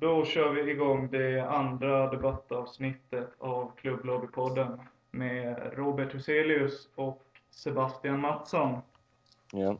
Då 0.00 0.24
kör 0.24 0.52
vi 0.52 0.70
igång 0.70 1.08
det 1.10 1.40
andra 1.40 2.10
debattavsnittet 2.10 3.28
av 3.38 3.72
Klubblobbypodden 3.76 4.80
med 5.10 5.70
Robert 5.72 6.14
Huselius 6.14 6.88
och 6.94 7.22
Sebastian 7.50 8.20
Mattsson. 8.20 8.78
Ja. 9.52 9.78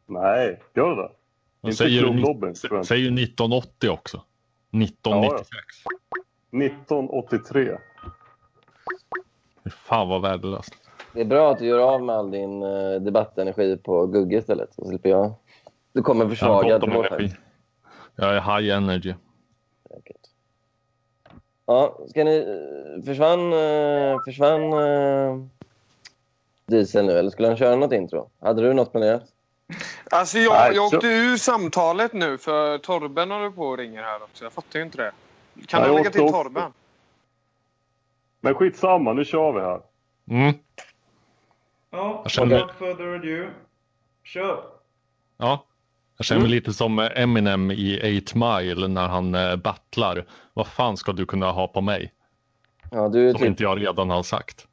Nej, 0.06 0.60
gör 0.74 0.96
det 0.96 1.10
De 1.60 1.68
Inte 1.68 1.76
säger, 1.76 2.82
säger 2.82 3.12
1980 3.12 3.90
också. 3.90 4.22
1996. 4.72 5.56
1983. 6.52 7.78
Fy 9.64 9.70
Fan 9.70 10.08
vad 10.08 10.22
värdelöst. 10.22 10.74
Det 11.14 11.20
är 11.20 11.24
bra 11.24 11.50
att 11.52 11.58
du 11.58 11.66
gör 11.66 11.78
av 11.78 12.02
med 12.02 12.16
all 12.16 12.30
din 12.30 12.62
eh, 12.62 13.00
debattenergi 13.00 13.76
på 13.76 14.06
Gugge 14.06 14.36
istället. 14.38 14.74
Så 14.74 14.84
slipper 14.84 15.08
jag. 15.10 15.34
Du 15.92 16.02
kommer 16.02 16.20
Jag 16.24 16.28
har 16.28 16.30
försvagad 16.30 16.94
vårt 16.94 17.06
energi. 17.06 17.34
Jag 18.16 18.36
är 18.36 18.40
high 18.60 18.76
energy. 18.76 19.14
Säkert. 19.88 20.16
Ja, 21.66 21.98
ska 22.08 22.24
ni... 22.24 22.46
Försvann... 23.04 23.52
eh, 23.52 24.16
Försvann... 24.24 24.72
eh, 24.72 25.46
Diesel 26.66 27.06
nu, 27.06 27.12
eller 27.12 27.30
skulle 27.30 27.48
han 27.48 27.56
köra 27.56 27.76
något 27.76 27.92
intro? 27.92 28.30
Hade 28.40 28.62
du 28.62 28.72
något 28.72 28.92
planerat? 28.92 29.22
Alltså 30.10 30.38
jag, 30.38 30.52
Nej, 30.52 30.72
jag 30.74 30.90
så- 30.90 30.96
åkte 30.96 31.06
ur 31.08 31.36
samtalet 31.36 32.12
nu 32.12 32.38
för 32.38 32.78
Torben 32.78 33.30
håller 33.30 33.50
på 33.50 33.62
och 33.62 33.78
ringer 33.78 34.02
här 34.02 34.22
också. 34.22 34.44
Jag 34.44 34.52
fattar 34.52 34.78
ju 34.78 34.84
inte 34.84 34.98
det. 34.98 35.12
Kan 35.66 35.80
Nej, 35.80 35.90
du 35.90 35.96
lägga 35.96 36.10
till 36.10 36.20
också. 36.20 36.32
Torben? 36.42 36.72
Men 38.40 38.54
skitsamma, 38.54 39.12
nu 39.12 39.24
kör 39.24 39.52
vi 39.52 39.60
här. 39.60 39.80
Mm. 40.30 40.54
Ja, 41.90 42.24
without 42.24 42.70
further 42.78 43.14
ado. 43.14 43.50
Kör! 44.24 44.64
Ja. 45.36 45.64
Jag 46.16 46.26
känner 46.26 46.40
mig 46.40 46.50
lite 46.50 46.72
som 46.72 46.98
Eminem 46.98 47.70
i 47.70 48.20
8 48.26 48.38
Mile 48.38 48.88
när 48.88 49.08
han 49.08 49.34
eh, 49.34 49.56
battlar. 49.56 50.24
Vad 50.54 50.66
fan 50.66 50.96
ska 50.96 51.12
du 51.12 51.26
kunna 51.26 51.50
ha 51.52 51.68
på 51.68 51.80
mig? 51.80 52.12
Ja, 52.90 53.08
du 53.08 53.28
är 53.28 53.32
Som 53.32 53.38
typ... 53.40 53.48
inte 53.48 53.62
jag 53.62 53.80
redan 53.80 54.10
har 54.10 54.22
sagt. 54.22 54.66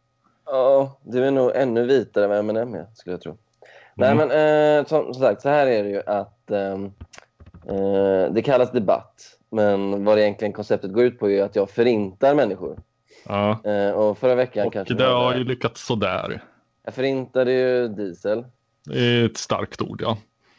Ja, 0.46 1.00
du 1.04 1.26
är 1.26 1.32
nog 1.32 1.52
ännu 1.56 1.86
vitare 1.86 2.24
än 2.24 2.30
vad 2.30 2.40
M&M 2.40 2.74
är, 2.76 2.86
skulle 2.96 3.14
jag 3.14 3.22
tro. 3.22 3.38
Nej, 3.96 4.12
Mm. 4.12 4.28
men 4.28 4.80
eh, 4.80 4.86
som, 4.86 5.14
som 5.14 5.24
sagt, 5.24 5.42
så 5.42 5.50
här 5.50 5.68
är 5.68 5.84
det 5.84 5.90
ju 5.90 6.02
att 6.06 6.52
ehm, 6.52 6.86
eh, 7.68 8.32
det 8.34 8.42
kallas 8.42 8.72
debatt. 8.72 9.22
Men 9.50 10.06
vad 10.06 10.18
det 10.18 10.22
egentligen 10.22 10.54
konceptet 10.54 10.92
går 10.94 11.04
ut 11.04 11.20
på 11.20 11.30
är 11.30 11.44
att 11.44 11.56
jag 11.56 11.70
förintar 11.70 12.36
människor. 12.36 12.78
Ja. 13.28 13.60
Eh, 13.64 13.92
och 13.92 14.18
förra 14.18 14.36
veckan 14.36 14.68
Och 14.68 14.74
kanske... 14.74 14.94
det 14.94 15.06
har 15.06 15.36
ju 15.36 15.44
lyckats 15.44 15.86
sådär. 15.86 16.42
Jag 16.86 16.94
förintade 16.94 17.52
ju 17.52 17.88
Diesel. 17.88 18.46
Det 18.86 19.00
är 19.00 19.26
ett 19.26 19.38
starkt 19.38 19.82
ord 19.82 20.02
ja. 20.02 20.18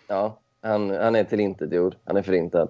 Ja, 0.08 0.38
han, 0.62 0.90
han 0.90 1.14
är 1.16 1.24
tillintetgjord. 1.24 1.94
Han 2.04 2.16
är 2.16 2.22
förintad. 2.22 2.68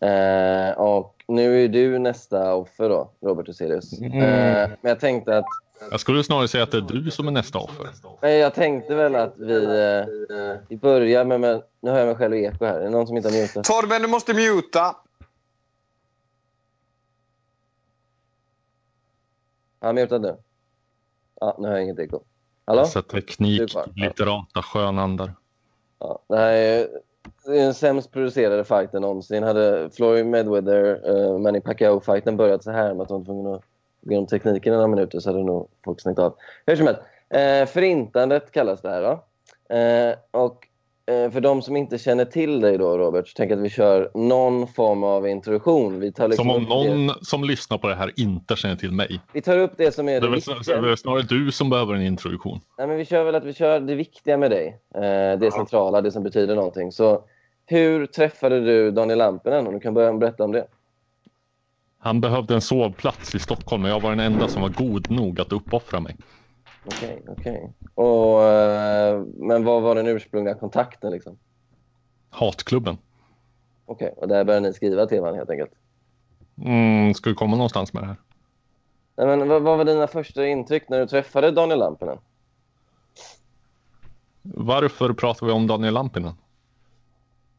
Eh, 0.00 0.78
och 0.78 1.14
nu 1.28 1.64
är 1.64 1.68
du 1.68 1.98
nästa 1.98 2.54
offer 2.54 2.88
då, 2.88 3.10
Robert 3.20 3.48
Huselius. 3.48 4.00
Mm. 4.00 4.12
Eh, 4.22 4.70
men 4.80 4.88
jag 4.88 5.00
tänkte 5.00 5.38
att 5.38 5.44
Jag 5.90 6.00
skulle 6.00 6.24
snarare 6.24 6.48
säga 6.48 6.64
att 6.64 6.70
det 6.70 6.76
är 6.76 6.80
du 6.82 7.10
som 7.10 7.28
är 7.28 7.32
nästa 7.32 7.58
offer. 7.58 7.88
Nej, 8.22 8.38
jag 8.38 8.54
tänkte 8.54 8.94
väl 8.94 9.14
att 9.14 9.34
vi, 9.36 9.64
eh, 9.64 10.56
vi 10.68 10.76
börjar 10.76 11.24
med, 11.24 11.40
med... 11.40 11.62
Nu 11.80 11.90
hör 11.90 11.98
jag 11.98 12.06
mig 12.06 12.16
själv 12.16 12.34
i 12.34 12.44
eko 12.44 12.64
här. 12.64 12.80
Är 12.80 12.84
det 12.84 12.90
någon 12.90 13.06
som 13.06 13.16
inte 13.16 13.28
har 13.28 13.36
mutat? 13.36 13.64
Torben, 13.64 14.02
du 14.02 14.08
måste 14.08 14.34
muta. 14.34 14.96
Har 19.80 19.88
han 19.88 19.94
mutat 19.94 20.20
nu? 20.20 20.36
Ja, 21.40 21.56
nu 21.58 21.68
hör 21.68 21.74
jag 21.74 21.84
inget 21.84 21.98
eko. 21.98 22.20
Hallå? 22.64 22.80
Alltså 22.80 23.02
teknik, 23.02 23.74
litterata 23.94 24.62
skönandar. 24.62 25.34
Ja, 25.98 26.18
det 26.28 26.36
här 26.36 26.52
är, 26.52 26.88
det 27.44 27.58
är 27.58 27.64
den 27.64 27.74
sämst 27.74 28.12
producerade 28.12 28.64
fighten 28.64 29.02
någonsin. 29.02 29.42
Hade 29.42 29.90
Floyd 29.90 30.26
Mayweather, 30.26 31.10
uh, 31.10 31.38
Manny 31.38 31.60
Pacquiao-fighten 31.60 32.36
börjat 32.36 32.64
så 32.64 32.70
här 32.70 32.94
med 32.94 33.02
att 33.02 33.08
de 33.08 33.18
var 33.18 33.24
tvungna 33.24 33.54
att 33.54 33.62
gå 34.02 34.10
igenom 34.10 34.26
tekniken 34.26 34.72
i 34.72 34.76
några 34.76 34.88
minuter 34.88 35.20
så 35.20 35.30
hade 35.30 35.44
nog 35.44 35.68
folk 35.84 36.00
stängt 36.00 36.18
av. 36.18 36.34
Hur 36.66 36.76
som 36.76 36.86
helst, 36.86 37.02
eh, 37.34 37.66
förintandet 37.72 38.52
kallas 38.52 38.80
det 38.82 38.88
här. 38.88 39.02
Då. 39.02 39.10
Eh, 39.76 40.14
och 40.30 40.66
eh, 41.14 41.30
för 41.30 41.40
de 41.40 41.62
som 41.62 41.76
inte 41.76 41.98
känner 41.98 42.24
till 42.24 42.60
dig 42.60 42.78
då, 42.78 42.98
Robert, 42.98 43.28
så 43.28 43.34
tänker 43.36 43.54
jag 43.54 43.58
att 43.60 43.64
vi 43.64 43.70
kör 43.70 44.10
någon 44.14 44.66
form 44.66 45.04
av 45.04 45.28
introduktion. 45.28 46.00
Vi 46.00 46.12
tar, 46.12 46.28
liksom 46.28 46.46
Som 46.46 46.56
om 46.56 46.62
upp 46.62 46.68
det, 46.86 46.94
någon 46.94 47.14
som 47.24 47.44
lyssnar 47.44 47.78
på 47.78 47.88
det 47.88 47.94
här 47.94 48.12
inte 48.16 48.56
känner 48.56 48.76
till 48.76 48.92
mig. 48.92 49.20
vi 49.32 49.40
tar 49.42 49.58
upp 49.58 49.72
det 49.76 49.94
som 49.94 50.08
är 50.08 50.20
Det 50.20 50.26
det, 50.26 50.34
viktiga. 50.34 50.80
det 50.80 50.90
är 50.92 50.96
snarare 50.96 51.22
du 51.22 51.52
som 51.52 51.70
behöver 51.70 51.94
en 51.94 52.02
introduktion. 52.02 52.60
Nej, 52.78 52.86
men 52.86 52.96
vi 52.96 53.04
kör 53.04 53.24
väl 53.24 53.34
att 53.34 53.44
vi 53.44 53.52
kör 53.54 53.80
det 53.80 53.94
viktiga 53.94 54.36
med 54.36 54.50
dig. 54.50 54.78
Eh, 54.94 55.38
det 55.38 55.52
centrala, 55.52 56.00
det 56.00 56.12
som 56.12 56.22
betyder 56.22 56.54
någonting. 56.54 56.92
Så 56.92 57.24
hur 57.66 58.06
träffade 58.06 58.60
du 58.60 58.90
Daniel 58.90 59.18
Lampinen? 59.18 59.66
Om 59.66 59.72
du 59.74 59.80
kan 59.80 59.94
börja 59.94 60.12
berätta 60.12 60.44
om 60.44 60.52
det. 60.52 60.66
Han 62.02 62.20
behövde 62.20 62.54
en 62.54 62.60
sovplats 62.60 63.34
i 63.34 63.38
Stockholm 63.38 63.84
och 63.84 63.90
jag 63.90 64.00
var 64.00 64.10
den 64.10 64.20
enda 64.20 64.48
som 64.48 64.62
var 64.62 64.68
god 64.68 65.10
nog 65.10 65.40
att 65.40 65.52
uppoffra 65.52 66.00
mig. 66.00 66.16
Okej, 66.84 67.24
okej. 67.28 67.72
Och, 67.94 68.42
eh, 68.42 69.22
Men 69.36 69.64
vad 69.64 69.82
var 69.82 69.94
den 69.94 70.06
ursprungliga 70.06 70.54
kontakten? 70.54 71.12
Liksom? 71.12 71.38
Hatklubben. 72.30 72.98
Okej, 73.86 74.14
och 74.16 74.28
där 74.28 74.44
började 74.44 74.68
ni 74.68 74.74
skriva 74.74 75.06
till 75.06 75.20
varandra 75.20 75.38
helt 75.38 75.50
enkelt. 75.50 75.70
Mm, 76.64 77.14
ska 77.14 77.30
vi 77.30 77.36
komma 77.36 77.56
någonstans 77.56 77.92
med 77.92 78.02
det 78.02 78.06
här? 78.06 78.16
Nej, 79.16 79.26
men 79.26 79.48
vad, 79.48 79.62
vad 79.62 79.78
var 79.78 79.84
dina 79.84 80.06
första 80.06 80.46
intryck 80.46 80.88
när 80.88 80.98
du 81.00 81.06
träffade 81.06 81.50
Daniel 81.50 81.78
Lampinen? 81.78 82.18
Varför 84.42 85.12
pratar 85.12 85.46
vi 85.46 85.52
om 85.52 85.66
Daniel 85.66 85.94
Lampinen? 85.94 86.32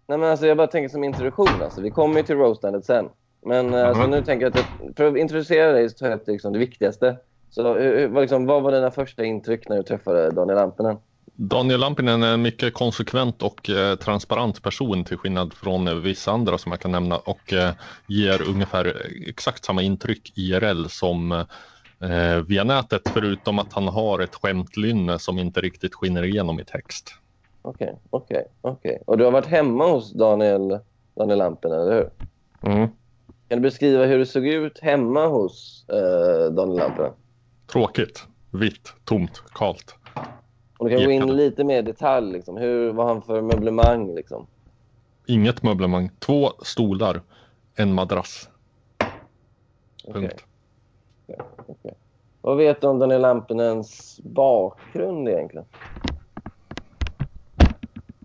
Nej, 0.07 0.17
men 0.17 0.29
alltså, 0.29 0.45
jag 0.45 0.57
bara 0.57 0.67
tänker 0.67 0.89
som 0.89 1.03
introduktion. 1.03 1.61
Alltså. 1.61 1.81
Vi 1.81 1.91
kommer 1.91 2.17
ju 2.17 2.23
till 2.23 2.35
roastandet 2.35 2.85
sen. 2.85 3.09
Men 3.45 3.73
eh, 3.73 3.87
alltså, 3.87 4.01
Mhm. 4.01 4.11
nu 4.11 4.21
tänker 4.23 4.45
jag 4.45 4.57
att 4.57 4.95
för 4.97 5.05
att 5.05 5.17
introducera 5.17 5.71
dig 5.71 5.89
så 5.89 5.97
tar 5.97 6.07
jag 6.09 6.19
upp 6.21 6.27
liksom, 6.27 6.53
det 6.53 6.59
viktigaste. 6.59 7.17
Så 7.49 7.73
hur, 7.73 7.97
hur- 7.97 8.07
vad, 8.07 8.21
liksom, 8.21 8.45
vad 8.45 8.63
var 8.63 8.71
dina 8.71 8.91
första 8.91 9.23
intryck 9.23 9.69
när 9.69 9.77
du 9.77 9.83
träffade 9.83 10.31
Daniel 10.31 10.55
Lampinen? 10.57 10.97
Daniel 11.33 11.79
Lampinen 11.79 12.23
är 12.23 12.33
en 12.33 12.41
mycket 12.41 12.73
konsekvent 12.73 13.43
och 13.43 13.69
eh, 13.69 13.95
transparent 13.95 14.61
person 14.63 15.03
till 15.03 15.17
skillnad 15.17 15.53
från 15.53 15.87
eh, 15.87 15.93
vissa 15.95 16.31
andra 16.31 16.57
som 16.57 16.71
jag 16.71 16.79
kan 16.81 16.91
nämna 16.91 17.17
och 17.17 17.53
eh, 17.53 17.71
ger 18.07 18.41
ungefär 18.49 19.11
exakt 19.27 19.65
samma 19.65 19.81
intryck 19.81 20.33
IRL 20.37 20.85
som 20.89 21.31
eh, 21.31 22.35
via 22.47 22.63
nätet 22.63 23.09
förutom 23.09 23.59
att 23.59 23.73
han 23.73 23.87
har 23.87 24.19
ett 24.19 24.35
skämtlynne 24.35 25.19
som 25.19 25.39
inte 25.39 25.61
riktigt 25.61 25.95
skiner 25.95 26.23
igenom 26.23 26.59
i 26.59 26.65
text. 26.65 27.09
Okej, 27.61 27.99
okej, 28.09 28.45
okej. 28.61 29.03
Och 29.07 29.17
du 29.17 29.23
har 29.23 29.31
varit 29.31 29.47
hemma 29.47 29.87
hos 29.87 30.13
Daniel, 30.13 30.79
Daniel 31.15 31.37
Lampinen, 31.37 31.81
eller 31.81 31.93
hur? 31.93 32.09
Mm. 32.71 32.89
Kan 33.51 33.57
du 33.57 33.61
beskriva 33.61 34.05
hur 34.05 34.19
det 34.19 34.25
såg 34.25 34.47
ut 34.47 34.79
hemma 34.79 35.27
hos 35.27 35.85
eh, 35.89 36.53
Daniel 36.53 36.77
Lampinen? 36.77 37.11
Tråkigt, 37.71 38.27
vitt, 38.51 38.93
tomt, 39.05 39.43
kalt. 39.53 39.95
Och 40.77 40.89
du 40.89 40.95
kan 40.95 41.05
gå 41.05 41.11
in 41.11 41.35
lite 41.35 41.63
mer 41.63 41.79
i 41.79 41.81
detalj. 41.81 42.31
Liksom. 42.31 42.57
Hur, 42.57 42.91
vad 42.91 43.05
har 43.05 43.13
han 43.13 43.21
för 43.21 43.41
möblemang? 43.41 44.15
Liksom? 44.15 44.47
Inget 45.25 45.63
möblemang, 45.63 46.09
två 46.19 46.51
stolar, 46.61 47.21
en 47.75 47.93
madrass. 47.93 48.49
Punkt. 50.13 50.45
okej. 51.67 51.93
Vad 52.41 52.57
vet 52.57 52.81
du 52.81 52.87
om 52.87 52.99
Daniel 52.99 53.21
Lampinens 53.21 54.19
bakgrund 54.23 55.29
egentligen? 55.29 55.65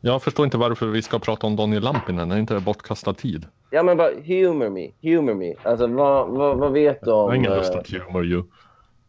Jag 0.00 0.22
förstår 0.22 0.44
inte 0.44 0.58
varför 0.58 0.86
vi 0.86 1.02
ska 1.02 1.18
prata 1.18 1.46
om 1.46 1.56
Daniel 1.56 1.82
Lampinen, 1.82 2.30
är 2.30 2.38
inte 2.38 2.54
det 2.54 2.60
bortkastad 2.60 3.14
tid? 3.14 3.46
Ja, 3.76 3.82
men 3.82 3.96
bara 3.96 4.10
humor 4.10 4.70
me. 4.70 4.90
Humor 5.02 5.34
me. 5.34 5.54
Alltså, 5.62 5.86
vad, 5.86 6.28
vad, 6.28 6.58
vad 6.58 6.72
vet 6.72 7.00
du 7.02 7.10
Jag 7.10 7.18
om... 7.18 7.28
har 7.28 7.34
ingen 7.34 7.52
eh, 7.52 7.58
lust 7.58 7.74
att 7.74 7.88
humor 7.92 8.24
you. 8.26 8.42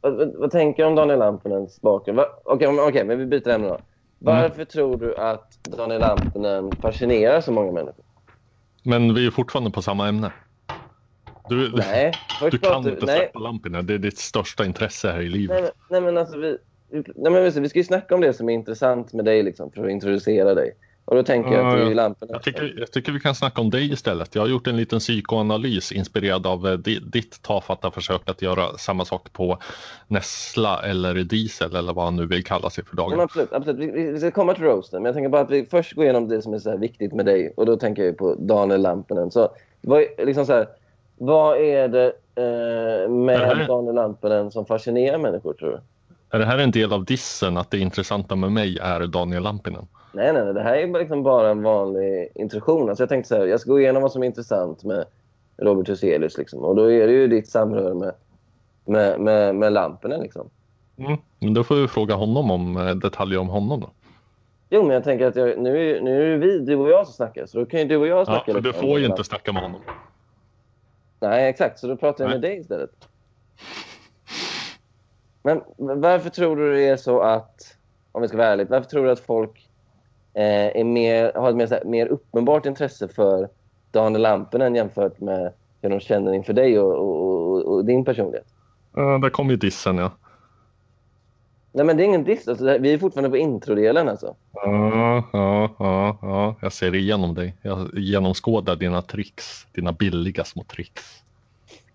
vad, 0.02 0.14
vad, 0.18 0.36
vad 0.36 0.52
tänker 0.52 0.84
du 0.84 0.90
om 0.90 0.96
Daniel 0.96 1.20
Lampinens 1.20 1.82
bakgrund? 1.82 2.20
Okej, 2.46 2.68
men- 2.72 2.80
okej, 2.80 3.04
men 3.04 3.20
vi 3.20 3.26
byter 3.26 3.48
ämne 3.50 3.68
då. 3.68 3.82
Varför 4.20 4.66
tror 4.66 4.98
du 4.98 5.16
att 5.16 5.48
Daniel 5.78 6.02
Lampinen 6.02 6.76
fascinerar 6.82 7.42
så 7.42 7.52
många 7.52 7.72
människor? 7.72 8.04
Men 8.84 9.14
vi 9.14 9.28
är 9.28 9.32
fortfarande 9.32 9.72
på 9.72 9.82
samma 9.82 10.08
ämne. 10.08 10.32
Du, 11.50 11.72
Nej, 11.76 12.20
du 12.40 12.50
kan 12.52 12.60
pratar- 12.60 12.90
inte 12.90 13.06
nej, 13.06 13.18
släppa 13.18 13.40
Lampinen, 13.40 13.86
det 13.88 13.94
är 13.94 13.98
ditt 13.98 14.18
största 14.18 14.66
intresse 14.66 15.12
här 15.12 15.22
i 15.22 15.30
livet. 15.30 15.62
Nej, 15.62 15.72
nej, 15.90 16.02
men 16.02 16.18
alltså 16.18 16.38
vi, 16.38 16.58
vi, 16.92 17.04
nej, 17.16 17.32
men 17.32 17.62
vi 17.64 17.70
ska 17.70 17.80
ju 17.80 17.84
snacka 17.86 18.16
om 18.16 18.22
det 18.22 18.34
som 18.34 18.50
är 18.50 18.54
intressant 18.54 19.14
med 19.14 19.26
dig 19.26 19.44
liksom, 19.44 19.72
för 19.72 19.84
att 19.86 19.92
introducera 19.92 20.54
dig. 20.54 20.74
Och 21.10 21.16
då 21.16 21.24
tänker 21.24 21.52
jag 21.52 21.68
att 21.68 21.78
det 21.78 21.92
är 21.92 21.96
lamporna. 21.96 22.32
Jag 22.34 22.44
tycker, 22.44 22.74
jag 22.78 22.92
tycker 22.92 23.12
vi 23.12 23.20
kan 23.20 23.36
snacka 23.36 23.62
om 23.62 23.70
dig 23.70 23.92
istället. 23.94 24.36
Jag 24.36 24.42
har 24.42 24.48
gjort 24.50 24.68
en 24.68 24.78
liten 24.78 25.00
psykoanalys 25.00 25.92
inspirerad 25.92 26.48
av 26.48 26.68
eh, 26.68 26.74
di- 26.74 27.00
ditt 27.00 27.42
tafatta 27.42 27.92
försök 27.92 28.22
att 28.30 28.42
göra 28.42 28.78
samma 28.78 29.06
sak 29.06 29.34
på 29.34 29.58
Nessla 30.08 30.82
eller 30.84 31.14
Diesel 31.16 31.76
eller 31.76 31.94
vad 31.94 32.06
han 32.06 32.16
nu 32.16 32.26
vill 32.26 32.44
kalla 32.44 32.70
sig 32.70 32.86
för 32.86 32.98
Ja, 32.98 33.08
men 33.10 33.18
dagen. 33.18 33.24
absolut, 33.24 33.54
absolut. 33.54 33.94
Vi, 33.96 34.12
vi 34.12 34.20
ska 34.20 34.32
komma 34.32 34.54
till 34.54 34.64
roasten, 34.64 35.02
men 35.02 35.06
jag 35.10 35.16
tänker 35.16 35.30
bara 35.30 35.42
att 35.42 35.52
vi 35.52 35.66
först 35.66 35.94
går 35.94 36.04
igenom 36.04 36.28
det 36.28 36.42
som 36.42 36.54
är 36.54 36.60
så 36.60 36.70
här 36.70 36.78
viktigt 36.78 37.14
med 37.14 37.26
dig. 37.26 37.54
Och 37.58 37.66
då 37.66 37.78
tänker 37.78 38.04
jag 38.06 38.18
på 38.18 38.36
Daniel 38.40 38.82
Lampinen. 38.82 39.32
Så 39.32 39.50
vad, 39.82 40.02
är- 40.02 40.26
liksom 40.26 40.46
så 40.46 40.54
här, 40.54 40.68
vad 41.18 41.58
är 41.58 41.88
det 41.88 42.06
eh, 42.36 43.10
med 43.10 43.40
Det 43.40 43.46
här- 43.46 43.68
Daniel 43.68 43.96
Lampinen 43.96 44.52
som 44.52 44.66
fascinerar 44.66 45.18
människor, 45.18 45.54
tror 45.54 45.70
du? 45.70 45.80
Är 46.30 46.40
det 46.40 46.46
här 46.46 46.58
en 46.58 46.72
del 46.72 46.94
av 46.94 47.06
dissen 47.06 47.58
att 47.58 47.72
det 47.72 47.80
intressanta 47.80 48.36
med 48.36 48.52
mig 48.52 48.78
är 48.82 49.08
Daniel 49.08 49.44
Lampinen? 49.44 49.88
Nej, 50.12 50.34
nej, 50.34 50.44
nej. 50.46 50.54
Det 50.54 50.62
här 50.62 50.76
är 50.76 51.00
liksom 51.00 51.24
bara 51.24 51.50
en 51.50 51.64
vanlig 51.64 52.32
introduktion. 52.36 52.90
Alltså 52.90 53.02
jag 53.02 53.10
tänkte 53.10 53.28
så 53.28 53.36
här, 53.36 53.46
jag 53.46 53.60
ska 53.60 53.72
gå 53.72 53.80
igenom 53.80 54.02
vad 54.02 54.12
som 54.12 54.24
är 54.24 54.28
intressant 54.28 54.84
med 54.84 55.06
Robert 55.58 55.90
Huselius. 55.90 56.38
Liksom. 56.38 56.60
Och 56.60 56.76
då 56.76 56.92
är 56.92 57.08
det 57.08 57.14
ju 57.14 57.28
ditt 57.28 57.50
samröre 57.50 57.94
med, 57.94 58.14
med, 58.86 59.20
med, 59.20 59.56
med 59.56 59.74
Lampinen. 59.74 60.22
Liksom. 60.22 60.50
Mm. 60.98 61.18
Men 61.40 61.54
då 61.54 61.64
får 61.64 61.76
vi 61.76 61.88
fråga 61.88 62.16
honom 62.16 62.52
om 62.52 62.78
eh, 62.78 62.96
detaljer 62.96 63.40
om 63.40 63.48
honom 63.50 63.80
då. 63.80 63.90
Jo, 64.70 64.84
men 64.84 64.92
jag 64.92 65.04
tänker 65.04 65.26
att 65.28 65.36
jag, 65.36 65.58
nu, 65.60 65.92
är- 65.98 66.02
nu 66.02 66.24
är 66.24 66.30
det 66.32 66.38
vi, 66.38 66.60
du 66.60 66.76
och 66.76 66.90
jag 66.90 67.06
som 67.08 67.14
snackar. 67.14 67.46
Så 67.46 67.58
då 67.60 67.66
kan 67.66 67.80
ju 67.80 67.86
du 67.86 67.98
och 67.98 68.08
jag 68.08 68.20
Ja, 68.20 68.26
snacka 68.26 68.46
för 68.46 68.54
lite 68.54 68.68
du 68.68 68.74
får 68.74 69.00
ju 69.00 69.06
inte 69.06 69.24
snacka 69.24 69.54
med 69.54 69.62
honom. 69.64 69.82
Nej, 71.20 71.50
exakt. 71.50 71.80
Så 71.80 71.88
då 71.88 71.96
pratar 71.98 72.24
jag 72.24 72.30
Nej. 72.30 72.40
med 72.40 72.50
dig 72.50 72.58
istället. 72.60 73.08
Men 75.44 75.62
varför 75.78 76.30
tror 76.30 76.56
du 76.56 76.74
det 76.76 76.88
är 76.88 76.98
så 76.98 77.20
att, 77.22 77.78
om 78.12 78.22
vi 78.22 78.28
ska 78.28 78.38
vara 78.38 78.48
ärliga, 78.48 78.68
varför 78.70 78.90
tror 78.90 79.06
du 79.06 79.12
att 79.12 79.20
folk 79.20 79.67
är 80.44 80.84
mer, 80.84 81.32
har 81.36 81.50
ett 81.50 81.56
mer, 81.56 81.86
mer 81.86 82.08
uppenbart 82.08 82.66
intresse 82.66 83.08
för 83.08 83.50
Daniel 83.92 84.22
Lampinen 84.22 84.76
jämfört 84.76 85.20
med 85.20 85.54
hur 85.82 85.90
de 85.90 86.00
känner 86.00 86.34
inför 86.34 86.54
dig 86.54 86.80
och, 86.80 86.94
och, 86.94 87.52
och, 87.52 87.66
och 87.66 87.86
din 87.86 88.06
personlighet? 88.06 88.48
Uh, 88.98 89.20
där 89.20 89.30
kom 89.30 89.50
ju 89.50 89.56
dissen 89.56 89.98
ja. 89.98 90.12
Nej, 91.72 91.86
men 91.86 91.98
det 91.98 92.04
är 92.04 92.06
ingen 92.06 92.24
diss. 92.24 92.48
Alltså, 92.48 92.78
vi 92.78 92.94
är 92.94 92.98
fortfarande 92.98 93.30
på 93.30 93.38
introdelen 93.38 94.10
alltså. 94.10 94.36
Ja, 94.54 95.24
ja, 95.34 95.76
ja, 95.80 96.18
ja. 96.22 96.56
Jag 96.62 96.74
ser 96.74 96.96
igenom 96.96 97.34
dig. 97.34 97.56
Jag 97.62 97.90
genomskådar 97.94 98.76
dina 98.76 99.02
tricks. 99.02 99.68
Dina 99.72 99.92
billiga 99.92 100.44
små 100.44 100.64
tricks. 100.64 101.24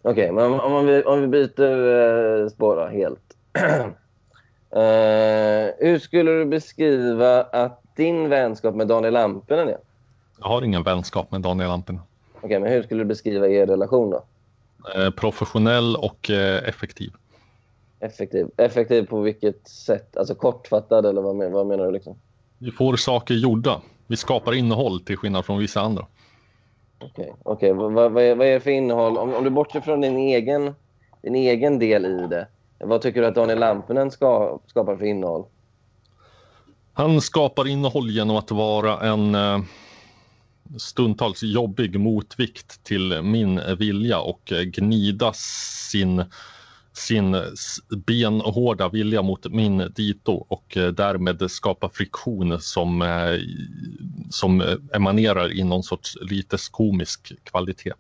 Okej, 0.03 0.33
men 0.33 0.53
om, 0.53 0.61
om, 0.61 0.87
vi, 0.87 1.03
om 1.03 1.21
vi 1.21 1.27
byter 1.27 2.43
eh, 2.43 2.49
spår 2.49 2.77
då, 2.77 2.87
helt. 2.87 3.37
eh, 4.71 5.89
hur 5.89 5.99
skulle 5.99 6.31
du 6.31 6.45
beskriva 6.45 7.43
att 7.43 7.82
din 7.97 8.29
vänskap 8.29 8.75
med 8.75 8.89
Daniel 8.89 9.13
Lampinen 9.13 9.69
är? 9.69 9.79
Jag 10.41 10.47
har 10.47 10.63
ingen 10.63 10.83
vänskap 10.83 11.31
med 11.31 11.41
Daniel 11.41 11.69
Lampinen. 11.69 12.03
Okej, 12.41 12.61
men 12.61 12.73
hur 12.73 12.83
skulle 12.83 13.01
du 13.03 13.05
beskriva 13.05 13.49
er 13.49 13.67
relation 13.67 14.11
då? 14.11 14.25
Eh, 14.97 15.11
professionell 15.11 15.97
och 15.97 16.31
eh, 16.31 16.69
effektiv. 16.69 17.13
Effektiv. 18.01 18.51
Effektiv 18.57 19.07
på 19.07 19.21
vilket 19.21 19.69
sätt? 19.69 20.17
Alltså 20.17 20.35
kortfattad 20.35 21.07
eller 21.07 21.23
vad, 21.23 21.37
men, 21.37 21.53
vad 21.53 21.67
menar 21.67 21.87
du 21.87 21.93
liksom? 21.93 22.17
Vi 22.59 22.71
får 22.71 22.97
saker 22.97 23.35
gjorda. 23.35 23.81
Vi 24.07 24.17
skapar 24.17 24.55
innehåll 24.55 25.01
till 25.01 25.17
skillnad 25.17 25.45
från 25.45 25.59
vissa 25.59 25.81
andra. 25.81 26.07
Okej, 26.99 27.35
okej. 27.43 27.73
Vad, 27.73 27.93
vad, 27.93 28.13
vad, 28.13 28.25
är, 28.25 28.35
vad 28.35 28.47
är 28.47 28.53
det 28.53 28.61
för 28.61 28.71
innehåll? 28.71 29.19
Om, 29.19 29.35
om 29.35 29.45
du 29.45 29.51
bortser 29.51 29.81
från 29.81 30.01
din 30.01 30.17
egen, 30.17 30.75
din 31.23 31.35
egen 31.35 31.79
del 31.79 32.07
i 32.07 32.27
det. 32.27 32.47
Vad 32.79 33.03
tycker 33.03 33.21
du 33.21 33.27
att 33.27 33.35
Daniel 33.35 33.59
Lampinen 33.59 34.11
ska, 34.11 34.59
skapar 34.67 34.97
för 34.97 35.05
innehåll? 35.05 35.45
Han 36.95 37.21
skapar 37.21 37.69
innehåll 37.69 38.11
genom 38.11 38.37
att 38.37 38.51
vara 38.51 39.01
en 39.01 39.35
eh, 39.35 39.59
stundtals 40.79 41.43
jobbig 41.43 42.01
motvikt 42.01 42.85
till 42.85 43.23
min 43.23 43.61
vilja 43.79 44.21
och 44.21 44.53
eh, 44.53 44.61
gnida 44.63 45.33
sin, 45.33 46.25
sin 46.93 47.37
benhårda 48.07 48.89
vilja 48.89 49.23
mot 49.23 49.53
min 49.53 49.93
dito 49.97 50.47
och 50.49 50.77
eh, 50.77 50.89
därmed 50.89 51.51
skapa 51.51 51.89
friktion 51.89 52.61
som, 52.61 53.05
som 54.31 54.79
emanerar 54.95 55.53
i 55.53 55.65
någon 55.65 55.83
sorts 55.83 56.19
lite 56.21 56.57
komisk 56.71 57.33
kvalitet. 57.45 57.93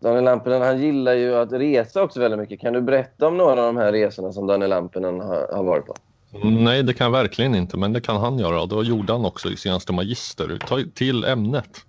Daniel 0.00 0.24
Lampinen 0.24 0.62
han 0.62 0.82
gillar 0.82 1.14
ju 1.14 1.34
att 1.34 1.52
resa 1.52 2.02
också 2.02 2.20
väldigt 2.20 2.40
mycket. 2.40 2.60
Kan 2.60 2.72
du 2.72 2.80
berätta 2.80 3.26
om 3.26 3.36
några 3.36 3.60
av 3.60 3.66
de 3.66 3.76
här 3.76 3.92
resorna 3.92 4.32
som 4.32 4.46
Daniel 4.46 4.70
Lampinen 4.70 5.20
har, 5.20 5.48
har 5.52 5.64
varit 5.64 5.86
på? 5.86 5.94
Nej, 6.42 6.82
det 6.82 6.92
kan 6.92 7.04
jag 7.04 7.12
verkligen 7.12 7.54
inte, 7.54 7.76
men 7.76 7.92
det 7.92 8.00
kan 8.00 8.16
han 8.16 8.38
göra. 8.38 8.66
Det 8.66 8.82
gjorde 8.88 9.12
han 9.12 9.24
också 9.24 9.50
i 9.50 9.56
senaste 9.56 9.92
Magister. 9.92 10.58
Ta 10.66 10.78
till 10.94 11.24
ämnet. 11.24 11.84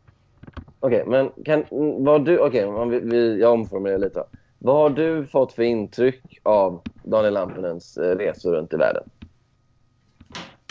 Okej, 0.80 1.04
men 1.08 1.30
kan, 1.46 1.64
mm, 1.72 2.04
vad 2.04 2.26
du, 2.26 2.40
okej, 2.40 2.66
om 2.66 2.90
vi, 2.90 3.40
jag 3.40 3.54
omformulerar 3.54 3.98
lite. 3.98 4.24
Vad 4.60 4.76
har 4.76 4.90
du 4.90 5.28
fått 5.28 5.54
för 5.54 5.64
intryck 5.64 6.40
av 6.44 6.82
Daniel 7.04 7.34
Lampinens 7.34 7.98
eh, 7.98 8.18
resor 8.18 8.52
runt 8.52 8.74
i 8.74 8.78
världen? 8.78 9.04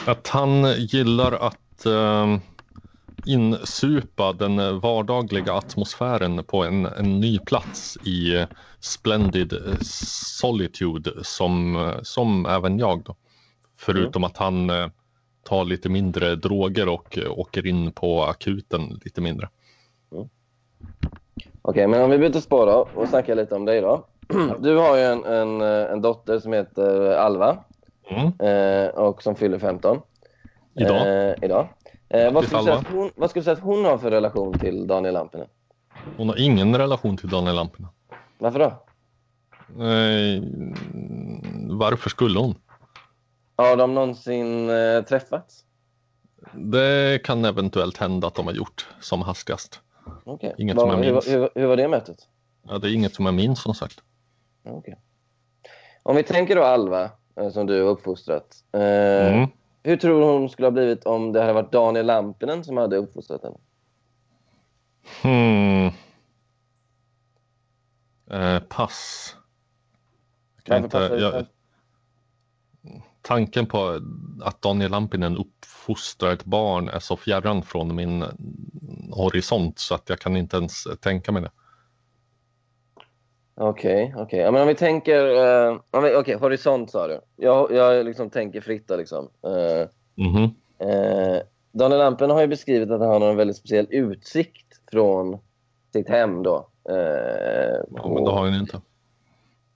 Att 0.07 0.29
han 0.29 0.73
gillar 0.79 1.33
att 1.33 1.87
eh, 1.87 2.37
insupa 3.27 4.33
den 4.33 4.81
vardagliga 4.81 5.53
atmosfären 5.53 6.45
på 6.45 6.65
en, 6.65 6.87
en 6.87 7.21
ny 7.21 7.39
plats 7.39 7.99
i 8.05 8.37
eh, 8.37 8.47
Splendid 8.81 9.53
eh, 9.53 9.59
Solitude 9.81 11.11
som, 11.23 11.93
som 12.03 12.47
även 12.47 12.79
jag. 12.79 13.03
Då. 13.05 13.17
Förutom 13.81 14.25
att 14.25 14.37
han 14.37 14.71
eh, 14.71 14.87
tar 15.43 15.65
lite 15.65 15.89
mindre 15.89 16.35
droger 16.37 16.89
och 16.89 17.19
eh, 17.19 17.39
åker 17.39 17.67
in 17.67 17.93
på 17.93 18.25
akuten 18.25 19.01
lite 19.05 19.21
mindre. 19.21 19.49
Okej, 21.63 21.87
men 21.87 22.03
om 22.03 22.11
vi 22.11 22.19
byter 22.19 22.41
spår 22.41 22.67
då 22.67 22.89
och 22.95 23.09
snackar 23.09 23.35
lite 23.35 23.55
om 23.55 23.65
dig 23.65 23.81
då. 23.81 24.07
Du 24.61 24.77
har 24.77 24.97
ju 24.97 25.03
en, 25.03 25.25
en, 25.25 25.61
eh, 25.61 25.93
en 25.93 26.03
dotter 26.03 26.39
som 26.39 26.53
heter 26.53 27.13
Alva 27.13 27.59
Mm. 28.11 28.33
eh, 28.39 28.89
och 28.89 29.23
som 29.23 29.35
fyller 29.37 29.59
15. 29.59 30.01
Idag. 30.75 31.29
Eh, 31.29 31.35
idag. 31.43 31.69
Eh, 32.09 32.33
vad, 32.33 32.45
skulle 32.45 32.63
säga 32.63 32.85
hon, 32.93 33.11
vad 33.17 33.31
skulle 33.31 33.41
du 33.41 33.45
säga 33.45 33.57
att 33.57 33.63
hon 33.63 33.85
har 33.85 33.99
för 33.99 34.11
relation 34.11 34.59
till 34.59 34.87
Daniel 34.87 35.15
Lampinen? 35.15 35.47
Hon 36.17 36.29
har 36.29 36.41
ingen 36.41 36.77
relation 36.77 37.17
till 37.17 37.29
Daniel 37.29 37.55
Lampinen. 37.57 37.91
Varför 38.39 38.59
då? 38.59 38.73
Varför 41.79 42.11
skulle 42.11 42.39
hon? 42.39 42.55
Har 43.61 43.77
de 43.77 43.95
någonsin 43.95 44.71
eh, 44.71 45.03
träffats? 45.03 45.65
Det 46.55 47.23
kan 47.25 47.45
eventuellt 47.45 47.97
hända 47.97 48.27
att 48.27 48.35
de 48.35 48.47
har 48.47 48.55
gjort 48.55 48.89
som 49.01 49.23
hastigast. 49.23 49.81
Okej. 50.25 50.55
Inget 50.59 50.77
Vad- 50.77 50.83
som 50.91 50.91
jag 50.99 51.05
hur, 51.07 51.13
minns. 51.13 51.29
hur, 51.29 51.49
hur 51.55 51.67
var 51.67 51.77
det 51.77 51.89
mötet? 51.89 52.29
Ja, 52.69 52.79
det 52.79 52.89
är 52.91 52.95
inget 52.95 53.15
som 53.15 53.25
jag 53.27 53.35
minns 53.35 53.63
som 53.63 53.75
sagt. 53.75 54.03
Okej. 54.65 54.97
Om 56.03 56.17
vi 56.17 56.23
tänker 56.23 56.57
då 56.57 56.63
Alva, 56.65 57.11
eh, 57.37 57.51
som 57.51 57.67
du 57.67 57.83
har 57.83 57.91
uppfostrat. 57.91 58.57
Eh, 58.73 58.81
Mm. 59.35 59.49
Hur 59.83 59.97
tror 59.97 60.21
du 60.21 60.27
hon 60.27 60.49
skulle 60.49 60.67
ha 60.67 60.71
blivit 60.71 61.05
om 61.07 61.33
det 61.33 61.41
hade 61.41 61.53
varit 61.53 61.73
Daniel 61.73 62.07
Lampinen 62.07 62.65
som 62.65 62.77
hade 62.77 62.97
uppfostrat 62.97 63.43
henne? 63.43 63.57
Hmm. 65.23 65.87
Eh, 68.31 68.59
pass. 68.69 69.37
Jag 70.57 70.65
kan 70.65 70.83
Varför 70.83 71.05
inte, 71.15 71.25
jag, 71.25 71.47
tanken 73.23 73.67
på 73.67 74.01
att 74.43 74.63
Daniel 74.63 74.91
Lampinen 74.91 75.37
uppfostrar 75.37 76.33
ett 76.33 76.45
barn 76.45 76.89
är 76.89 76.99
så 76.99 77.17
fjärran 77.17 77.63
från 77.63 77.95
min 77.95 78.25
horisont 79.13 79.79
så 79.79 79.95
att 79.95 80.09
jag 80.09 80.19
kan 80.19 80.37
inte 80.37 80.57
ens 80.57 80.85
tänka 81.01 81.33
mig 81.33 81.43
det. 81.43 81.51
Okej, 83.55 84.15
okej. 84.17 84.39
Ja, 84.41 84.51
men 84.51 84.63
om 84.63 84.69
vi 84.69 84.75
tänker... 84.75 85.25
vi- 86.03 86.17
Okej, 86.17 86.35
horisont 86.35 86.91
sa 86.91 87.09
du. 87.09 87.21
Jag, 87.37 87.73
jag 87.73 88.05
liksom 88.07 88.31
tänker 88.31 88.61
fritt 88.61 88.89
då, 88.89 88.97
liksom. 88.97 89.29
Eh, 89.47 89.89
Mhm. 90.15 90.45
eh, 90.79 91.39
Daniel 91.73 91.99
Lampinen 91.99 92.31
har 92.31 92.41
ju 92.41 92.47
beskrivit 92.47 92.91
att 92.91 93.01
han 93.01 93.23
har 93.23 93.31
en 93.31 93.37
väldigt 93.37 93.57
speciell 93.57 93.87
utsikt 93.91 94.67
från 94.91 95.39
sitt 95.93 96.09
hem 96.09 96.43
då. 96.43 96.69
Eh, 96.89 96.95
Ja, 97.91 98.09
men 98.15 98.25
det 98.25 98.31
har 98.31 98.45
han 98.45 98.55
inte. 98.61 98.81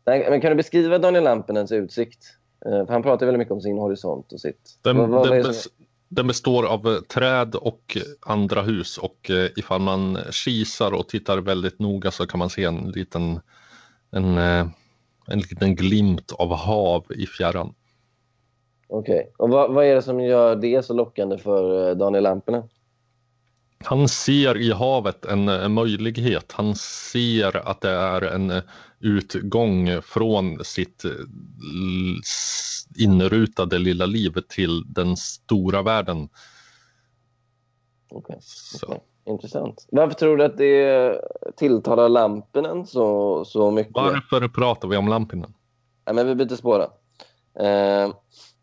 Nej, 0.06 0.26
men 0.30 0.40
kan 0.40 0.50
du 0.50 0.56
beskriva 0.56 0.98
Daniel 0.98 1.24
Lampinens 1.24 1.72
utsikt? 1.72 2.24
Eh, 2.66 2.86
för 2.86 2.92
han 2.92 3.02
pratar 3.02 3.26
väldigt 3.26 3.38
mycket 3.38 3.52
om 3.52 3.60
sin 3.60 3.78
horisont 3.78 4.32
och 4.32 4.40
sitt... 4.40 4.78
Den, 4.82 4.98
Vad- 4.98 5.08
vad- 5.08 5.30
den, 5.30 5.42
bes, 5.42 5.68
den 6.08 6.26
består 6.26 6.66
av 6.66 6.86
eh, 6.88 7.00
träd 7.00 7.54
och 7.54 7.96
andra 8.20 8.62
hus 8.62 8.98
och 8.98 9.30
eh, 9.30 9.50
ifall 9.56 9.80
man 9.80 10.18
kisar 10.30 10.92
och 10.92 11.08
tittar 11.08 11.38
väldigt 11.38 11.78
noga 11.78 12.10
så 12.10 12.26
kan 12.26 12.38
man 12.38 12.50
se 12.50 12.64
en 12.64 12.90
liten, 12.90 13.40
en, 14.10 14.38
en 15.26 15.38
liten 15.50 15.76
glimt 15.76 16.32
av 16.32 16.54
hav 16.54 17.04
i 17.10 17.26
fjärran. 17.26 17.74
Okej. 18.88 19.32
Och 19.36 19.50
vad, 19.50 19.72
vad 19.74 19.84
är 19.84 19.94
det 19.94 20.02
som 20.02 20.20
gör 20.20 20.56
det 20.56 20.84
så 20.84 20.94
lockande 20.94 21.38
för 21.38 21.94
Daniel 21.94 22.22
Lampinen? 22.22 22.62
Han 23.84 24.08
ser 24.08 24.56
i 24.56 24.72
havet 24.72 25.24
en, 25.24 25.48
en 25.48 25.72
möjlighet. 25.72 26.52
Han 26.52 26.74
ser 26.74 27.68
att 27.68 27.80
det 27.80 27.90
är 27.90 28.22
en 28.22 28.62
utgång 29.04 30.02
från 30.02 30.64
sitt 30.64 31.04
eh, 31.04 31.10
inrutade 32.98 33.78
lilla 33.78 34.06
liv 34.06 34.32
till 34.48 34.82
den 34.92 35.16
stora 35.16 35.82
världen. 35.82 36.28
Så. 38.40 38.86
okej. 38.86 39.00
Intressant. 39.26 39.86
Varför 39.90 40.14
tror 40.14 40.36
du 40.36 40.44
att 40.44 40.56
det 40.58 41.20
tilltalar 41.56 42.08
Lampinen 42.08 42.86
så, 42.86 43.44
så 43.44 43.70
mycket? 43.70 43.92
Varför 43.94 44.48
pratar 44.48 44.88
vi 44.88 44.96
om 44.96 45.08
Lampinen? 45.08 45.54
Ja, 46.04 46.12
men 46.12 46.26
vi 46.26 46.34
byter 46.34 46.56
spår. 46.56 46.80
Eh, 47.60 48.14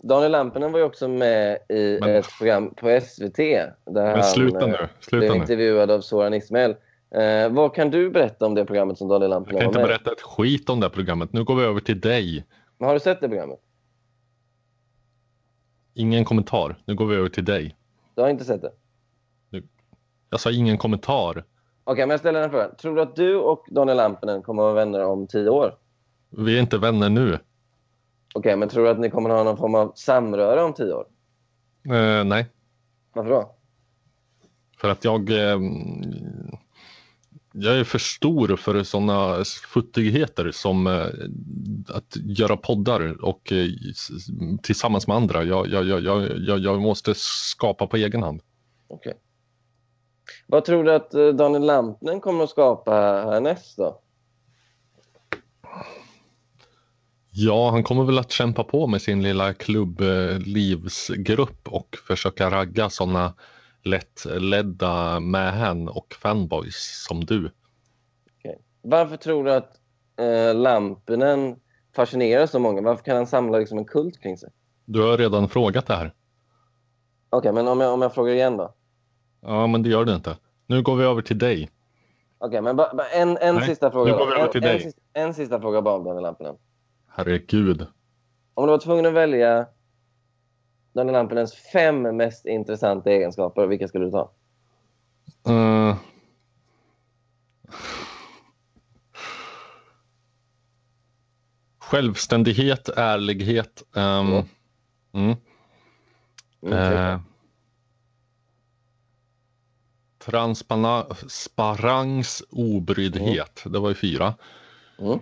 Daniel 0.03 0.31
Lampinen 0.31 0.71
var 0.71 0.79
ju 0.79 0.85
också 0.85 1.07
med 1.07 1.57
i 1.69 1.97
Men- 2.01 2.15
ett 2.15 2.27
program 2.37 2.73
på 2.75 2.99
SVT. 3.01 3.37
Där 3.37 3.71
Men 3.85 4.05
han 4.11 4.23
sluta 4.23 4.59
eh, 4.61 4.67
nu. 4.67 4.77
blev 4.77 4.87
Sluta 4.99 5.33
nu. 5.33 5.39
intervjuad 5.39 5.91
av 5.91 6.01
Soran 6.01 6.33
Ismail. 6.33 6.75
Eh, 7.15 7.49
vad 7.49 7.73
kan 7.75 7.91
du 7.91 8.09
berätta 8.09 8.45
om 8.45 8.55
det 8.55 8.65
programmet 8.65 8.97
som 8.97 9.07
Daniel 9.07 9.31
Jag 9.31 9.35
Lampinen 9.35 9.59
kan 9.61 9.65
var 9.65 9.69
inte 9.71 9.79
med 9.79 9.85
i? 9.85 9.87
berätta 9.89 10.11
ett 10.11 10.21
skit 10.21 10.69
om 10.69 10.79
det 10.79 10.89
programmet. 10.89 11.33
Nu 11.33 11.43
går 11.43 11.55
vi 11.55 11.63
över 11.63 11.79
till 11.79 11.99
dig. 12.01 12.45
Men 12.77 12.87
Har 12.87 12.93
du 12.93 12.99
sett 12.99 13.21
det 13.21 13.27
programmet? 13.29 13.59
Ingen 15.93 16.25
kommentar. 16.25 16.77
Nu 16.85 16.95
går 16.95 17.05
vi 17.05 17.15
över 17.15 17.29
till 17.29 17.45
dig. 17.45 17.75
Du 18.15 18.21
har 18.21 18.29
inte 18.29 18.43
sett 18.45 18.61
det? 18.61 18.71
Jag 20.29 20.39
sa 20.39 20.51
ingen 20.51 20.77
kommentar. 20.77 21.43
Okej, 21.83 22.03
men 22.05 22.09
jag 22.09 22.19
ställer 22.19 22.39
den 22.41 22.49
här 22.51 22.57
frågan. 22.57 22.75
Tror 22.75 22.95
du 22.95 23.01
att 23.01 23.15
du 23.15 23.35
och 23.35 23.65
Daniel 23.71 23.97
Lampinen 23.97 24.41
kommer 24.41 24.61
att 24.63 24.65
vara 24.65 24.85
vänner 24.85 25.05
om 25.05 25.27
tio 25.27 25.49
år? 25.49 25.77
Vi 26.29 26.57
är 26.57 26.61
inte 26.61 26.77
vänner 26.77 27.09
nu. 27.09 27.39
Okej, 28.35 28.55
men 28.55 28.69
tror 28.69 28.83
du 28.83 28.89
att 28.89 28.99
ni 28.99 29.09
kommer 29.09 29.29
att 29.29 29.35
ha 29.35 29.43
någon 29.43 29.57
form 29.57 29.75
av 29.75 29.91
samröre 29.95 30.63
om 30.63 30.73
tio 30.73 30.93
år? 30.93 31.05
Eh, 31.85 32.23
nej, 32.23 32.45
Varför 33.13 33.29
då? 33.29 33.55
för 34.77 34.89
att 34.89 35.03
jag... 35.05 35.29
Eh, 35.29 35.59
jag 37.53 37.79
är 37.79 37.83
för 37.83 37.99
stor 37.99 38.55
för 38.55 38.83
sådana 38.83 39.43
futtigheter 39.73 40.51
som 40.51 40.87
eh, 40.87 41.05
att 41.95 42.15
göra 42.15 42.57
poddar 42.57 43.25
och 43.25 43.51
eh, 43.51 43.67
tillsammans 44.63 45.07
med 45.07 45.17
andra. 45.17 45.43
Jag, 45.43 45.67
jag, 45.67 45.85
jag, 45.85 46.01
jag, 46.39 46.59
jag, 46.59 46.81
måste 46.81 47.13
skapa 47.15 47.87
på 47.87 47.97
egen 47.97 48.23
hand. 48.23 48.41
Okej. 48.87 49.13
Vad 50.47 50.65
tror 50.65 50.83
du 50.83 50.93
att 50.93 51.13
eh, 51.13 51.27
Daniel 51.27 51.65
Lampinen 51.65 52.21
kommer 52.21 52.43
att 52.43 52.49
skapa 52.49 52.91
härnäst 53.01 53.77
då? 53.77 54.01
Ja, 57.33 57.69
han 57.69 57.83
kommer 57.83 58.03
väl 58.03 58.19
att 58.19 58.31
kämpa 58.31 58.63
på 58.63 58.87
med 58.87 59.01
sin 59.01 59.23
lilla 59.23 59.53
klubblivsgrupp 59.53 61.67
och 61.67 61.97
försöka 62.07 62.51
ragga 62.51 62.89
sådana 62.89 63.33
lättledda 63.83 65.19
mähän 65.19 65.89
och 65.89 66.13
fanboys 66.21 67.05
som 67.07 67.25
du. 67.25 67.51
Varför 68.83 69.17
tror 69.17 69.43
du 69.43 69.53
att 69.53 69.79
eh, 70.19 70.55
Lampinen 70.55 71.59
fascinerar 71.95 72.45
så 72.45 72.59
många? 72.59 72.81
Varför 72.81 73.03
kan 73.03 73.15
han 73.15 73.27
samla 73.27 73.57
liksom 73.57 73.77
en 73.77 73.85
kult 73.85 74.21
kring 74.21 74.37
sig? 74.37 74.49
Du 74.85 75.01
har 75.01 75.17
redan 75.17 75.49
frågat 75.49 75.85
det 75.87 75.95
här. 75.95 76.13
Okej, 77.29 77.51
men 77.51 77.67
om 77.67 77.79
jag, 77.79 77.93
om 77.93 78.01
jag 78.01 78.13
frågar 78.13 78.33
igen 78.33 78.57
då? 78.57 78.73
Ja, 79.41 79.67
men 79.67 79.83
det 79.83 79.89
gör 79.89 80.05
du 80.05 80.15
inte. 80.15 80.37
Nu 80.67 80.81
går 80.81 80.95
vi 80.95 81.03
över 81.03 81.21
till 81.21 81.37
dig. 81.37 81.69
Okej, 82.37 82.61
men 82.61 82.75
ba, 82.75 82.93
ba, 82.93 83.03
en, 83.03 83.37
en 83.37 83.55
Nej, 83.55 83.65
sista 83.67 83.91
fråga 83.91 84.11
nu 84.11 84.17
går 84.17 84.25
vi 84.25 84.33
över 84.33 84.45
En, 84.45 84.51
till 84.51 84.63
en, 84.63 84.69
dig. 84.69 84.79
sista, 84.79 85.01
en 85.13 85.33
sista 85.33 85.61
fråga 85.61 85.81
bara 85.81 85.95
om 85.95 86.03
Daniel 86.03 86.23
Lampinen. 86.23 86.55
Herregud. 87.07 87.87
Om 88.53 88.65
du 88.65 88.71
var 88.71 88.77
tvungen 88.79 89.05
att 89.05 89.13
välja 89.13 89.65
Daniel 90.93 91.13
Lampinens 91.13 91.55
fem 91.55 92.01
mest 92.01 92.45
intressanta 92.45 93.11
egenskaper, 93.11 93.67
vilka 93.67 93.87
skulle 93.87 94.05
du 94.05 94.11
ta? 94.11 94.31
Eh. 95.47 95.95
Självständighet, 101.79 102.89
ärlighet. 102.89 103.83
Ja. 103.93 104.19
mm, 105.13 105.13
Mm, 105.13 105.35
eh, 106.73 107.19
transparens, 110.19 112.43
obryddhet. 112.49 113.63
Det 113.65 113.79
var 113.79 113.89
ju 113.89 113.95
fyra. 113.95 114.33
Mm. 114.99 115.19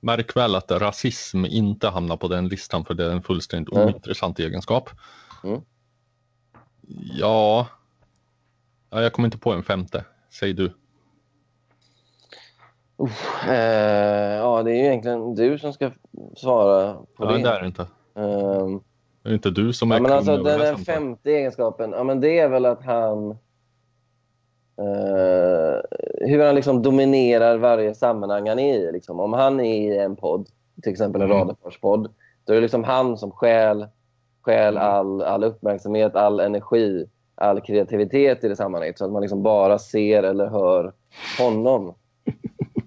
Märk 0.00 0.36
väl 0.36 0.54
att 0.54 0.70
rasism 0.70 1.44
inte 1.44 1.88
hamnar 1.88 2.16
på 2.16 2.28
den 2.28 2.48
listan 2.48 2.84
för 2.84 2.94
det 2.94 3.04
är 3.04 3.10
en 3.10 3.22
fullständigt 3.22 3.74
Nej. 3.74 3.84
ointressant 3.84 4.38
egenskap. 4.38 4.90
Mm. 5.44 5.60
Ja. 7.18 7.66
ja, 8.90 9.02
jag 9.02 9.12
kommer 9.12 9.26
inte 9.28 9.38
på 9.38 9.52
en 9.52 9.62
femte. 9.62 10.04
Säg 10.30 10.52
du. 10.52 10.72
Uff, 12.96 13.48
eh, 13.48 14.36
ja, 14.36 14.62
det 14.62 14.70
är 14.70 14.74
ju 14.74 14.84
egentligen 14.84 15.34
du 15.34 15.58
som 15.58 15.72
ska 15.72 15.90
svara 16.36 16.94
på 16.94 17.06
Ja, 17.24 17.32
det. 17.32 17.42
det 17.42 17.48
är 17.48 17.60
det 17.60 17.66
inte. 17.66 17.82
Ehm, 18.14 18.80
Det 19.22 19.30
är 19.30 19.34
inte 19.34 19.50
du 19.50 19.72
som 19.72 19.92
är 19.92 19.96
ja, 19.96 20.02
men 20.02 20.12
alltså, 20.12 20.36
den, 20.36 20.58
den 20.58 20.78
femte 20.78 21.30
egenskapen, 21.30 21.90
ja, 21.90 22.04
men 22.04 22.20
det 22.20 22.38
är 22.38 22.48
väl 22.48 22.66
att 22.66 22.84
han... 22.84 23.38
eh, 24.80 25.80
hur 26.28 26.44
han 26.44 26.54
liksom 26.54 26.82
dominerar 26.82 27.56
varje 27.56 27.94
sammanhang 27.94 28.48
han 28.48 28.58
är 28.58 28.74
i. 28.78 28.92
Liksom. 28.92 29.20
Om 29.20 29.32
han 29.32 29.60
är 29.60 29.92
i 29.92 29.98
en 29.98 30.16
podd, 30.16 30.48
till 30.82 30.92
exempel 30.92 31.22
en 31.22 31.26
Mm. 31.30 31.38
Radarparspodd, 31.38 32.08
då 32.44 32.52
är 32.52 32.54
det 32.56 32.62
liksom 32.62 32.84
han 32.84 33.16
som 33.18 33.30
stjäl, 33.30 33.86
stjäl 34.42 34.76
Mm. 34.76 34.88
all, 34.88 35.22
all 35.22 35.44
uppmärksamhet, 35.44 36.16
all 36.16 36.40
energi, 36.40 37.06
all 37.34 37.60
kreativitet 37.60 38.44
i 38.44 38.48
det 38.48 38.56
sammanhanget. 38.56 38.98
Så 38.98 39.04
att 39.04 39.12
man 39.12 39.22
liksom 39.22 39.42
bara 39.42 39.78
ser 39.78 40.22
eller 40.22 40.46
hör 40.46 40.92
honom. 41.38 41.94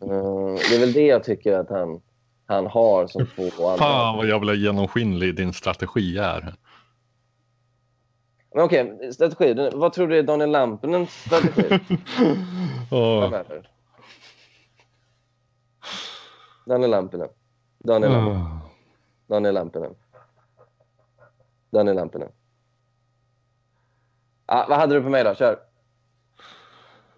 Eh, 0.03 0.55
det 0.69 0.75
är 0.75 0.79
väl 0.79 0.93
det 0.93 1.05
jag 1.07 1.23
tycker 1.23 1.53
att 1.59 1.69
han, 1.69 2.01
han 2.45 2.67
har 2.67 3.07
som 3.07 3.25
få 3.25 3.67
andra. 3.67 3.77
Fan 3.77 4.17
vad 4.17 4.27
jävla 4.27 4.53
genomskinlig 4.53 5.35
din 5.35 5.53
strategi 5.53 6.17
är. 6.17 6.53
Men 8.55 8.63
okej, 8.63 9.13
strategi. 9.13 9.53
Den- 9.53 9.79
Vad 9.79 9.93
tror 9.93 10.07
du 10.07 10.17
är 10.17 10.23
Daniel 10.23 10.51
Lampinens 10.51 11.23
strategi 11.25 11.79
framöver? 12.89 13.69
Daniel 16.65 16.91
Lampinen. 16.91 17.27
Daniel 17.83 18.11
Lampinen. 18.11 18.41
åh. 18.41 18.57
Daniel 19.27 19.53
Lampinen. 19.53 19.95
Daniel 21.71 21.95
Lampinen. 21.95 22.29
Ah, 24.45 24.65
vad 24.69 24.77
hade 24.79 24.95
du 24.95 25.01
på 25.03 25.09
mig 25.09 25.23
då? 25.23 25.35
Kör. 25.35 25.59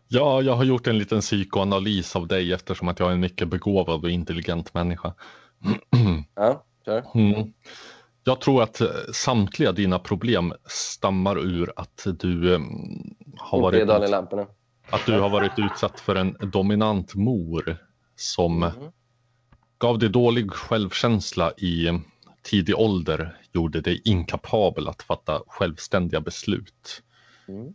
Ja, 0.07 0.41
jag 0.41 0.53
har 0.53 0.63
gjort 0.63 0.87
en 0.87 0.97
liten 0.97 1.19
psykoanalys 1.21 2.15
av 2.15 2.27
dig 2.27 2.53
eftersom 2.53 2.87
att 2.87 2.99
jag 2.99 3.09
är 3.09 3.13
en 3.13 3.19
mycket 3.19 3.47
begåvad 3.47 4.03
och 4.03 4.09
intelligent 4.09 4.73
människa. 4.73 5.13
Ja, 6.35 6.63
kör. 6.85 7.03
Mm. 7.15 7.53
Jag 8.27 8.41
tror 8.41 8.63
att 8.63 8.81
eh, 8.81 8.87
samtliga 9.13 9.71
dina 9.71 9.99
problem 9.99 10.53
stammar 10.65 11.39
ur 11.39 11.73
att 11.75 12.07
du 12.19 12.53
eh, 12.53 12.59
har 13.37 13.61
varit 13.61 13.89
att 14.89 15.05
du 15.05 15.19
har 15.19 15.29
varit 15.29 15.51
utsatt 15.57 15.99
för 15.99 16.15
en 16.15 16.37
dominant 16.41 17.15
mor 17.15 17.77
som 18.15 18.63
Mm. 18.63 18.73
gav 19.77 19.99
dig 19.99 20.09
dålig 20.09 20.51
självkänsla 20.51 21.53
i 21.57 21.87
eh, 21.87 21.99
tidig 22.43 22.75
ålder, 22.75 23.37
gjorde 23.53 23.81
dig 23.81 24.01
inkapabel 24.05 24.87
att 24.87 25.01
fatta 25.03 25.41
självständiga 25.47 26.21
beslut. 26.21 27.01
Mm. 27.47 27.73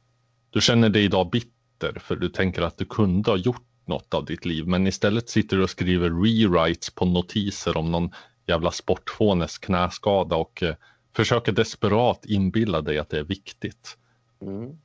Du 0.50 0.60
känner 0.60 0.88
dig 0.88 1.04
idag 1.04 1.30
bitter 1.30 1.98
för 2.00 2.16
du 2.16 2.28
tänker 2.28 2.62
att 2.62 2.78
du 2.78 2.84
kunde 2.84 3.30
ha 3.30 3.38
gjort 3.38 3.66
något 3.86 4.14
av 4.14 4.24
ditt 4.24 4.44
liv 4.44 4.66
men 4.66 4.86
istället 4.86 5.28
sitter 5.28 5.56
du 5.56 5.62
och 5.62 5.70
skriver 5.70 6.10
rewrites 6.10 6.90
på 6.90 7.04
notiser 7.04 7.76
om 7.76 7.90
någon 7.92 8.10
jävla 8.50 8.70
sportfånes 8.70 9.58
knäskada 9.58 10.36
och 10.36 10.62
eh, 10.62 10.74
försöker 11.16 11.52
desperat 11.52 12.26
inbilla 12.26 12.80
dig 12.80 12.98
att 12.98 13.10
det 13.10 13.18
är 13.18 13.24
viktigt. 13.24 13.96
Mm. 14.42 14.78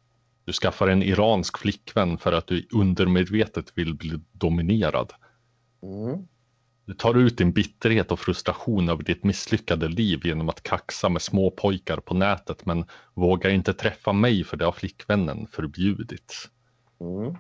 Du 0.46 0.54
skaffar 0.54 0.88
en 0.88 1.04
iransk 1.04 1.58
flickvän 1.58 2.18
för 2.18 2.34
att 2.34 2.48
du 2.48 2.68
undermedvetet 2.72 3.72
vill 3.76 3.94
bli 3.94 4.20
dominerad. 4.32 5.14
Mm. 5.84 6.28
Du 6.86 6.94
tar 6.94 7.16
ut 7.16 7.38
din 7.38 7.52
bitterhet 7.52 8.12
och 8.12 8.20
frustration 8.20 8.90
över 8.90 9.04
ditt 9.04 9.24
misslyckade 9.24 9.88
liv 9.88 10.22
genom 10.24 10.50
att 10.50 10.64
kaxa 10.64 11.10
med 11.10 11.22
små 11.22 11.52
pojkar 11.52 11.98
på 11.98 12.14
nätet 12.14 12.66
men 12.66 12.86
vågar 13.14 13.50
inte 13.50 13.74
träffa 13.74 14.14
mig 14.14 14.44
för 14.44 14.58
det 14.58 14.66
har 14.66 14.72
flickvännen 14.72 15.48
förbjudit. 15.52 16.50
Mm. 17.02 17.36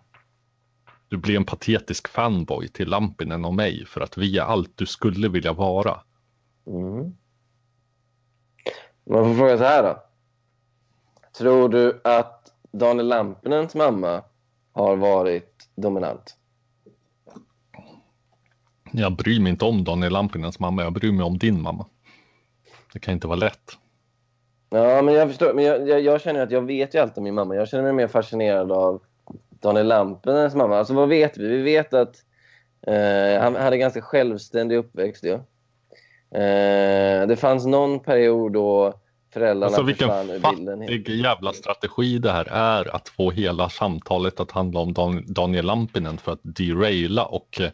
Du 1.08 1.18
blir 1.18 1.36
en 1.36 1.46
patetisk 1.46 2.08
fanboy 2.08 2.68
till 2.68 2.90
Lampinen 2.90 3.46
och 3.46 3.54
mig 3.54 3.86
för 3.86 4.02
att 4.02 4.18
vi 4.18 4.38
är 4.38 4.44
allt 4.44 4.72
du 4.76 4.86
skulle 4.86 5.30
vilja 5.30 5.54
vara. 5.54 6.00
Mm. 6.68 7.16
Man 9.04 9.26
får 9.26 9.34
fråga 9.34 9.58
så 9.58 9.64
här 9.64 9.84
då. 9.84 10.04
Tror 11.38 11.70
du 11.70 12.02
att 12.04 12.54
Daniel 12.72 13.08
Lampinens 13.08 13.76
mamma 13.76 14.24
har 14.72 14.96
varit 14.96 15.70
dominant? 15.76 16.36
Jag 18.92 19.16
bryr 19.16 19.40
mig 19.42 19.52
inte 19.52 19.66
om 19.66 19.84
Daniel 19.84 20.14
Lampinens 20.14 20.60
mamma, 20.60 20.84
jag 20.84 20.94
bryr 20.94 21.12
mig 21.12 21.26
om 21.26 21.38
din 21.38 21.62
mamma. 21.62 21.86
Det 22.94 23.00
kan 23.00 23.14
inte 23.14 23.28
vara 23.28 23.40
lätt. 23.40 23.78
Ja, 24.70 25.02
men 25.02 25.14
jag 25.14 25.28
förstår. 25.28 25.54
Men 25.54 25.66
jag, 25.66 25.90
jag, 25.90 26.02
jag 26.02 26.22
känner 26.22 26.44
att 26.44 26.52
jag 26.52 26.62
vet 26.62 26.96
ju 26.96 27.00
allt 27.00 27.18
om 27.18 27.24
min 27.24 27.34
mamma. 27.34 27.56
Jag 27.56 27.68
känner 27.68 27.84
mig 27.84 27.94
mer 27.94 28.08
fascinerad 28.08 28.72
av 28.72 29.02
Daniel 29.50 29.88
Lampinens 29.88 30.56
mamma. 30.56 30.78
Alltså 30.78 30.94
vad 30.94 31.10
vet 31.10 31.38
vi? 31.38 31.48
Vi 31.48 31.62
vet 31.62 31.94
att 31.94 32.16
eh, 32.88 33.42
han 33.42 33.56
hade 33.56 33.78
ganska 33.78 34.02
självständig 34.02 34.76
uppväxt. 34.76 35.24
Ja. 35.24 35.40
Eh, 36.36 37.28
det 37.28 37.36
fanns 37.40 37.66
någon 37.66 38.00
period 38.00 38.54
då 38.54 38.94
föräldrarna 39.34 39.66
Alltså 39.66 39.82
vilken 39.84 40.08
försvann 40.10 40.30
ur 40.30 40.56
bilden. 40.56 40.80
fattig 40.82 41.10
jävla 41.10 41.54
strategi 41.54 42.18
det 42.20 42.32
här 42.32 42.48
är 42.52 42.96
att 42.96 43.10
få 43.10 43.32
hela 43.32 43.70
samtalet 43.70 44.40
att 44.40 44.52
handla 44.52 44.80
om 44.80 44.94
Dan 44.94 45.24
Daniel 45.28 45.66
Lampinen 45.66 46.18
för 46.18 46.32
att 46.32 46.40
deraila 46.44 47.26
och 47.26 47.62
eh, 47.62 47.70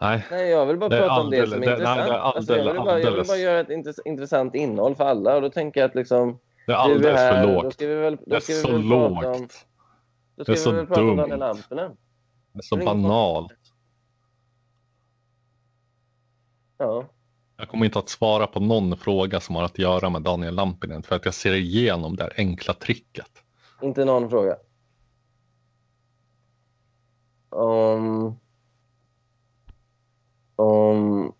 Nej, 0.00 0.24
Nej, 0.30 0.48
jag 0.50 0.66
vill 0.66 0.76
bara 0.78 0.88
Det 0.88 0.96
är 0.96 1.00
prata 1.00 1.20
om 1.20 1.30
det 1.30 1.36
alldeles- 1.42 1.50
som 1.50 1.62
är 1.62 1.66
det- 1.66 1.72
nej, 1.72 1.78
det 1.78 1.84
är 1.90 1.94
intressant. 2.02 2.36
alltså, 2.36 2.56
jag, 2.56 2.64
vill 2.64 2.68
alldeles- 2.68 2.84
bara, 2.84 2.90
jag 2.92 2.96
vill 2.98 3.06
alldeles. 3.06 3.28
bara 3.28 3.38
göra 3.38 3.60
ett 3.60 3.68
intress- 3.68 4.00
intressant 4.04 4.54
innehåll 4.54 4.94
för 4.94 5.04
alla. 5.04 5.36
Och 5.36 5.42
då 5.42 5.50
tänker 5.50 5.80
jag 5.80 5.88
att 5.88 5.94
liksom, 5.94 6.38
Det 6.66 6.72
är 6.72 6.76
alldeles 6.76 7.16
här, 7.20 7.42
för 7.42 7.52
Då 7.54 7.62
lågt. 7.62 7.74
ska 7.74 7.86
vi 7.86 7.94
väl, 7.94 8.16
Det 8.16 8.22
då 8.26 8.36
är 8.36 8.40
ska 8.40 8.52
vi 8.52 8.58
så 8.60 8.72
väl 8.72 8.82
prata 8.88 9.04
om, 9.06 9.40
lågt. 9.40 9.66
då 10.36 10.44
Det 10.44 10.44
ska 10.44 10.52
är 10.52 10.56
vi 10.56 10.60
så 10.62 10.70
väl 10.70 10.86
prata 10.86 11.00
om 11.00 11.06
dumt. 11.06 11.16
Daniel 11.16 11.38
Lampinen. 11.38 11.90
Det 12.52 12.58
är 12.58 12.62
så 12.62 12.76
Det 12.76 12.82
är 12.82 12.86
banalt. 12.86 13.52
Ja. 16.78 17.04
Jag 17.56 17.68
kommer 17.68 17.84
inte 17.84 17.98
att 17.98 18.08
svara 18.08 18.46
på 18.46 18.60
någon 18.60 18.96
fråga 18.96 19.40
som 19.40 19.54
har 19.54 19.62
att 19.62 19.78
göra 19.78 20.10
med 20.10 20.22
Daniel 20.22 20.54
Lampinen 20.54 21.02
för 21.02 21.16
att 21.16 21.24
jag 21.24 21.34
ser 21.34 21.54
igenom 21.54 22.16
det 22.16 22.22
här 22.22 22.32
enkla 22.36 22.74
tricket. 22.74 23.30
Inte 23.82 24.04
någon 24.04 24.30
fråga. 24.30 24.56
Om... 27.50 28.38
Om 30.56 31.32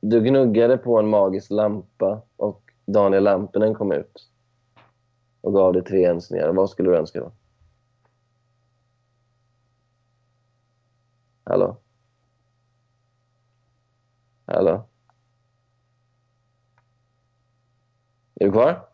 du 0.00 0.20
gnuggade 0.20 0.78
på 0.78 0.98
en 0.98 1.08
magisk 1.08 1.50
lampa 1.50 2.22
och 2.36 2.72
Daniel 2.86 3.24
Lampinen 3.24 3.74
kom 3.74 3.92
ut 3.92 4.30
och 5.40 5.52
gav 5.52 5.72
dig 5.72 5.84
tre 5.84 6.06
önskningar, 6.06 6.52
vad 6.52 6.70
skulle 6.70 6.90
du 6.90 6.96
önska 6.96 7.20
då? 7.20 7.32
Hallå? 11.44 11.81
Hallå? 14.54 14.88
Är 18.34 18.44
du 18.44 18.52
kvar? 18.52 18.88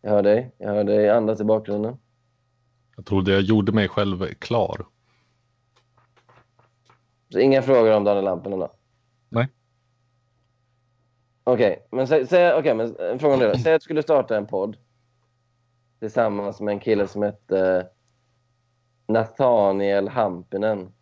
Jag 0.00 0.10
hör 0.10 0.22
dig. 0.22 0.54
Jag 0.58 0.68
hör 0.68 0.84
dig 0.84 1.10
andas 1.10 1.40
i 1.40 1.44
bakgrunden. 1.44 1.96
Jag 2.96 3.06
trodde 3.06 3.32
jag 3.32 3.40
gjorde 3.40 3.72
mig 3.72 3.88
själv 3.88 4.26
klar. 4.26 4.86
Så 7.28 7.38
inga 7.38 7.62
frågor 7.62 7.96
om 7.96 8.04
Daniel 8.04 8.24
Lampinen 8.24 8.58
då? 8.58 8.70
Nej. 9.28 9.48
Okej, 11.44 11.88
men, 11.90 12.06
säg, 12.06 12.26
säg, 12.26 12.54
okej, 12.54 12.74
men 12.74 12.96
en 12.96 13.18
fråga 13.18 13.34
om 13.34 13.40
det 13.40 13.52
då. 13.52 13.58
Säg 13.58 13.74
att 13.74 13.80
du 13.80 13.84
skulle 13.84 14.02
starta 14.02 14.36
en 14.36 14.46
podd 14.46 14.76
tillsammans 15.98 16.60
med 16.60 16.72
en 16.72 16.80
kille 16.80 17.08
som 17.08 17.22
hette 17.22 17.88
Nathaniel 19.06 20.08
Hampinen. 20.08 20.92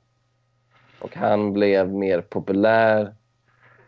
Och 1.00 1.16
han 1.16 1.52
blev 1.52 1.92
mer 1.94 2.20
populär 2.20 3.14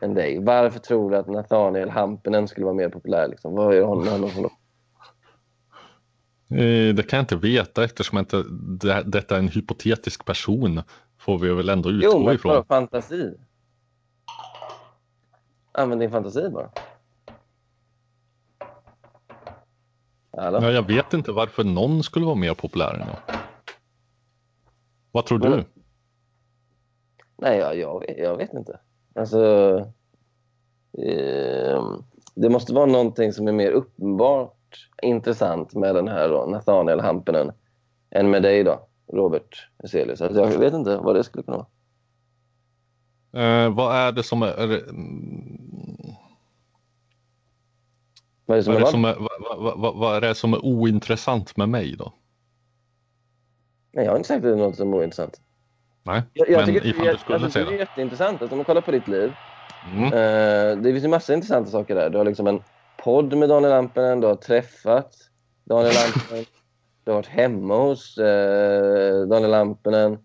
än 0.00 0.14
dig. 0.14 0.38
Varför 0.45 0.78
tror 0.78 1.11
du 1.11 1.16
att 1.16 1.26
Nathaniel 1.28 1.90
Hampinen 1.90 2.49
skulle 2.49 2.64
vara 2.66 2.75
mer 2.75 2.88
populär? 2.88 3.28
Liksom? 3.28 3.54
Vad 3.54 3.75
är 3.75 3.83
honom, 3.83 4.07
honom? 4.31 4.50
Eh, 6.50 6.95
Det 6.95 7.09
kan 7.09 7.16
jag 7.16 7.23
inte 7.23 7.37
veta 7.37 7.85
eftersom 7.85 8.19
inte 8.19 8.45
det, 8.81 9.02
detta 9.07 9.35
är 9.35 9.38
en 9.38 9.49
hypotetisk 9.49 10.25
person. 10.25 10.83
Får 11.19 11.38
vi 11.38 11.54
väl 11.54 11.69
ändå 11.69 11.90
utgå 11.90 12.11
Jo, 12.12 12.25
men 12.25 12.35
ifrån. 12.35 12.64
fantasi. 12.64 13.35
Använd 15.73 16.00
din 16.00 16.11
fantasi 16.11 16.49
bara. 16.49 16.71
Hallå? 20.37 20.59
Ja, 20.62 20.71
jag 20.71 20.87
vet 20.87 21.14
inte 21.14 21.33
varför 21.33 21.64
någon 21.64 22.02
skulle 22.02 22.25
vara 22.26 22.35
mer 22.35 22.54
populär 22.54 22.95
än 22.95 23.00
jag. 23.09 23.37
Vad 25.12 25.26
tror 25.26 25.38
du? 25.38 25.64
Nej, 27.43 27.59
jag, 27.59 27.79
jag, 27.79 28.01
vet, 28.01 28.19
jag 28.19 28.37
vet 28.37 28.55
inte. 28.55 28.79
Alltså... 29.15 29.41
ehm, 30.99 32.05
det 32.35 32.49
måste 32.49 32.75
vara 32.75 32.87
någonting 32.87 33.33
som 33.33 33.49
är 33.49 33.53
mer 33.53 33.71
uppenbart 33.71 34.89
intressant 35.03 35.75
med 35.75 35.95
den 35.95 36.09
här 36.09 36.29
då, 36.29 36.47
Nathaniel 36.47 37.01
Hampinen 37.01 37.53
än 38.11 38.31
med 38.31 38.43
dig 38.43 38.65
då, 38.65 38.89
Robert 39.13 39.69
Hyselius. 39.83 40.21
Alltså, 40.21 40.41
jag 40.41 40.59
vet 40.59 40.75
inte 40.75 40.97
vad 40.97 41.17
det 41.17 41.25
skulle 41.25 41.45
kunna 41.45 41.57
vara. 41.57 41.67
Eh, 43.65 43.75
vad 43.75 43.97
är 43.97 44.13
det 44.13 44.23
som 44.23 44.43
är... 44.43 44.47
är 44.47 44.69
det, 44.69 44.83
Vad 48.47 48.59
är 48.59 48.59
det 48.59 48.65
som 48.65 49.03
vad, 49.03 49.13
är 49.13 49.17
vad? 49.19 49.57
är, 49.57 49.63
vad, 49.63 49.81
vad, 49.81 49.97
vad 49.97 50.17
är 50.17 50.21
det 50.21 50.35
som 50.35 50.55
är 50.55 50.65
ointressant 50.65 51.57
med 51.57 51.69
mig 51.69 51.97
då? 51.97 52.13
Nej, 53.93 54.05
jag 54.05 54.13
har 54.13 54.17
inte 54.17 54.29
sagt 54.29 54.37
att 54.37 54.43
det 54.43 54.53
är 54.53 54.57
något 54.57 54.77
som 54.77 54.93
är 54.93 54.97
ointressant. 54.97 55.41
Nej, 56.02 56.23
Jag, 56.34 56.50
jag 56.50 56.56
men 56.56 56.67
tycker 56.67 56.86
ifall 56.86 57.04
det 57.04 57.10
du 57.10 57.15
är, 57.15 57.19
skulle 57.19 57.34
alltså, 57.38 57.50
säga 57.50 57.65
det 57.65 57.71
är 57.71 57.73
det. 57.73 57.78
jätteintressant. 57.78 58.43
Alltså, 58.43 58.54
om 58.54 58.58
man 58.58 58.65
kollar 58.65 58.80
på 58.80 58.91
ditt 58.91 59.08
liv. 59.08 59.32
Mm. 59.93 60.04
Eh, 60.04 60.82
det 60.82 60.93
finns 60.93 61.04
ju 61.04 61.08
massa 61.08 61.34
intressanta 61.34 61.71
saker 61.71 61.95
där. 61.95 62.10
Du 62.10 62.19
har 62.19 62.25
liksom 62.25 62.47
en 62.47 62.60
podd 63.04 63.36
med 63.36 63.49
Daniel 63.49 63.71
Lampinen, 63.71 64.21
du 64.21 64.26
har 64.26 64.34
träffat 64.36 65.15
Daniel 65.65 65.95
Lampinen, 65.95 66.45
du 67.04 67.10
har 67.10 67.17
varit 67.19 67.26
hemma 67.26 67.76
hos 67.76 68.19
eh, 68.19 69.26
Daniel 69.26 69.50
Lampinen. 69.50 70.19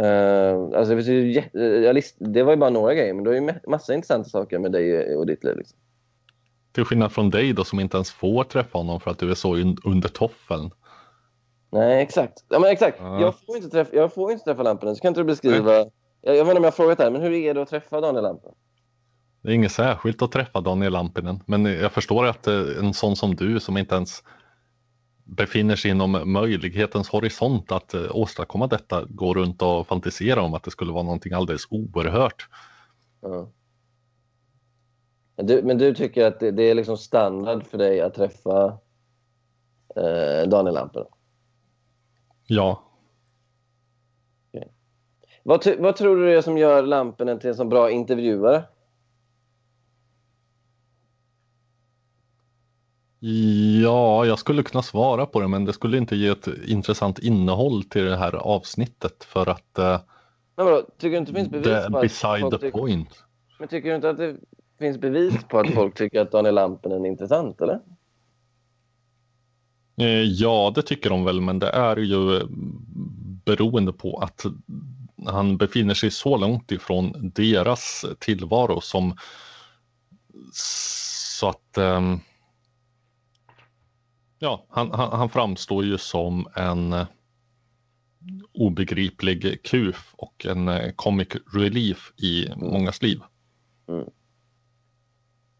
Eh, 0.00 0.54
alltså 0.78 0.94
det, 0.94 1.02
finns 1.02 1.08
ju, 1.08 1.42
jag 1.84 1.94
list, 1.94 2.16
det 2.18 2.42
var 2.42 2.52
ju 2.52 2.56
bara 2.56 2.70
några 2.70 2.94
grejer, 2.94 3.14
men 3.14 3.24
du 3.24 3.30
har 3.30 3.34
ju 3.34 3.40
ma- 3.40 3.70
massa 3.70 3.94
intressanta 3.94 4.28
saker 4.28 4.58
med 4.58 4.72
dig 4.72 5.16
och 5.16 5.26
ditt 5.26 5.44
liv. 5.44 5.56
Liksom. 5.56 5.78
Till 6.72 6.84
skillnad 6.84 7.12
från 7.12 7.30
dig 7.30 7.52
då 7.52 7.64
som 7.64 7.80
inte 7.80 7.96
ens 7.96 8.10
får 8.12 8.44
träffa 8.44 8.78
honom 8.78 9.00
för 9.00 9.10
att 9.10 9.18
du 9.18 9.30
är 9.30 9.34
så 9.34 9.56
un- 9.56 9.78
under 9.84 10.08
toffeln. 10.08 10.70
Nej, 11.74 12.02
exakt. 12.02 12.44
Ja, 12.48 12.58
men 12.58 12.70
exakt. 12.70 12.98
Ja. 13.00 13.20
Jag, 13.20 13.34
får 13.40 13.56
inte 13.56 13.68
träffa, 13.68 13.96
jag 13.96 14.14
får 14.14 14.32
inte 14.32 14.44
träffa 14.44 14.62
Lampinen, 14.62 14.96
så 14.96 15.02
kan 15.02 15.08
inte 15.08 15.20
du 15.20 15.24
beskriva... 15.24 15.72
Jag, 15.72 15.90
jag 16.20 16.32
vet 16.32 16.40
inte 16.40 16.56
om 16.56 16.64
jag 16.64 16.70
har 16.70 16.70
frågat 16.70 16.98
det 16.98 17.04
här, 17.04 17.10
men 17.10 17.22
hur 17.22 17.32
är 17.32 17.54
det 17.54 17.62
att 17.62 17.68
träffa 17.68 18.00
Daniel 18.00 18.22
Lampinen? 18.22 18.54
Det 19.42 19.48
är 19.50 19.52
inget 19.54 19.72
särskilt 19.72 20.22
att 20.22 20.32
träffa 20.32 20.60
Daniel 20.60 20.92
Lampinen, 20.92 21.42
men 21.46 21.64
jag 21.64 21.92
förstår 21.92 22.26
att 22.26 22.46
eh, 22.46 22.60
en 22.78 22.94
sån 22.94 23.16
som 23.16 23.34
du 23.34 23.60
som 23.60 23.76
inte 23.76 23.94
ens 23.94 24.22
befinner 25.24 25.76
sig 25.76 25.90
inom 25.90 26.32
möjlighetens 26.32 27.08
horisont 27.08 27.72
att 27.72 27.94
eh, 27.94 28.16
åstadkomma 28.16 28.66
detta 28.66 29.04
går 29.04 29.34
runt 29.34 29.62
och 29.62 29.86
fantiserar 29.86 30.40
om 30.40 30.54
att 30.54 30.64
det 30.64 30.70
skulle 30.70 30.92
vara 30.92 31.02
någonting 31.02 31.32
alldeles 31.32 31.66
oerhört. 31.70 32.48
Ja. 33.20 33.48
Men 35.36 35.46
Du, 35.46 35.62
men 35.62 35.78
du 35.78 35.94
tycker 35.94 36.26
att 36.26 36.40
det, 36.40 36.50
det 36.50 36.62
är 36.62 36.74
liksom 36.74 36.96
standard 36.96 37.66
för 37.66 37.78
dig 37.78 38.00
att 38.00 38.14
träffa 38.14 38.78
eh, 39.96 40.48
Daniel 40.48 40.74
Lampinen? 40.74 41.06
Ja, 42.46 42.84
Vad, 45.46 45.62
ty, 45.62 45.76
vad 45.76 45.96
tror 45.96 46.16
du 46.16 46.24
det 46.26 46.32
är 46.32 46.42
som 46.42 46.58
gör 46.58 46.82
Lampinen 46.82 47.38
till 47.38 47.48
en 47.50 47.56
så 47.56 47.64
bra 47.64 47.90
intervjuare? 47.90 48.64
ja, 53.82 54.26
jag 54.26 54.38
skulle 54.38 54.62
kunna 54.62 54.82
svara 54.82 55.26
på 55.26 55.40
det, 55.40 55.48
men 55.48 55.64
det 55.64 55.72
skulle 55.72 55.98
inte 55.98 56.16
ge 56.16 56.28
ett 56.28 56.48
intressant 56.66 57.18
innehåll 57.18 57.82
till 57.82 58.04
det 58.04 58.16
här 58.16 58.34
avsnittet 58.34 59.24
för 59.24 59.48
att 59.48 59.78
eh, 59.78 60.00
Men 60.56 60.66
vadå, 60.66 60.82
tycker 60.98 61.10
du 61.10 61.16
inte 61.16 61.32
det 61.32 61.38
finns 61.38 61.50
bevis 61.50 61.86
på 61.90 61.96
att 61.96 62.02
beside 62.02 62.40
folk 62.40 62.54
the 62.54 62.58
tycker, 62.58 62.78
point. 62.78 63.24
Men 63.58 63.68
tycker 63.68 63.88
du 63.88 63.96
inte 63.96 64.10
att 64.10 64.16
det 64.16 64.36
finns 64.78 64.98
bevis 64.98 65.44
på 65.44 65.58
att 65.58 65.70
folk 65.70 65.94
tycker 65.94 66.20
att 66.20 66.32
Daniel 66.32 66.54
Lampinen 66.54 67.04
är 67.04 67.08
intressant, 67.08 67.60
eller? 67.60 67.80
Eh, 69.96 70.22
Ja, 70.22 70.72
det 70.74 70.82
tycker 70.82 71.10
de 71.10 71.24
väl, 71.24 71.40
men 71.40 71.58
det 71.58 71.68
är 71.70 71.96
ju 71.96 72.36
eh, 72.36 72.46
beroende 73.44 73.92
på 73.92 74.18
att 74.18 74.44
han 75.26 75.56
befinner 75.56 75.94
sig 75.94 76.10
så 76.10 76.36
långt 76.36 76.72
ifrån 76.72 77.32
deras 77.34 78.04
tillvaro 78.18 78.80
som 78.80 79.16
så 80.52 81.48
att 81.48 81.78
ehm, 81.78 82.18
ja, 84.38 84.66
han, 84.68 84.90
han, 84.92 85.12
han 85.12 85.28
framstår 85.28 85.84
ju 85.84 85.98
som 85.98 86.46
en 86.54 86.92
eh, 86.92 87.06
obegriplig 88.52 89.62
kuf 89.62 90.14
och 90.16 90.46
en 90.46 90.92
comic 90.96 91.28
relief 91.52 92.12
i 92.16 92.48
mångas 92.56 93.02
liv. 93.02 93.20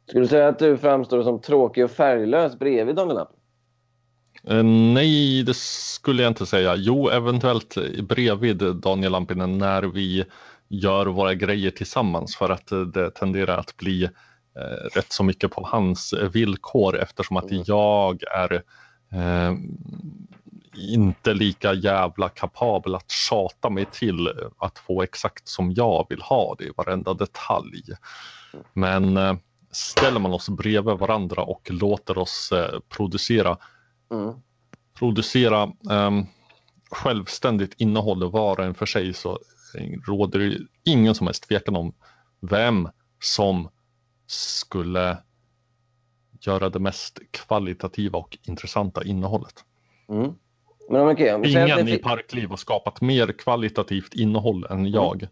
Skulle 0.08 0.24
du 0.24 0.28
säga 0.28 0.48
att 0.48 0.58
du 0.58 0.76
framstår 0.76 1.22
som 1.22 1.40
tråkig 1.40 1.84
och 1.84 1.90
färglös 1.90 2.58
bredvid 2.58 2.96
Daniel 2.96 3.16
Lampinen? 3.16 3.33
Eh, 4.42 4.62
Nej, 4.62 5.42
det 5.42 5.56
skulle 5.56 6.22
jag 6.22 6.30
inte 6.30 6.46
säga. 6.46 6.74
Jo, 6.76 7.08
eventuellt 7.08 7.76
bredvid 8.08 8.56
Daniel 8.56 9.12
Lampinen 9.12 9.58
när 9.58 9.82
vi 9.82 10.24
gör 10.68 11.06
våra 11.06 11.34
grejer 11.34 11.70
tillsammans 11.70 12.36
för 12.36 12.50
att 12.50 12.72
eh, 12.72 12.80
det 12.80 13.10
tenderar 13.10 13.58
att 13.58 13.76
bli 13.76 14.04
eh, 14.04 14.88
rätt 14.94 15.12
så 15.12 15.24
mycket 15.24 15.50
på 15.50 15.66
hans 15.70 16.14
villkor 16.32 16.98
eftersom 16.98 17.36
att 17.36 17.50
Mm. 17.50 17.64
jag 17.66 18.22
är 18.22 18.52
eh, 19.12 19.54
inte 20.76 21.34
lika 21.34 21.72
jävla 21.74 22.28
kapabel 22.28 22.94
att 22.94 23.10
tjata 23.10 23.70
mig 23.70 23.86
till 23.92 24.28
att 24.58 24.78
få 24.78 25.02
exakt 25.02 25.48
som 25.48 25.72
jag 25.72 26.06
vill 26.08 26.22
ha 26.22 26.54
det 26.58 26.64
i 26.64 26.72
varenda 26.76 27.14
detalj. 27.14 27.82
Men 28.72 29.16
eh, 29.16 29.34
ställer 29.70 30.20
man 30.20 30.32
oss 30.32 30.48
bredvid 30.48 30.94
varandra 30.98 31.42
och 31.42 31.70
låter 31.70 32.18
oss 32.18 32.52
eh, 32.52 32.80
producera 32.88 33.56
Mm. 34.10 34.34
producera 34.98 35.72
ehm, 35.90 36.24
självständigt 36.90 37.74
innehåll 37.78 38.22
och 38.22 38.60
en 38.60 38.74
för 38.74 38.86
sig 38.86 39.14
så 39.14 39.38
råder 40.06 40.38
det 40.38 40.58
ingen 40.84 41.14
som 41.14 41.26
helst 41.26 41.48
tvekan 41.48 41.76
om 41.76 41.92
vem 42.40 42.88
som 43.22 43.68
skulle 44.26 45.18
göra 46.40 46.68
det 46.68 46.78
mest 46.78 47.18
kvalitativa 47.30 48.18
och 48.18 48.38
intressanta 48.42 49.04
innehållet. 49.04 49.64
Mm. 50.08 50.32
Men 50.90 51.08
att 51.08 51.46
Ingen 51.46 51.88
i 51.88 51.98
Parkliv 51.98 52.48
har 52.48 52.56
skapat 52.56 53.00
mer 53.00 53.32
kvalitativt 53.32 54.14
innehåll 54.14 54.64
än 54.70 54.90
jag. 54.90 55.28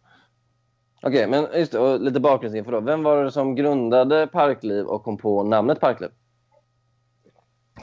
Okej, 1.02 1.26
men 1.26 1.46
just 1.54 1.72
det, 1.72 1.78
och 1.78 2.00
lite 2.00 2.20
bakgrundsinfo 2.20 2.70
då. 2.70 2.80
Vem 2.80 3.02
var 3.02 3.24
det 3.24 3.32
som 3.32 3.54
grundade 3.54 4.26
Parkliv 4.26 4.86
och 4.86 5.04
kom 5.04 5.18
på 5.18 5.42
namnet 5.42 5.80
Parkliv? 5.80 6.10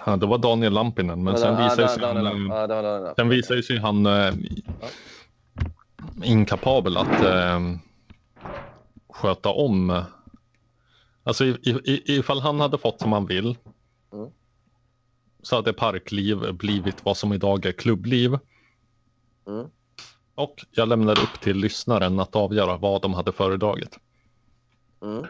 Ja, 0.06 0.17
det 0.17 0.25
var 0.25 0.38
Daniel 0.38 0.73
Lampinen, 0.73 1.23
men 1.23 1.34
Ja, 1.34 1.39
sen 1.39 1.58
visade 1.58 1.88
sig 1.89 2.04
han, 2.04 2.17
eh, 2.25 2.34
ja, 2.67 3.13
sen 3.15 3.30
visade 3.30 3.63
sig 3.63 3.78
han 3.78 4.08
inkapabel 6.23 6.97
att 6.97 7.21
eh, 7.21 7.60
sköta 9.10 9.49
om. 9.49 10.04
Alltså 11.23 11.45
i, 11.45 11.82
i, 11.86 12.17
ifall 12.17 12.39
han 12.39 12.60
hade 12.60 12.78
fått 12.78 13.02
som 13.02 13.12
han 13.12 13.25
vill 13.25 13.58
Mm. 14.13 14.30
så 15.41 15.56
hade 15.56 15.73
parkliv 15.73 16.54
blivit 16.54 17.06
vad 17.06 17.17
som 17.17 17.34
idag 17.34 17.65
är 17.65 17.71
klubbliv. 17.71 18.38
Mm. 19.47 19.67
Och 20.36 20.65
jag 20.71 20.88
lämnar 20.88 21.19
upp 21.23 21.39
till 21.41 21.58
lyssnaren 21.58 22.19
att 22.19 22.36
avgöra 22.36 22.78
vad 22.78 23.02
de 23.02 23.13
hade 23.13 23.32
föredragit. 23.32 23.97
Mm. 25.02 25.25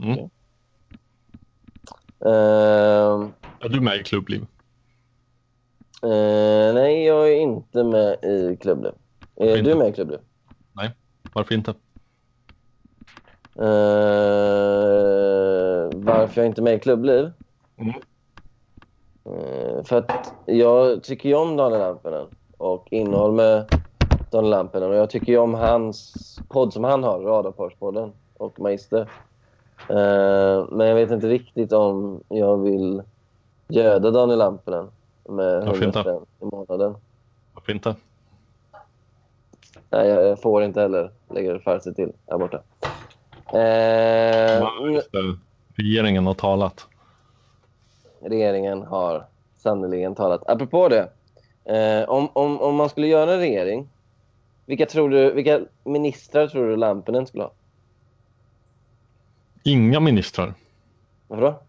Mm. 0.00 0.30
Ehm, 2.20 3.32
Är 3.60 3.68
du 3.68 3.80
med 3.80 4.00
i 4.00 4.02
klubbliv? 4.02 4.40
eh, 6.02 6.74
nej, 6.74 7.04
jag 7.04 7.28
är 7.32 7.36
inte 7.36 7.84
med 7.84 8.24
i 8.24 8.56
Klubbliv. 8.60 8.92
Är 9.36 9.62
du 9.62 9.74
med 9.74 9.88
i 9.88 9.92
Klubbliv? 9.92 10.18
Varför 11.32 11.54
inte? 11.54 11.74
Eh, 13.88 15.88
varför 15.94 16.40
jag 16.40 16.46
inte 16.46 16.60
är 16.60 16.62
med 16.62 16.74
i 16.74 16.78
Klubbliv? 16.78 17.30
Mm. 17.76 17.94
Eh, 19.24 19.84
för 19.84 19.96
att 19.98 20.32
jag 20.46 21.02
tycker 21.02 21.28
ju 21.28 21.34
om 21.34 21.56
Daniel 21.56 21.80
Lampinen 21.80 22.26
och 22.56 22.86
innehåll 22.90 23.32
med 23.32 23.64
Daniel 24.30 24.50
Lampinen. 24.50 24.90
Och 24.90 24.96
jag 24.96 25.10
tycker 25.10 25.32
ju 25.32 25.38
om 25.38 25.54
hans 25.54 26.14
podd 26.48 26.72
som 26.72 26.84
han 26.84 27.04
har, 27.04 27.20
Radarparspodden 27.20 28.12
och 28.36 28.60
Magister. 28.60 29.10
Eh, 29.88 30.66
men 30.70 30.86
jag 30.86 30.94
vet 30.94 31.10
inte 31.10 31.28
riktigt 31.28 31.72
om 31.72 32.20
jag 32.28 32.56
vill 32.56 33.02
göda 33.68 34.10
Daniel 34.10 34.38
Lampinen 34.38 34.90
med 35.28 35.66
Varför 35.66 35.82
100 35.82 35.86
inte? 35.86 36.00
spänn 36.00 36.26
i 36.40 36.44
månaden. 36.44 36.94
Varför 37.54 37.72
inte? 37.72 37.96
Nej, 39.90 40.08
jag, 40.08 40.40
får 40.40 40.62
inte 40.62 40.80
heller 40.80 41.10
lägga 41.30 41.58
farse 41.58 41.92
till 41.92 42.12
här 42.26 42.38
borta. 42.38 42.62
Eh, 43.46 44.68
det. 45.12 45.36
Regeringen 45.74 46.26
har 46.26 46.34
talat. 46.34 46.86
regeringen 48.20 48.82
har 48.82 49.26
sannerligen 49.56 50.14
talat. 50.14 50.48
Apropå 50.48 50.88
det. 50.88 51.08
Eh, 51.64 52.08
om, 52.08 52.28
om, 52.32 52.60
om 52.60 52.74
man 52.74 52.88
skulle 52.88 53.06
göra 53.06 53.32
en 53.32 53.38
regering, 53.38 53.88
vilka, 54.66 54.86
tror 54.86 55.10
du, 55.10 55.32
vilka 55.32 55.60
ministrar 55.84 56.46
tror 56.46 56.68
du 56.68 56.76
Lampinen 56.76 57.26
skulle 57.26 57.44
ha? 57.44 57.50
Inga 59.62 60.00
ministrar. 60.00 60.54
Varför 61.28 61.44
då? 61.44 61.60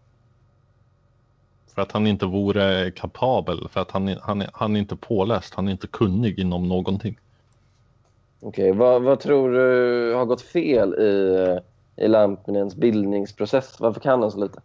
För 1.74 1.82
att 1.82 1.92
han 1.92 2.06
inte 2.06 2.26
vore 2.26 2.90
kapabel. 2.90 3.68
För 3.68 3.80
att 3.80 3.90
han, 3.90 4.08
han, 4.20 4.44
han 4.52 4.76
är 4.76 4.80
inte 4.80 4.96
påläst. 4.96 5.54
Han 5.54 5.68
är 5.68 5.72
inte 5.72 5.86
kunnig 5.86 6.38
inom 6.38 6.68
någonting. 6.68 7.18
Okej, 8.40 8.72
vad, 8.72 9.02
vad 9.02 9.20
tror 9.20 9.52
du 9.52 10.14
har 10.14 10.24
gått 10.24 10.42
fel 10.42 10.94
i, 10.94 11.58
i 11.96 12.08
Lampinens 12.08 12.76
bildningsprocess? 12.76 13.80
Varför 13.80 14.00
kan 14.00 14.22
han 14.22 14.30
så 14.30 14.38
lite? 14.40 14.60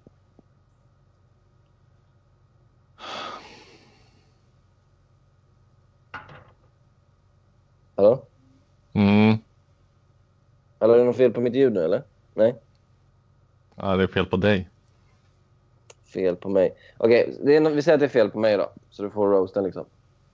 Hallå? 7.96 8.26
Mm. 8.94 9.38
Hallå, 10.80 10.94
är 10.94 10.98
det 10.98 11.04
något 11.04 11.18
fel 11.18 11.32
på 11.32 11.42
mitt 11.42 11.56
ljud 11.56 11.74
nu 11.74 11.84
eller? 11.84 12.04
Nej? 12.34 12.56
Ja, 13.76 13.96
det 13.96 14.04
är 14.04 14.08
fel 14.08 14.26
på 14.26 14.38
dig. 14.38 14.70
Fel 16.14 16.36
på 16.36 16.50
mig. 16.50 16.74
Okej, 16.98 17.36
det 17.44 17.60
no- 17.60 17.70
vi 17.70 17.82
säger 17.82 17.94
att 17.94 18.00
det 18.00 18.06
är 18.06 18.10
fel 18.10 18.30
på 18.30 18.40
mig 18.40 18.58
då. 18.58 18.72
Så 18.90 19.04
du 19.04 19.10
får 19.10 19.28
roasten 19.28 19.64
liksom. 19.64 19.86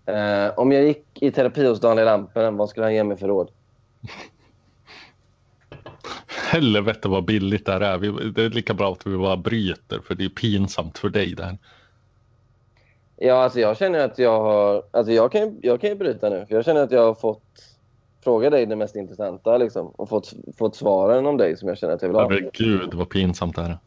Eh, 0.06 0.60
om 0.60 0.72
jag 0.72 0.84
gick 0.84 1.06
i 1.14 1.32
terapi 1.32 1.66
hos 1.68 1.80
Daniel 1.80 2.06
Lampinen, 2.06 2.58
vad 2.58 2.70
skulle 2.70 2.86
han 2.86 2.94
ge 2.94 3.04
mig 3.04 3.18
för 3.18 3.28
råd? 3.28 3.52
Helvete 6.52 7.08
vad 7.08 7.26
billigt 7.26 7.66
det 7.66 7.72
här 7.72 7.82
är. 7.82 7.98
Vi, 7.98 8.32
det 8.32 8.44
är 8.44 8.50
lika 8.50 8.74
bra 8.74 8.92
att 8.92 9.08
vi 9.08 9.18
bara 9.18 9.38
bryter. 9.38 10.00
För 10.00 10.16
det 10.16 10.26
är 10.26 10.30
pinsamt 10.30 10.98
för 10.98 11.10
dig 11.10 11.36
där. 11.36 11.58
Ja, 13.16 13.44
alltså 13.44 13.60
jag 13.60 13.78
känner 13.78 14.00
att 14.00 14.20
jag 14.20 14.40
har... 14.42 14.84
Alltså 14.92 15.14
jag 15.14 15.32
kan, 15.32 15.60
jag 15.62 15.82
kan 15.82 15.90
ju 15.90 15.96
bryta 15.96 16.30
nu. 16.30 16.46
För 16.46 16.56
jag 16.56 16.66
känner 16.66 16.84
att 16.84 16.92
jag 16.92 17.06
har 17.06 17.16
fått 17.16 17.78
fråga 18.24 18.50
dig 18.50 18.66
det 18.66 18.76
mest 18.76 18.96
intressanta 18.96 19.58
liksom. 19.58 19.88
Och 19.88 20.10
fått, 20.10 20.34
fått 20.58 20.76
svaren 20.76 21.26
om 21.26 21.38
dig 21.38 21.58
som 21.58 21.68
jag 21.68 21.78
känner 21.78 21.94
att 21.94 22.02
jag 22.02 22.10
vill 22.10 22.18
ha. 22.18 22.30
Herregud 22.30 22.94
vad 22.94 23.10
pinsamt 23.10 23.56
det 23.56 23.62
här 23.62 23.70
är. 23.70 23.78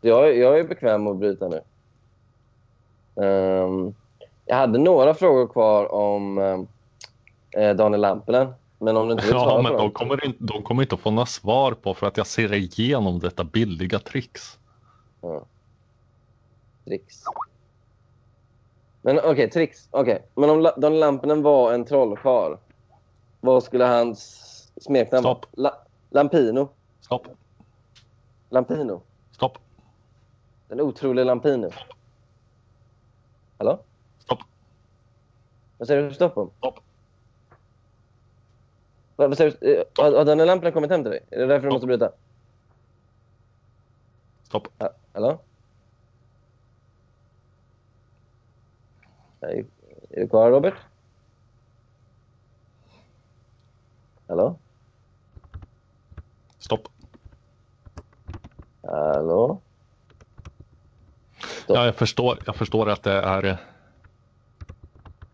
Jag, 0.00 0.36
jag 0.36 0.58
är 0.58 0.64
bekväm 0.64 1.04
med 1.04 1.10
att 1.10 1.18
bryta 1.18 1.48
nu. 1.48 1.60
Ehm, 3.24 3.94
jag 4.46 4.56
hade 4.56 4.78
några 4.78 5.14
frågor 5.14 5.46
kvar 5.46 5.92
om 5.94 6.38
eh, 7.50 7.74
Daniel 7.74 8.00
Lampinen. 8.00 8.52
Men 8.78 8.96
om 8.96 9.06
du 9.08 9.12
inte 9.12 9.24
vill 9.24 9.32
svara 9.32 9.50
Ja, 9.50 9.56
på 9.56 9.62
men 9.62 9.72
dem. 9.72 9.80
de 9.80 9.90
kommer, 9.90 10.24
inte, 10.26 10.44
de 10.44 10.62
kommer 10.62 10.82
inte 10.82 10.96
få 10.96 11.10
några 11.10 11.26
svar 11.26 11.72
på 11.72 11.94
för 11.94 12.06
att 12.06 12.16
jag 12.16 12.26
ser 12.26 12.54
igenom 12.54 13.18
detta 13.18 13.44
billiga 13.44 13.98
tricks. 13.98 14.58
Ja. 15.20 15.44
Tricks. 16.84 17.22
Men 19.02 19.18
okej, 19.24 19.50
tricks. 19.50 19.88
Okej. 19.90 20.22
Men 20.34 20.50
om 20.50 20.62
Daniel 20.76 21.00
Lampinen 21.00 21.42
var 21.42 21.72
en 21.72 21.84
trollkarl, 21.84 22.56
vad 23.40 23.62
skulle 23.64 23.84
hans 23.84 24.20
smeknamn 24.80 25.24
vara? 25.24 25.34
Stopp. 25.34 25.46
La- 25.52 25.78
Lampino. 26.10 26.68
Stopp, 27.00 27.26
Lampino. 28.50 29.02
stopp, 29.32 29.58
Den 30.68 30.80
otroliga 30.80 31.24
Lampino. 31.24 31.70
Hallå? 33.58 33.82
stopp, 34.18 34.38
Vad 35.78 35.88
säger 35.88 36.02
du 36.08 36.14
stopp 36.14 36.36
om? 36.36 36.50
stopp. 36.58 36.80
Vad, 39.16 39.28
vad 39.28 39.36
säger 39.38 39.56
du? 39.60 39.74
Eh, 39.76 39.84
Har, 39.98 40.12
har 40.16 40.24
Daniel 40.24 40.46
Lampinen 40.46 40.72
kommit 40.72 40.90
hem 40.90 41.02
till 41.02 41.10
dig? 41.10 41.20
Är 41.30 41.38
det 41.38 41.46
därför 41.46 41.66
du 41.66 41.72
måste 41.72 41.86
bryta? 41.86 42.12
stopp. 44.42 44.68
Ha- 44.78 44.92
Hallå? 45.12 45.38
Är 49.40 49.48
är 50.10 50.20
du 50.20 50.28
kvar, 50.28 50.50
Robert? 50.50 50.74
Hallå? 54.30 54.58
Stopp. 56.58 56.88
Hallå? 58.82 59.60
Stopp. 61.38 61.76
Ja, 61.76 61.84
jag 61.84 61.94
förstår, 61.94 62.38
jag 62.46 62.56
förstår 62.56 62.88
att 62.88 63.02
det 63.02 63.12
är 63.12 63.58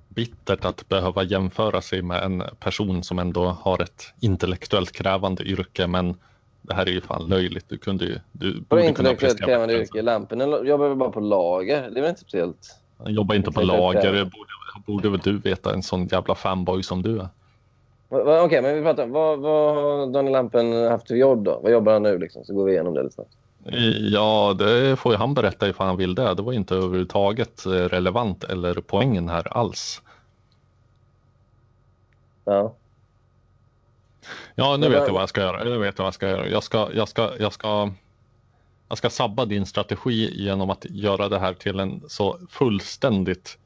bittert 0.08 0.64
att 0.64 0.88
behöva 0.88 1.22
jämföra 1.22 1.80
sig 1.80 2.02
med 2.02 2.22
en 2.22 2.42
person 2.60 3.02
som 3.02 3.18
ändå 3.18 3.46
har 3.46 3.82
ett 3.82 4.12
intellektuellt 4.20 4.92
krävande 4.92 5.44
yrke. 5.44 5.86
Men 5.86 6.14
det 6.62 6.74
här 6.74 6.86
är 6.86 6.92
ju 6.92 7.00
fan 7.00 7.28
löjligt. 7.28 7.68
Du 7.68 7.78
kunde 7.78 8.04
ju... 8.04 8.18
Du 8.32 8.64
Vadå 8.68 8.82
intellektuellt 8.82 9.40
krävande 9.40 9.74
yrke? 9.74 10.02
Lampinen 10.02 10.66
jobbar 10.66 10.88
väl 10.88 10.96
bara 10.96 11.10
på 11.10 11.20
lager? 11.20 11.90
Det 11.90 11.98
är 11.98 12.02
väl 12.02 12.10
inte 12.10 12.20
speciellt? 12.20 12.80
Han 12.98 13.14
jobbar 13.14 13.34
inte 13.34 13.52
på 13.52 13.62
lager. 13.62 14.24
borde, 14.24 14.30
borde 14.86 15.08
väl 15.08 15.20
du 15.20 15.38
veta, 15.38 15.74
en 15.74 15.82
sån 15.82 16.06
jävla 16.06 16.34
fanboy 16.34 16.82
som 16.82 17.02
du 17.02 17.20
är. 17.20 17.28
Okej, 18.08 18.62
men 18.62 18.74
vi 18.74 18.82
pratar 18.82 19.02
om 19.02 19.10
vad, 19.10 19.38
vad 19.38 19.74
har 19.74 20.06
Daniel 20.06 20.32
Lampinen 20.32 20.90
haft 20.90 21.08
för 21.08 21.14
jobb 21.14 21.44
då? 21.44 21.60
Vad 21.62 21.72
jobbar 21.72 21.92
han 21.92 22.02
nu 22.02 22.18
liksom? 22.18 22.44
Så 22.44 22.54
går 22.54 22.64
vi 22.64 22.72
igenom 22.72 22.94
det 22.94 23.02
lite 23.02 23.14
snabbt. 23.14 23.36
Ja, 24.12 24.54
det 24.58 24.96
får 24.96 25.12
ju 25.12 25.18
han 25.18 25.34
berätta 25.34 25.68
ifall 25.68 25.86
han 25.86 25.96
vill 25.96 26.14
det. 26.14 26.34
Det 26.34 26.42
var 26.42 26.52
inte 26.52 26.74
överhuvudtaget 26.74 27.66
eh, 27.66 27.70
relevant 27.70 28.44
eller 28.44 28.74
poängen 28.74 29.28
här 29.28 29.58
alls. 29.58 30.02
Ja. 32.44 32.74
Ja, 34.54 34.76
nu 34.76 34.88
vet 34.88 35.06
jag 35.06 35.12
vad 35.12 35.22
jag 35.22 35.28
ska 35.28 35.40
göra. 35.40 35.64
Nu 35.64 35.78
vet 35.78 35.98
jag 35.98 36.04
vad 36.04 36.06
jag 36.06 36.14
ska 36.14 36.28
göra. 36.28 36.48
Jag 36.48 36.62
ska, 36.62 36.88
jag 36.94 37.08
ska, 37.08 37.30
jag 37.38 37.52
ska, 37.52 37.90
jag 38.88 38.98
ska 38.98 39.10
sabba 39.10 39.44
din 39.44 39.66
strategi 39.66 40.42
genom 40.42 40.70
att 40.70 40.84
göra 40.84 41.28
det 41.28 41.38
här 41.38 41.54
till 41.54 41.80
en 41.80 42.02
så 42.08 42.38
fullständigt 42.50 43.58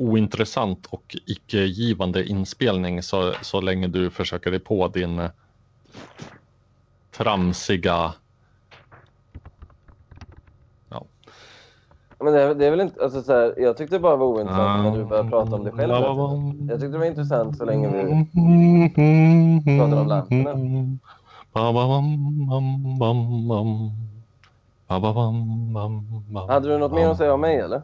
ointressant 0.00 0.86
och 0.86 1.16
icke-givande 1.26 2.24
inspelning 2.24 3.02
så, 3.02 3.32
så 3.42 3.60
länge 3.60 3.88
du 3.88 4.10
försöker 4.10 4.50
dig 4.50 4.60
på 4.60 4.88
din 4.88 5.28
tramsiga 7.10 8.12
Men 12.22 12.32
det, 12.32 12.42
är- 12.42 12.54
det 12.54 12.66
är 12.66 12.70
väl 12.70 12.80
inte... 12.80 13.02
Alltså, 13.04 13.22
så 13.22 13.32
här, 13.32 13.54
jag 13.58 13.76
tyckte 13.76 13.96
det 13.96 14.00
bara 14.00 14.16
var 14.16 14.26
ointressant 14.26 14.84
när 14.84 14.98
du 14.98 15.04
började 15.04 15.30
prata 15.30 15.54
om 15.56 15.64
dig 15.64 15.72
själv. 15.72 15.92
Jag 16.70 16.80
tyckte 16.80 16.86
det 16.92 16.98
var 16.98 17.04
intressant 17.06 17.56
så 17.58 17.64
länge 17.64 17.88
vi... 17.88 18.26
pratar 19.78 20.00
om 20.00 20.06
Lampinen. 20.08 20.98
Hade 26.48 26.68
du 26.68 26.78
något 26.78 26.92
mer 26.92 27.08
att 27.08 27.16
säga 27.16 27.34
om 27.34 27.40
mig 27.40 27.56
eller? 27.56 27.82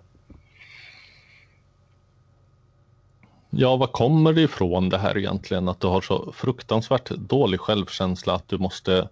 Ja, 3.58 3.76
vad 3.76 3.92
kommer 3.92 4.32
det 4.32 4.42
ifrån 4.42 4.88
det 4.88 4.98
här 4.98 5.18
egentligen? 5.18 5.68
Att 5.68 5.80
du 5.80 5.86
har 5.86 6.00
så 6.00 6.32
fruktansvärt 6.32 7.10
dålig 7.10 7.60
självkänsla 7.60 8.34
att 8.34 8.48
du 8.48 8.58
måste 8.58 8.98
eh, 8.98 9.06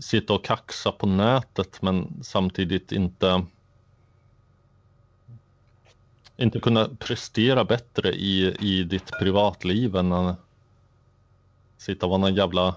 sitta 0.00 0.34
och 0.34 0.44
kaxa 0.44 0.92
på 0.92 1.06
nätet 1.06 1.82
men 1.82 2.20
samtidigt 2.22 2.92
inte 2.92 3.44
inte 6.36 6.60
kunna 6.60 6.88
prestera 6.98 7.64
bättre 7.64 8.12
i, 8.12 8.56
i 8.60 8.84
ditt 8.84 9.10
privatliv 9.18 9.96
än 9.96 10.12
att 10.12 10.36
sitta 11.76 12.06
och 12.06 12.10
vara 12.10 12.20
någon 12.20 12.34
jävla 12.34 12.74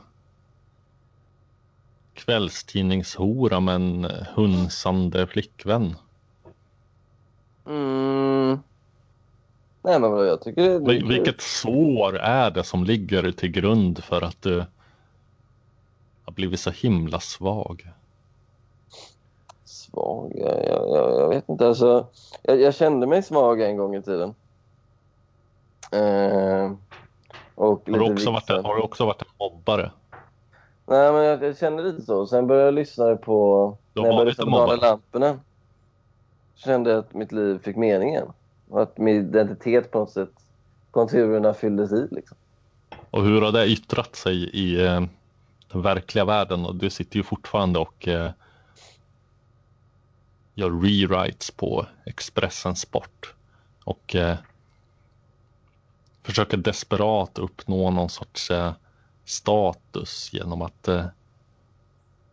kvällstidningshora 2.14 3.60
med 3.60 3.76
en 3.76 4.12
hunsande 4.36 5.28
flickvän. 5.28 5.96
Mm. 7.66 8.60
Nej 9.88 10.00
men 10.00 10.12
jag 10.12 10.42
tycker 10.42 10.62
det, 10.62 10.80
det 10.80 10.92
Vil- 10.92 11.08
Vilket 11.08 11.42
sår 11.42 12.18
är 12.18 12.52
det 12.52 12.64
som 12.64 12.84
ligger 12.84 13.32
till 13.32 13.52
grund 13.52 14.04
för 14.04 14.22
att 14.22 14.42
du 14.42 14.66
har 16.26 16.34
blivit 16.34 16.60
så 16.60 16.72
himla 16.72 17.20
svag? 17.20 17.88
Svag? 19.66 20.32
Jag, 20.36 20.66
jag, 20.66 20.90
jag, 21.22 21.30
vet 21.30 21.50
inte. 21.50 21.68
Alltså, 21.68 22.08
jag, 22.42 22.62
jag 22.62 22.76
kände 22.76 23.08
mig 23.08 23.24
svag 23.24 23.62
en 23.62 23.78
gång 23.78 23.96
i 23.96 24.02
tiden. 24.02 24.36
Eh, 25.92 26.72
och 27.56 27.82
Har 27.90 28.00
du, 28.00 28.14
också 28.14 28.32
varit, 28.32 28.44
vixen. 28.50 28.66
har 28.66 28.76
du 28.76 28.82
också 28.82 29.06
varit 29.06 29.22
en 29.22 29.28
mobbare? 29.40 29.92
Nej, 30.86 31.12
men 31.12 31.24
jag, 31.24 31.44
jag 31.44 31.58
kände 31.58 31.84
lite 31.84 32.02
så. 32.02 32.28
Sen 32.28 32.48
började 32.48 32.66
jag 32.68 32.74
lyssna 32.74 33.16
på... 33.16 33.78
Du 33.94 34.02
har 34.02 34.08
när 34.08 34.14
jag 34.14 34.18
började 34.18 34.30
lyssna 34.30 34.44
en 34.44 34.80
på. 34.80 34.86
Lampinen 34.86 35.42
kände 36.56 36.90
jag 36.90 37.00
att 37.00 37.14
mitt 37.14 37.32
liv 37.32 37.60
fick 37.64 37.76
mening 37.76 38.10
igen. 38.10 38.34
Och 38.70 38.82
att 38.82 38.98
min 38.98 39.16
identitet 39.16 39.92
på 39.92 40.00
något 40.00 40.12
sätt, 40.12 40.32
konturerna 40.92 41.54
fylldes 41.54 41.92
i. 41.92 42.08
Liksom. 42.12 42.38
Och 43.10 43.24
hur 43.24 43.42
har 43.42 43.52
det 43.52 43.68
yttrat 43.68 44.16
sig 44.16 44.50
i 44.50 44.86
eh, 44.86 45.02
den 45.72 45.82
verkliga 45.82 46.26
världen? 46.26 46.66
Och 46.66 46.76
du 46.76 46.90
sitter 46.90 47.18
ju 47.18 47.24
fortfarande 47.24 47.80
och 47.80 48.08
eh, 48.08 48.32
gör 50.54 50.70
rewrites 50.70 51.52
på 51.52 51.86
Expressen 52.06 52.76
Sport. 52.76 53.34
Och 53.84 54.16
eh, 54.16 54.38
försöker 56.24 56.58
desperat 56.58 57.40
uppnå 57.40 57.92
någon 57.92 58.10
sorts 58.10 58.52
eh, 58.52 58.74
status 59.26 60.30
genom 60.34 60.62
att 60.62 60.88
eh, 60.88 61.06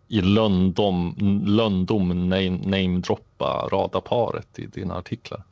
i 0.08 0.20
löndom, 0.20 1.14
löndom 1.46 2.28
name, 2.28 2.50
namedroppa 2.50 3.68
radarparet 3.72 4.58
i 4.58 4.66
dina 4.66 4.94
artiklar. 4.94 5.42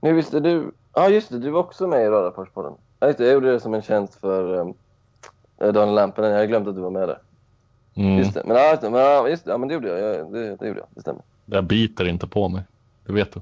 Nu 0.00 0.12
visste 0.12 0.40
du... 0.40 0.70
Ja, 0.94 1.08
just 1.08 1.28
det. 1.30 1.38
Du 1.38 1.50
var 1.50 1.60
också 1.60 1.86
med 1.86 2.04
i 2.04 2.08
Radarparspodden. 2.08 2.72
Ja, 3.00 3.06
just 3.06 3.18
det. 3.18 3.24
Jag 3.24 3.32
gjorde 3.34 3.52
det 3.52 3.60
som 3.60 3.74
en 3.74 3.82
tjänst 3.82 4.14
för 4.14 4.54
um, 4.54 4.74
Daniel 5.58 5.94
Lampinen. 5.94 6.30
Jag 6.30 6.36
hade 6.36 6.46
glömt 6.46 6.68
att 6.68 6.74
du 6.74 6.80
var 6.80 6.90
med 6.90 7.08
där. 7.08 7.18
Mm. 7.94 8.18
Just 8.18 8.34
det. 8.34 8.42
Men, 8.46 8.56
ja, 8.56 8.70
just 8.70 8.82
det. 8.82 8.90
Men, 8.90 9.00
ja, 9.00 9.28
just 9.28 9.44
det. 9.44 9.50
Ja, 9.50 9.58
men 9.58 9.68
det 9.68 9.74
gjorde 9.74 9.88
jag. 9.88 10.14
Ja, 10.14 10.24
det, 10.24 10.56
det 10.56 10.66
gjorde 10.68 10.80
jag. 10.80 10.88
Det 10.94 11.00
stämmer. 11.00 11.22
Det 11.46 11.62
biter 11.62 12.08
inte 12.08 12.26
på 12.26 12.48
mig. 12.48 12.62
Det 13.06 13.12
vet 13.12 13.32
du. 13.32 13.40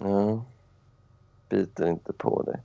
Ja. 0.00 0.42
Biter 1.48 1.86
inte 1.86 2.12
på 2.12 2.42
dig. 2.42 2.60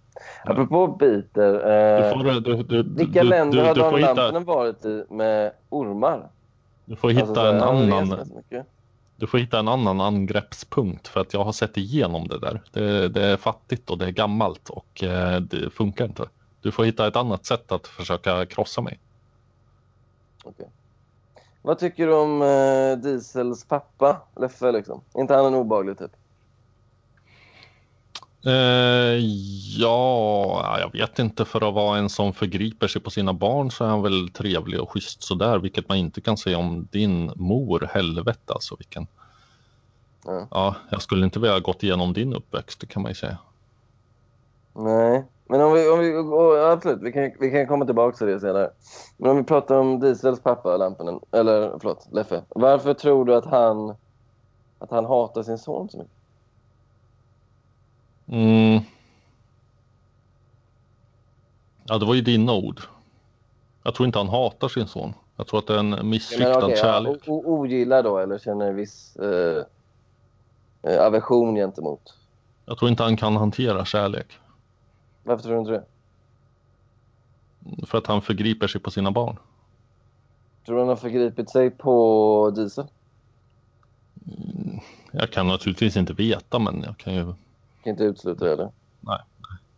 Apropå 0.46 0.88
biter. 0.88 1.52
Du 1.54 1.60
Eh, 1.60 2.14
får, 2.14 2.42
du, 2.42 2.64
du, 2.64 2.96
vilka 2.96 3.24
du, 3.24 3.30
länder 3.30 3.58
du, 3.58 3.64
har 3.66 3.74
du, 3.76 3.82
Daniel 3.82 4.02
hitta, 4.02 4.14
Lampinen 4.14 4.44
varit 4.44 4.86
i 4.86 5.04
med 5.10 5.52
ormar? 5.70 6.30
du 6.86 6.96
får 6.96 7.10
hitta 7.10 7.26
Alltså, 7.26 7.42
en 7.42 7.62
annan. 7.62 8.28
Du 9.16 9.28
får 9.28 9.38
hitta 9.38 9.60
en 9.60 9.68
annan 9.68 10.02
angreppspunkt 10.02 11.08
för 11.08 11.22
att 11.22 11.34
jag 11.34 11.44
har 11.44 11.52
sett 11.52 11.78
igenom 11.78 12.28
det 12.28 12.40
där. 12.40 12.62
Det, 12.72 13.10
det 13.10 13.24
är 13.24 13.38
fattigt 13.38 13.90
och 13.90 13.98
det 13.98 14.06
är 14.06 14.12
gammalt 14.12 14.70
och 14.70 15.04
eh, 15.04 15.40
det 15.40 15.70
funkar 15.70 16.06
inte. 16.06 16.30
Du 16.62 16.72
får 16.72 16.84
hitta 16.86 17.08
ett 17.08 17.16
annat 17.16 17.46
sätt 17.46 17.72
att 17.72 17.88
försöka 17.88 18.46
krossa 18.46 18.82
mig. 18.82 19.00
Okej. 20.44 20.70
Vad 21.62 21.80
tycker 21.80 22.08
du 22.08 22.14
om 22.14 22.42
eh, 22.42 22.98
Diesels 22.98 23.66
pappa, 23.66 24.22
Leffe? 24.36 24.72
Liksom? 24.72 25.02
inte 25.14 25.34
han 25.34 25.46
en 25.46 25.56
obaglig 25.56 25.98
typ? 25.98 26.12
Eh, 28.46 29.18
ja, 29.78 30.80
jag 30.80 30.92
vet 30.92 31.20
inte. 31.20 31.46
För 31.46 31.68
att 31.68 31.74
vara 31.74 31.98
en 31.98 32.10
som 32.10 32.34
förgriper 32.34 32.88
sig 32.88 33.02
på 33.02 33.10
sina 33.10 33.34
barn 33.34 33.72
så 33.72 33.84
är 33.84 33.88
han 33.88 34.02
väl 34.02 34.30
trevlig 34.30 34.82
och 34.82 34.92
schysst 34.92 35.24
sådär. 35.24 35.60
Vilket 35.60 35.90
man 35.90 35.98
inte 35.98 36.22
kan 36.22 36.38
säga 36.38 36.58
om 36.58 36.88
din 36.92 37.32
mor. 37.36 37.90
Helvete 37.94 38.54
alltså 38.54 38.76
vilken. 38.76 39.08
Ja. 40.26 40.48
Ja, 40.52 40.76
jag 40.90 41.02
skulle 41.02 41.26
inte 41.26 41.40
vilja 41.40 41.60
gått 41.60 41.84
igenom 41.84 42.14
din 42.14 42.34
uppväxt, 42.34 42.80
det 42.80 42.86
kan 42.86 43.02
man 43.02 43.12
ju 43.12 43.16
säga. 43.16 43.38
Nej, 44.74 45.24
men 45.46 45.62
om 45.62 45.74
vi, 45.74 45.90
om 45.90 46.00
vi 46.00 46.14
absolut, 46.72 47.02
vi 47.02 47.12
kan, 47.12 47.32
vi 47.40 47.52
kan 47.52 47.68
komma 47.68 47.86
tillbaka 47.86 48.18
till 48.18 48.28
det 48.28 48.40
senare. 48.40 48.70
Men 49.18 49.32
om 49.32 49.38
vi 49.38 49.44
pratar 49.44 49.76
om 49.76 50.00
Diesels 50.00 50.40
pappa, 50.40 50.78
Lampinen, 50.78 51.20
eller 51.32 51.80
förlåt, 51.80 52.08
Leffe. 52.12 52.44
Varför 52.50 52.94
tror 52.94 53.26
du 53.26 53.36
att 53.36 53.46
han, 53.46 53.96
att 54.80 54.92
han 54.92 55.06
hatar 55.06 55.44
sin 55.44 55.58
son 55.58 55.90
så 55.90 55.98
mycket? 55.98 56.23
Mm. 58.28 58.82
Ja, 61.86 61.98
det 61.98 62.06
var 62.06 62.14
ju 62.14 62.22
dina 62.22 62.54
ord. 62.54 62.82
Jag 63.84 63.96
tror 63.96 64.06
inte 64.06 64.20
han 64.20 64.30
hatar 64.30 64.68
sin 64.68 64.88
son. 64.88 65.14
Jag 65.36 65.48
tror 65.48 65.60
att 65.60 65.68
det 65.68 65.74
är 65.76 65.80
en 65.80 65.92
Ja, 65.92 66.04
missriktad 66.04 66.70
ja, 66.70 66.76
kärlek. 66.76 67.24
o- 67.28 67.44
ogillar 67.46 68.04
då, 68.04 68.18
eller 68.18 68.38
känner 68.40 68.68
en 68.68 68.76
viss 68.76 69.16
eh, 69.16 69.64
eh, 70.84 71.06
aversion 71.06 71.56
gentemot? 71.56 72.18
Jag 72.66 72.78
tror 72.78 72.92
inte 72.92 73.04
han 73.04 73.18
kan 73.18 73.36
hantera 73.36 73.86
kärlek. 73.86 74.28
Varför 75.24 75.44
tror 75.44 75.54
du 75.54 75.60
inte 75.60 75.72
det? 75.72 75.86
För 77.86 77.98
att 77.98 78.08
han 78.08 78.22
förgriper 78.22 78.68
sig 78.68 78.82
på 78.82 78.92
sina 78.92 79.12
barn. 79.12 79.38
Tror 80.66 80.76
du 80.76 80.82
han 80.82 80.90
har 80.90 80.96
förgripit 80.96 81.50
sig 81.50 81.70
på 81.72 82.52
Diesel? 82.56 82.88
Jag 85.12 85.32
kan 85.32 85.48
naturligtvis 85.48 85.98
inte 85.98 86.14
veta, 86.14 86.60
men 86.60 86.82
jag 86.84 86.98
kan 86.98 87.14
ju, 87.14 87.34
Kan 87.84 87.92
inte 87.92 88.04
utesluta 88.04 88.52
eller? 88.52 88.72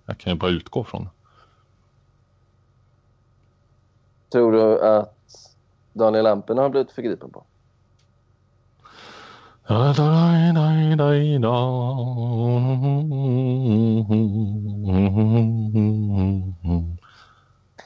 jag 0.06 0.18
kan 0.18 0.34
ju 0.34 0.40
bara 0.40 0.52
utgå 0.52 0.84
från 0.84 1.04
det. 1.04 1.10
Tror 4.30 4.52
du 4.52 4.88
att 4.88 5.56
Daniel 5.94 6.24
Lampinen 6.24 6.64
har 6.64 6.70
blivit 6.70 6.92
förgripen 6.92 7.30
på? 7.30 7.44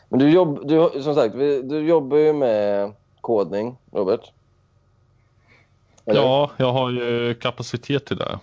Men 0.10 0.20
du, 0.20 0.30
jobb, 0.30 0.68
du, 0.68 1.02
som 1.04 1.16
sagt, 1.16 1.36
du 1.64 1.88
jobbar 1.88 2.18
ju 2.18 2.34
med 2.34 2.94
kodning, 3.22 3.78
Robert. 3.92 4.32
Eller? 6.06 6.22
Ja, 6.22 6.52
jag 6.58 6.74
har 6.74 6.92
ju 6.92 7.34
kapacitet 7.34 8.06
till 8.06 8.18
det. 8.18 8.40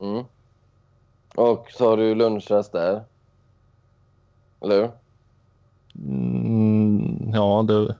Mm. 0.00 0.24
Och 1.36 1.66
så 1.70 1.88
har 1.88 1.96
du 1.96 2.14
lunchrast 2.14 2.72
där. 2.72 3.04
Eller 4.60 4.76
hur? 4.76 4.90
Mm, 5.94 7.30
ja, 7.34 7.64
det... 7.68 7.96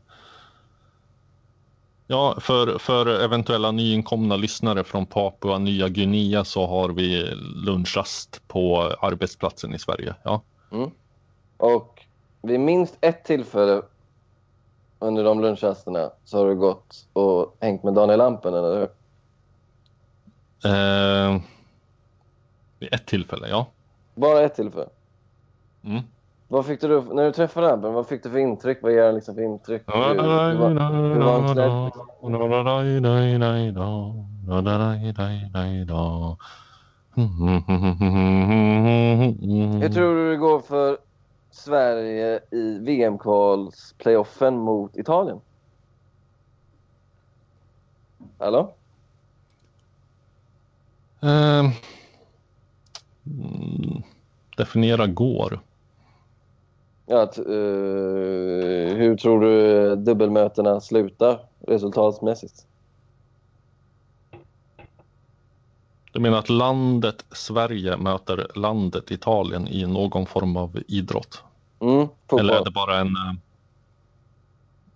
Ja, 2.06 2.36
för, 2.40 2.78
för 2.78 3.06
eventuella 3.06 3.70
nyinkomna 3.70 4.36
lyssnare 4.36 4.84
från 4.84 5.06
Papua 5.06 5.58
Nya 5.58 5.88
Guinea 5.88 6.44
så 6.44 6.66
har 6.66 6.88
vi 6.88 7.34
lunchrast 7.66 8.42
på 8.48 8.94
arbetsplatsen 9.00 9.74
i 9.74 9.78
Sverige. 9.78 10.14
Ja. 10.22 10.42
Och 11.56 12.06
vid 12.42 12.60
minst 12.60 12.96
ett 13.00 13.24
tillfälle 13.24 13.82
under 14.98 15.24
de 15.24 15.40
lunchrasterna 15.40 16.10
så 16.24 16.38
har 16.38 16.46
du 16.46 16.54
gått 16.54 17.06
och 17.12 17.56
hängt 17.60 17.82
med 17.82 17.94
Daniel 17.94 18.18
Lampinen, 18.18 18.64
eller 18.64 18.78
hur? 18.78 18.88
Eh, 20.72 21.40
vid 22.78 22.94
ett 22.94 23.06
tillfälle, 23.06 23.48
ja. 23.48 23.66
Bara 24.14 24.42
ett 24.42 24.54
tillfälle. 24.54 24.88
Mm. 25.84 26.02
Vad 26.48 26.66
fick 26.66 26.80
du, 26.80 27.02
när 27.02 27.24
du 27.24 27.32
träffade 27.32 27.66
Lampinen, 27.66 27.94
vad 27.94 28.06
fick 28.06 28.22
du 28.22 28.30
för 28.30 28.38
intryck? 28.38 28.78
Vad 28.82 28.92
ger 28.92 29.04
han 29.04 29.14
liksom 29.14 29.34
för 29.34 29.42
intryck? 29.42 29.82
Hur, 29.86 29.94
hur, 29.94 30.14
var, 30.14 30.50
hur 30.50 31.20
var 31.20 31.40
han 31.40 31.54
klädd? 31.54 31.84
Liksom? 31.84 32.08
Hur 39.80 39.88
tror 39.88 40.14
du 40.14 40.30
det 40.30 40.36
går 40.36 40.60
för 40.60 40.98
Sverige 41.50 42.40
i 42.50 42.78
VM-kvalsplayoffen 42.78 44.58
mot 44.58 44.96
Italien? 44.96 45.40
Hallå? 48.38 48.74
Eh, 51.22 51.70
mm, 53.26 54.02
definiera 54.56 55.06
går. 55.06 55.60
Ja, 57.06 57.22
att, 57.22 57.38
eh, 57.38 57.44
hur 58.96 59.16
tror 59.16 59.40
du 59.40 59.96
dubbelmötena 59.96 60.80
slutar 60.80 61.38
resultatmässigt? 61.60 62.66
Du 66.12 66.20
menar 66.20 66.38
att 66.38 66.48
landet 66.48 67.24
Sverige 67.30 67.96
möter 67.96 68.46
landet 68.54 69.10
Italien 69.10 69.68
i 69.68 69.86
någon 69.86 70.26
form 70.26 70.56
av 70.56 70.78
idrott? 70.88 71.42
Mm. 71.80 72.08
Eller 72.40 72.54
är 72.54 72.64
det 72.64 72.70
bara 72.70 72.98
en, 72.98 73.06
eh, 73.16 73.34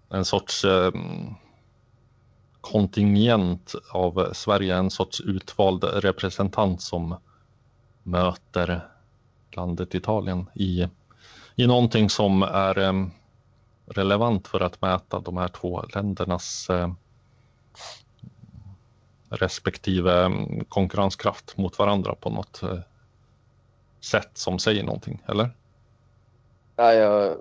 en 0.08 0.24
sorts 0.24 0.64
eh, 0.64 0.92
kontingent 2.60 3.74
av 3.92 4.28
Sverige, 4.32 4.76
en 4.76 4.90
sorts 4.90 5.20
utvald 5.20 5.84
representant 5.84 6.82
som 6.82 7.16
möter 8.02 8.80
landet 9.50 9.94
Italien 9.94 10.46
i, 10.54 10.88
i 11.56 11.66
någonting 11.66 12.10
som 12.10 12.42
är 12.42 12.78
eh, 12.78 13.06
relevant 13.86 14.48
för 14.48 14.60
att 14.60 14.82
mäta 14.82 15.20
de 15.20 15.36
här 15.36 15.48
två 15.48 15.82
ländernas 15.94 16.70
eh, 16.70 16.92
respektive 19.30 20.24
mm, 20.24 20.64
konkurrenskraft 20.64 21.56
mot 21.56 21.78
varandra 21.78 22.14
på 22.14 22.30
något 22.30 22.62
eh, 22.62 22.78
sätt 24.00 24.30
som 24.34 24.58
säger 24.58 24.84
någonting, 24.84 25.22
eller? 25.28 25.50
Ja, 26.76 26.92
jag 26.92 27.36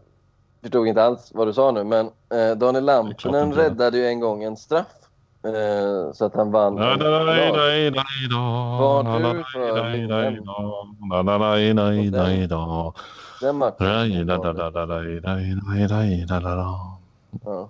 förstod 0.62 0.88
inte 0.88 1.04
alls 1.04 1.32
vad 1.34 1.48
du 1.48 1.54
sa 1.54 1.72
nu, 1.72 1.84
men 1.84 2.12
Daniel 2.60 2.86
Lampinen 2.86 3.54
räddade 3.54 3.98
ju 3.98 4.08
en 4.08 4.20
gång 4.20 4.44
en 4.44 4.58
straff 4.58 5.09
så 6.14 6.26
att 6.26 6.36
han 6.36 6.52
vann. 6.52 6.76
Var 6.76 6.98
du 6.98 7.00
för 9.44 9.60
Den 13.42 13.56
matchen? 13.56 13.76
Ja. 17.46 17.70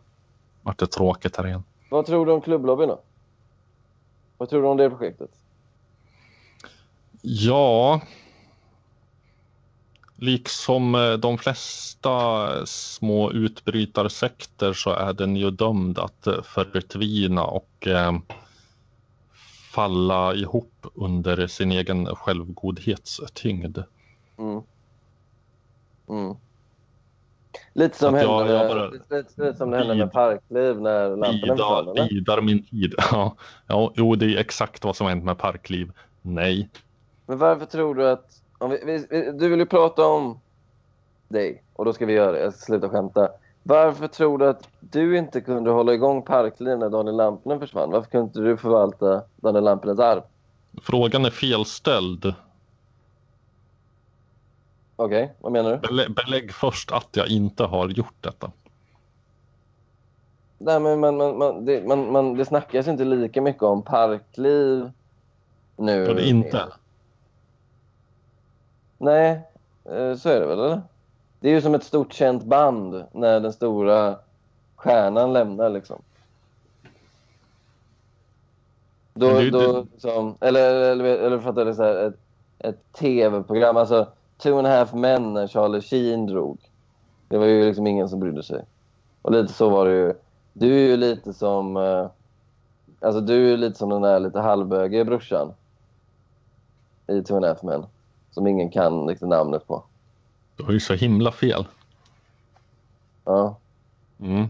Vart 0.61 0.79
det 0.79 0.87
tråkigt 0.87 1.37
här 1.37 1.47
igen. 1.47 1.63
Vad 1.89 2.05
tror 2.05 2.25
du 2.25 2.31
om 2.31 2.41
klubblobbyn 2.41 2.87
då? 2.89 2.99
Vad 4.37 4.49
tror 4.49 4.61
du 4.61 4.67
om 4.67 4.77
det 4.77 4.89
projektet? 4.89 5.29
Ja, 7.21 8.01
liksom 10.21 10.95
eh, 10.95 11.13
de 11.13 11.37
flesta 11.37 12.49
små 12.65 13.31
utbrytarsekter 13.31 14.73
så 14.73 14.89
är 14.89 15.13
den 15.13 15.35
ju 15.35 15.51
dömd 15.51 15.99
att 15.99 16.27
eh, 16.27 16.41
förtvina 16.41 17.43
och 17.43 17.87
eh, 17.87 18.13
falla 19.73 20.35
ihop 20.35 20.85
under 20.95 21.47
sin 21.47 21.71
egen 21.71 22.05
självgodhetstyngd. 22.15 23.83
Mm. 24.37 24.61
Mm. 26.09 26.35
Lite 27.73 27.97
som, 27.97 28.15
att 28.15 28.21
jag- 28.21 28.39
hände, 28.39 28.53
jag 28.53 28.67
bara- 28.67 28.87
lite, 28.89 29.17
lite, 29.17 29.57
som 29.57 29.71
det 29.71 29.77
hände 29.77 29.95
med 29.95 30.11
Parkliv 30.11 30.81
när 30.81 31.09
lamporna 31.09 31.55
försvann, 31.57 32.07
Bidar, 32.09 32.41
min 32.41 32.63
tid. 32.63 32.93
Ja, 33.11 33.35
ja, 33.67 33.91
jo, 33.95 34.15
det 34.15 34.25
är 34.25 34.37
exakt 34.37 34.83
vad 34.83 34.95
som 34.95 35.07
hänt 35.07 35.23
med 35.23 35.37
Parkliv. 35.37 35.91
Nej, 36.21 36.69
Men 37.25 37.37
varför 37.37 37.65
tror 37.65 37.95
du 37.95 38.09
att... 38.09 38.41
Vi, 38.59 39.05
vi, 39.09 39.31
du 39.31 39.49
vill 39.49 39.59
ju 39.59 39.65
prata 39.65 40.07
om 40.07 40.39
dig 41.27 41.63
och 41.73 41.85
då 41.85 41.93
ska 41.93 42.05
vi 42.05 42.13
göra 42.13 42.31
det. 42.31 42.39
Jag 42.39 42.53
ska 42.53 42.65
sluta 42.65 42.89
skämta. 42.89 43.29
Varför 43.63 44.07
tror 44.07 44.37
du 44.37 44.47
att 44.47 44.69
du 44.79 45.17
inte 45.17 45.41
kunde 45.41 45.71
hålla 45.71 45.93
igång 45.93 46.21
Parkliv 46.21 46.77
när 46.77 46.89
Daniel 46.89 47.15
Lampinen 47.15 47.59
försvann? 47.59 47.91
Varför 47.91 48.09
kunde 48.09 48.25
inte 48.25 48.39
du 48.39 48.57
förvalta 48.57 49.23
Daniel 49.35 49.63
Lampinens 49.63 49.99
arv? 49.99 50.21
frågan 50.81 51.25
är 51.25 51.29
felställd. 51.29 52.33
Okej, 54.95 55.33
vad 55.39 55.51
menar 55.51 55.71
du? 55.71 55.77
Belä- 55.87 56.09
Belägg 56.13 56.53
först 56.53 56.91
att 56.91 57.07
jag 57.11 57.27
inte 57.27 57.63
har 57.63 57.89
gjort 57.89 58.15
detta. 58.21 58.51
Nej, 60.57 60.79
men 60.79 60.99
man, 60.99 61.17
man, 61.17 61.37
man, 61.37 61.65
det, 61.65 61.87
man, 61.87 62.11
man, 62.11 62.33
det 62.37 62.45
snackas 62.45 62.87
inte 62.87 63.05
lika 63.05 63.41
mycket 63.41 63.63
om 63.63 63.81
Parkliv 63.81 64.91
nu. 65.77 66.03
Ja, 66.03 66.13
det 66.13 66.21
är 66.21 66.29
inte. 66.29 66.67
Nej, 69.01 69.41
eh, 69.85 70.15
så 70.15 70.29
är 70.29 70.39
det 70.39 70.45
väl, 70.45 70.59
eller? 70.59 70.81
Det 71.39 71.49
är 71.49 71.53
ju 71.53 71.61
som 71.61 71.75
ett 71.75 71.83
stort 71.83 72.13
känt 72.13 72.43
band 72.43 73.03
när 73.11 73.39
den 73.39 73.53
stora 73.53 74.15
stjärnan 74.75 75.33
lämnar, 75.33 75.69
liksom. 75.69 76.01
Då, 79.13 79.41
ju 79.41 79.49
då, 79.49 79.85
liksom, 79.93 80.35
eller, 80.39 80.73
eller, 80.73 81.05
eller 81.05 81.51
det 81.51 81.69
är 81.69 81.73
så 81.73 81.83
här, 81.83 82.07
ett, 82.07 82.17
ett 82.59 82.93
tv-program, 82.93 83.77
alltså 83.77 84.07
Two 84.37 84.57
and 84.57 84.67
a 84.67 84.69
half 84.69 84.93
men 84.93 85.33
när 85.33 85.47
Charlie 85.47 85.81
Sheen 85.81 86.25
drog. 86.25 86.57
Det 87.27 87.37
var 87.37 87.45
ju 87.45 87.65
liksom 87.65 87.87
ingen 87.87 88.09
som 88.09 88.19
brydde 88.19 88.43
sig. 88.43 88.65
Och 89.21 89.31
lite 89.31 89.53
så 89.53 89.69
var 89.69 89.85
det 89.85 89.95
ju. 89.95 90.13
Du 90.53 90.73
är 90.73 90.87
ju 90.87 90.97
lite 90.97 91.33
som, 91.33 91.77
eh, 91.77 92.07
alltså 92.99 93.21
du 93.21 93.33
är 93.33 93.49
ju 93.49 93.57
lite 93.57 93.77
som 93.77 93.89
den 93.89 94.01
där 94.01 94.19
lite 94.19 94.39
halvbögiga 94.39 95.05
brorsan 95.05 95.53
i 97.07 97.21
Two 97.23 97.35
and 97.35 97.45
a 97.45 97.47
half 97.47 97.63
men. 97.63 97.85
Som 98.31 98.47
ingen 98.47 98.69
kan 98.69 99.07
riktigt 99.07 99.27
namnet 99.27 99.67
på. 99.67 99.83
Du 100.55 100.63
har 100.63 100.71
ju 100.71 100.79
så 100.79 100.93
himla 100.93 101.31
fel. 101.31 101.67
Ja. 103.25 103.57
Mm. 104.19 104.47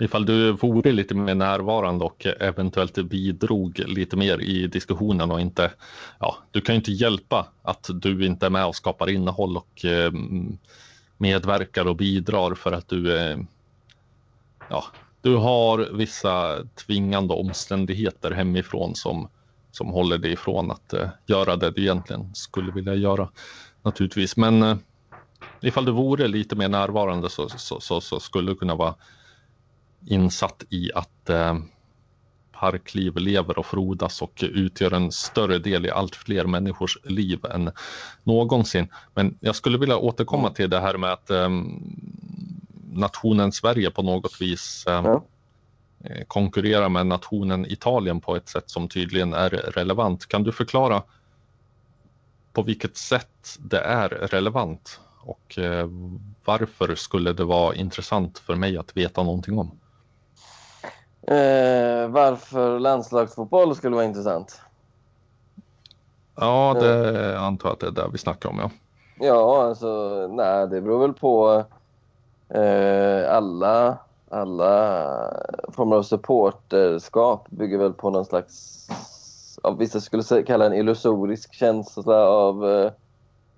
Ifall 0.00 0.26
du 0.26 0.52
vore 0.52 0.92
lite 0.92 1.14
mer 1.14 1.34
närvarande 1.34 2.04
och 2.04 2.26
eventuellt 2.26 2.94
bidrog 2.94 3.78
lite 3.78 4.16
mer 4.16 4.40
i 4.40 4.66
diskussionen 4.66 5.30
och 5.30 5.40
inte, 5.40 5.72
ja, 6.18 6.36
du 6.50 6.60
kan 6.60 6.74
ju 6.74 6.76
inte 6.76 6.92
hjälpa 6.92 7.46
att 7.62 7.90
du 7.94 8.26
inte 8.26 8.46
är 8.46 8.50
med 8.50 8.66
och 8.66 8.76
skapar 8.76 9.10
innehåll 9.10 9.56
och 9.56 9.84
eh, 9.84 10.12
medverkar 11.16 11.86
och 11.86 11.96
bidrar 11.96 12.54
för 12.54 12.72
att 12.72 12.88
du, 12.88 13.18
eh, 13.18 13.38
ja, 14.70 14.84
du 15.20 15.36
har 15.36 15.88
vissa 15.92 16.64
tvingande 16.86 17.34
omständigheter 17.34 18.30
hemifrån 18.30 18.94
som, 18.94 19.28
som 19.76 19.88
håller 19.88 20.18
dig 20.18 20.32
ifrån 20.32 20.70
att 20.70 20.92
eh, 20.92 21.08
göra 21.26 21.56
det 21.56 21.70
du 21.70 21.82
egentligen 21.82 22.34
skulle 22.34 22.72
vilja 22.72 22.94
göra 22.94 23.28
naturligtvis. 23.82 24.36
Men 24.36 24.62
eh, 24.62 24.76
ifall 25.60 25.84
du 25.84 25.92
vore 25.92 26.28
lite 26.28 26.56
mer 26.56 26.68
närvarande 26.68 27.30
så, 27.30 27.48
så, 27.48 27.80
så, 27.80 28.00
så 28.00 28.20
skulle 28.20 28.50
du 28.52 28.56
kunna 28.56 28.74
vara 28.74 28.94
insatt 30.06 30.64
i 30.68 30.92
att 30.94 31.30
eh, 31.30 31.58
parkliv 32.52 33.16
lever 33.16 33.58
och 33.58 33.66
frodas 33.66 34.22
och 34.22 34.40
utgör 34.42 34.92
en 34.92 35.12
större 35.12 35.58
del 35.58 35.86
i 35.86 35.90
allt 35.90 36.16
fler 36.16 36.44
människors 36.44 36.98
liv 37.04 37.44
än 37.44 37.70
någonsin. 38.24 38.88
Men 39.14 39.38
jag 39.40 39.56
skulle 39.56 39.78
vilja 39.78 39.96
återkomma 39.96 40.50
till 40.50 40.70
det 40.70 40.80
här 40.80 40.96
med 40.98 41.12
att 41.12 41.30
eh, 41.30 41.48
nationen 42.92 43.52
Sverige 43.52 43.90
på 43.90 44.02
något 44.02 44.40
vis 44.40 44.84
eh, 44.86 45.02
Ja. 45.04 45.24
Eh, 46.04 46.24
konkurrerar 46.28 46.88
med 46.88 47.06
nationen 47.06 47.66
Italien 47.66 48.20
på 48.20 48.36
ett 48.36 48.48
sätt 48.48 48.70
som 48.70 48.88
tydligen 48.88 49.34
är 49.34 49.50
relevant. 49.50 50.26
Kan 50.26 50.42
du 50.42 50.52
förklara 50.52 51.02
på 52.52 52.62
vilket 52.62 52.96
sätt 52.96 53.58
det 53.58 53.80
är 53.80 54.08
relevant 54.08 55.00
och 55.20 55.58
eh, 55.58 55.88
varför 56.44 56.94
skulle 56.94 57.32
det 57.32 57.44
vara 57.44 57.74
intressant 57.74 58.38
för 58.38 58.54
mig 58.54 58.78
att 58.78 58.96
veta 58.96 59.22
någonting 59.22 59.58
om? 59.58 59.70
Eh, 61.22 62.08
varför 62.08 62.78
landslagsfotboll 62.78 63.76
skulle 63.76 63.96
vara 63.96 64.04
intressant? 64.04 64.60
Ja, 66.34 66.76
det 66.80 67.38
antar 67.38 67.68
jag 67.68 67.74
att 67.74 67.80
det 67.80 67.86
är 67.86 68.04
det 68.04 68.10
vi 68.12 68.18
snackar 68.18 68.48
om. 68.48 68.58
Ja. 68.58 68.70
Ja, 69.18 69.62
alltså, 69.62 70.26
nej, 70.30 70.68
det 70.68 70.80
beror 70.80 71.00
väl 71.00 71.12
på 71.12 71.64
eh, 72.48 73.34
alla, 73.34 73.98
alla 74.30 75.32
former 75.68 75.96
av 75.96 76.02
supporterskap 76.02 77.50
bygger 77.50 77.78
väl 77.78 77.92
på 77.92 78.10
någon 78.10 78.24
slags, 78.24 78.86
ja, 79.62 79.70
vissa 79.70 80.00
skulle 80.00 80.22
säga, 80.22 80.46
kalla 80.46 80.66
en 80.66 80.72
illusorisk 80.72 81.54
känsla 81.54 82.28
av 82.28 82.70
eh, 82.70 82.92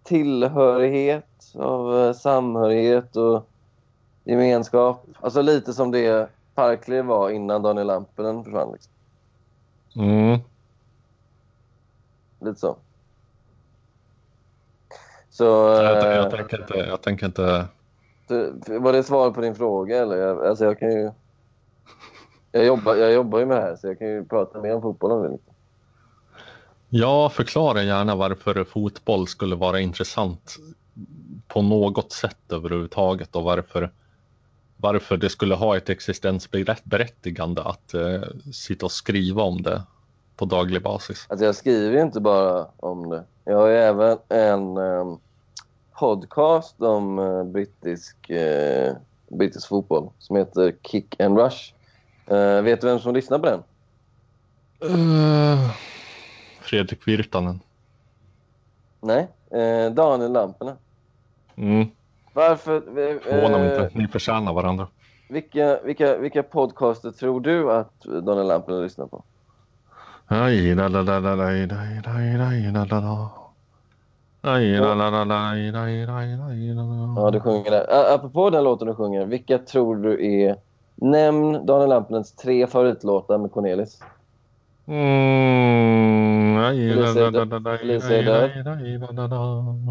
tillhörighet, 0.02 1.54
av 1.54 1.98
eh, 1.98 2.12
samhörighet 2.12 3.16
och 3.16 3.48
gemenskap. 4.24 5.06
Alltså 5.20 5.42
lite 5.42 5.72
som 5.72 5.90
det 5.90 6.30
Parkliv 6.54 7.04
var 7.04 7.30
innan 7.30 7.62
Daniel 7.62 7.86
Lampinen 7.86 8.44
försvann. 8.44 8.72
Liksom. 8.72 8.92
Mm. 9.96 10.40
Lite 12.40 12.60
så. 12.60 12.76
Så, 15.30 15.44
Jag, 15.44 16.06
eh, 16.06 16.16
jag, 16.16 16.30
tänker 16.30 16.60
inte, 16.60 16.74
jag 16.74 17.02
tänker 17.02 17.26
inte... 17.26 17.68
Var 18.66 18.92
det 18.92 19.02
svar 19.02 19.30
på 19.30 19.40
din 19.40 19.54
fråga 19.54 19.98
eller? 19.98 20.16
Jag, 20.16 20.46
alltså 20.46 20.64
jag 20.64 20.78
kan 20.78 20.90
ju... 20.90 21.10
Jag 22.52 22.66
jobbar, 22.66 22.94
jag 22.94 23.12
jobbar 23.12 23.38
ju 23.38 23.46
med 23.46 23.56
det 23.56 23.62
här 23.62 23.76
så 23.76 23.86
jag 23.86 23.98
kan 23.98 24.08
ju 24.08 24.24
prata 24.24 24.60
mer 24.60 24.74
om 24.74 24.82
fotboll 24.82 25.12
om 25.12 25.22
du 25.22 25.28
vill. 25.28 25.38
Ja, 26.88 27.28
förklara 27.28 27.82
gärna 27.82 28.16
varför 28.16 28.64
fotboll 28.64 29.26
skulle 29.26 29.56
vara 29.56 29.80
intressant 29.80 30.56
på 31.48 31.62
något 31.62 32.12
sätt 32.12 32.52
överhuvudtaget 32.52 33.36
och 33.36 33.42
varför, 33.42 33.90
varför 34.76 35.16
det 35.16 35.30
skulle 35.30 35.54
ha 35.54 35.76
ett 35.76 35.88
existensberättigande 35.88 37.62
att 37.62 37.94
eh, 37.94 38.22
sitta 38.52 38.86
och 38.86 38.92
skriva 38.92 39.42
om 39.42 39.62
det 39.62 39.82
på 40.36 40.44
daglig 40.44 40.82
basis. 40.82 41.26
Alltså 41.28 41.44
jag 41.44 41.54
skriver 41.54 41.96
ju 41.96 42.02
inte 42.02 42.20
bara 42.20 42.66
om 42.76 43.08
det. 43.08 43.24
Jag 43.44 43.56
har 43.56 43.68
ju 43.68 43.76
även 43.76 44.18
en 44.28 44.76
eh, 44.76 45.16
podcast 45.98 46.82
om 46.82 47.18
eh, 47.18 47.44
brittisk, 47.44 48.30
eh, 48.30 48.96
brittisk 49.28 49.68
fotboll 49.68 50.10
som 50.18 50.36
heter 50.36 50.74
Kick 50.82 51.20
and 51.20 51.38
Rush. 51.38 51.74
Eh, 52.26 52.62
vet 52.62 52.80
du 52.80 52.86
vem 52.86 52.98
som 52.98 53.14
lyssnar 53.14 53.38
på 53.38 53.46
den? 53.46 53.62
Uh, 54.90 55.70
Fredrik 56.60 57.08
Virtanen. 57.08 57.60
Nej, 59.00 59.28
Daniel 59.92 60.32
Lampinen. 60.32 60.76
Mm, 61.56 61.88
Varför? 62.32 62.80
förvånar 63.20 63.58
mig 63.58 63.68
inte. 63.68 63.90
Ni 63.98 64.08
förtjänar 64.08 64.52
varandra. 64.52 64.86
vilka, 65.28 65.80
vilka, 65.82 66.18
vilka 66.18 66.42
podcaster 66.42 67.10
tror 67.10 67.40
du 67.40 67.72
att 67.72 68.00
Daniel 68.02 68.46
Lampinen 68.46 68.82
lyssnar 68.82 69.06
på? 69.06 69.24
Ja, 77.16 77.30
du 77.30 77.40
sjunger 77.40 77.70
där. 77.70 78.14
Apropå 78.14 78.50
den 78.50 78.64
låten 78.64 78.88
du 78.88 78.94
sjunger, 78.94 79.24
vilka 79.26 79.58
tror 79.58 79.96
du 79.96 80.26
är... 80.26 80.56
Nämn 81.00 81.66
Daniel 81.66 81.88
Lampinens 81.88 82.32
tre 82.32 82.66
favoritlåtar 82.66 83.38
med 83.38 83.52
Cornelis. 83.52 84.00
Mm, 84.86 86.58
Felicia 87.78 88.18
är 88.18 88.22
död. 88.22 88.50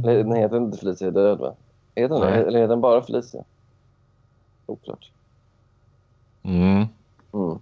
Den 0.03 0.35
heter 0.35 0.57
inte 0.57 0.77
Felicia 0.77 1.07
är 1.07 1.11
död, 1.11 1.39
va? 1.39 1.53
Heter 1.95 2.15
den. 2.19 2.33
Eller 2.33 2.59
heter 2.59 2.67
den 2.67 2.81
bara 2.81 3.01
Felicia? 3.01 3.43
Oklart. 4.65 5.11
Mm. 6.43 6.85
Mm. 7.33 7.59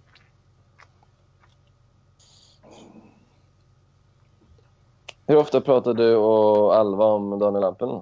Hur 5.28 5.38
ofta 5.38 5.61
pratar 5.61 5.93
du 5.93 6.15
och 6.15 6.76
Alva 6.76 7.05
om 7.05 7.39
Daniel 7.39 7.61
Lampinen? 7.61 8.01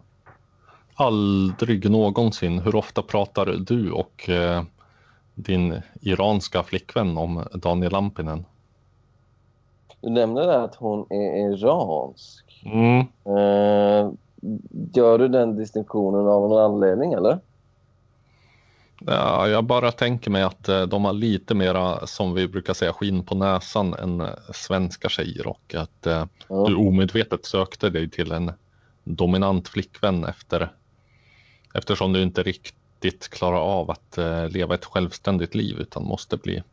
Aldrig 0.95 1.91
någonsin. 1.91 2.59
Hur 2.59 2.75
ofta 2.75 3.01
pratar 3.01 3.45
du 3.45 3.91
och 3.91 4.29
eh, 4.29 4.63
din 5.35 5.81
iranska 6.01 6.63
flickvän 6.63 7.17
om 7.17 7.43
Daniel 7.53 7.91
Lampinen? 7.91 8.45
Du 10.01 10.09
nämnde 10.09 10.61
att 10.61 10.75
hon 10.75 11.05
är 11.09 11.51
iransk. 11.51 12.63
Mm. 12.65 12.99
Eh, 13.25 14.11
gör 14.93 15.17
du 15.17 15.27
den 15.27 15.55
distinktionen 15.55 16.27
av 16.27 16.49
någon 16.49 16.71
anledning, 16.71 17.13
eller? 17.13 17.39
Ja, 19.05 19.47
jag 19.47 19.63
bara 19.63 19.91
tänker 19.91 20.31
mig 20.31 20.43
att 20.43 20.69
eh, 20.69 20.81
de 20.81 21.05
har 21.05 21.13
lite 21.13 21.55
mera, 21.55 22.07
som 22.07 22.33
vi 22.33 22.47
brukar 22.47 22.73
säga, 22.73 22.93
skinn 22.93 23.23
på 23.25 23.35
näsan 23.35 23.93
än 23.93 24.21
eh, 24.21 24.27
svenska 24.53 25.09
tjejer 25.09 25.47
och 25.47 25.75
att 25.77 26.07
eh, 26.07 26.25
Ja. 26.47 26.65
du 26.67 26.75
omedvetet 26.75 27.45
sökte 27.45 27.89
dig 27.89 28.09
till 28.09 28.31
en 28.31 28.51
dominant 29.03 29.67
flickvän 29.67 30.23
efter 30.23 30.71
eftersom 31.73 32.13
du 32.13 32.21
inte 32.21 32.43
riktigt 32.43 33.29
klarar 33.29 33.59
av 33.59 33.91
att 33.91 34.17
leva 34.49 34.75
ett 34.75 34.85
självständigt 34.85 35.55
liv 35.55 35.77
utan 35.79 36.03
måste 36.03 36.37
bli 36.37 36.63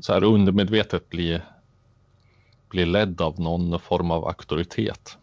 så 0.00 0.12
här 0.12 0.24
undermedvetet 0.24 1.08
bli, 1.10 1.40
bli 2.68 2.86
ledd 2.86 3.20
av 3.20 3.40
någon 3.40 3.80
form 3.80 4.10
av 4.10 4.28
auktoritet. 4.28 5.18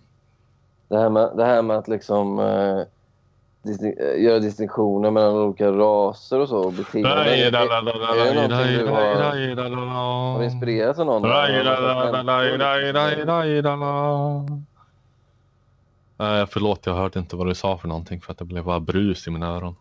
Det 0.88 0.97
här 0.97 1.10
med, 1.10 1.32
det 1.38 1.45
här 1.45 1.62
med 1.62 1.78
att 1.78 1.88
liksom 1.88 2.39
eh, 2.39 2.82
eh, 3.70 4.24
göra 4.24 4.39
distinktioner 4.39 5.11
mellan 5.11 5.36
olika 5.36 5.72
raser 5.72 6.39
och 6.39 6.49
så 6.49 6.57
och 6.57 6.74
beteenden. 6.74 7.11
Är- 7.11 7.51
det 7.51 8.34
någonting 8.34 8.78
du 8.78 8.88
har-. 8.88 10.34
Har 10.34 10.43
inspirerats 10.43 10.99
av 10.99 11.05
någon? 11.05 11.22
Nej, 16.18 16.47
förlåt, 16.49 16.86
jag 16.86 16.93
hörde 16.93 17.20
inte 17.20 17.36
vad 17.36 17.47
du 17.47 17.55
sa 17.55 17.78
för 17.78 17.88
någonting 17.88 18.22
för 18.22 18.32
att 18.32 18.38
det 18.38 18.45
blev 18.45 18.63
bara 18.63 18.80
brus 18.80 19.28
i 19.28 19.32
mina 19.32 19.47
öron. 19.55 19.76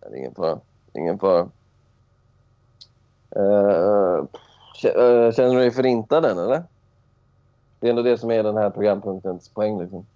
Det 0.00 0.06
är 0.06 0.18
Ingen 0.18 0.34
fara. 0.34 0.58
Ingen 0.94 1.18
fara. 1.18 1.40
Eh, 3.30 4.24
känner 5.32 5.54
du 5.54 5.58
dig 5.58 5.70
förintad 5.70 6.24
än, 6.24 6.38
eller? 6.38 6.62
Det 7.80 7.86
är 7.86 7.90
ändå 7.90 8.02
det 8.02 8.18
som 8.18 8.30
är 8.30 8.42
den 8.42 8.56
här 8.56 8.70
programpunktens 8.70 9.48
poäng. 9.48 9.80
Liksom. 9.80 10.06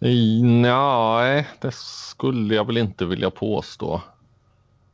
Nej, 0.00 1.46
det 1.60 1.74
skulle 1.74 2.54
jag 2.54 2.66
väl 2.66 2.76
inte 2.76 3.04
vilja 3.04 3.30
påstå. 3.30 3.94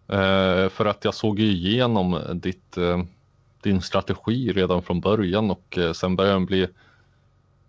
Eh, 0.09 0.69
för 0.69 0.85
att 0.85 1.05
jag 1.05 1.15
såg 1.15 1.39
ju 1.39 1.47
igenom 1.47 2.21
ditt, 2.35 2.77
eh, 2.77 3.03
din 3.63 3.83
strategi 3.83 4.53
redan 4.53 4.83
från 4.83 5.01
början 5.01 5.51
och 5.51 5.79
eh, 5.79 5.93
sen 5.93 6.17
började 6.17 6.35
den 6.35 6.47
bli 6.47 6.69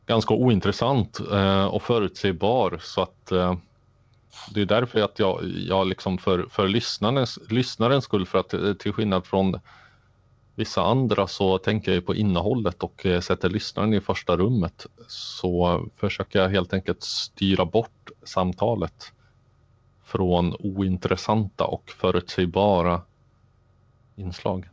ganska 0.05 0.33
ointressant 0.33 1.19
eh, 1.31 1.65
och 1.65 1.83
förutsägbar 1.83 2.79
så 2.81 3.01
att 3.01 3.31
eh, 3.31 3.55
det 4.53 4.61
är 4.61 4.65
därför 4.65 4.99
att 4.99 5.19
jag, 5.19 5.43
jag 5.67 5.87
liksom 5.87 6.17
för, 6.17 6.45
för 6.49 6.67
lyssnarens, 6.67 7.39
lyssnarens 7.49 8.03
skull 8.03 8.25
för 8.25 8.39
att 8.39 8.53
eh, 8.53 8.73
till 8.73 8.93
skillnad 8.93 9.25
från 9.25 9.59
vissa 10.55 10.81
andra 10.81 11.27
så 11.27 11.57
tänker 11.57 11.93
jag 11.93 12.05
på 12.05 12.15
innehållet 12.15 12.83
och 12.83 13.05
eh, 13.05 13.19
sätter 13.19 13.49
lyssnaren 13.49 13.93
i 13.93 14.01
första 14.01 14.37
rummet 14.37 14.85
så 15.07 15.85
försöker 15.95 16.39
jag 16.39 16.49
helt 16.49 16.73
enkelt 16.73 17.03
styra 17.03 17.65
bort 17.65 18.09
samtalet 18.23 19.11
från 20.03 20.55
ointressanta 20.59 21.65
och 21.65 21.89
förutsägbara 21.89 23.01
inslag. 24.15 24.69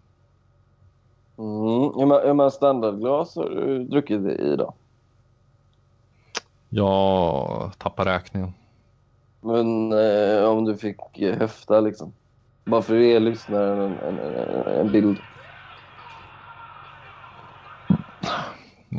Mm. 1.39 1.80
Hur, 1.95 2.35
många 2.35 2.51
standardglas 2.51 3.37
har 3.37 3.49
du 3.49 3.85
druckit 3.85 4.20
i 4.20 4.43
idag? 4.43 4.74
Jag 6.68 7.72
tappar 7.78 8.05
räkningen. 8.05 8.53
Men 9.41 9.93
eh, 9.93 10.45
om 10.45 10.64
du 10.64 10.76
fick 10.76 11.18
eh, 11.18 11.39
höfta 11.39 11.80
liksom. 11.80 12.12
Bara 12.64 12.83
för 12.83 12.97
att 12.97 13.03
ge 13.03 13.18
lyssnaren 13.18 13.78
en, 13.78 13.99
en, 13.99 14.18
en, 14.18 14.80
en 14.80 14.93
bild. 14.93 15.18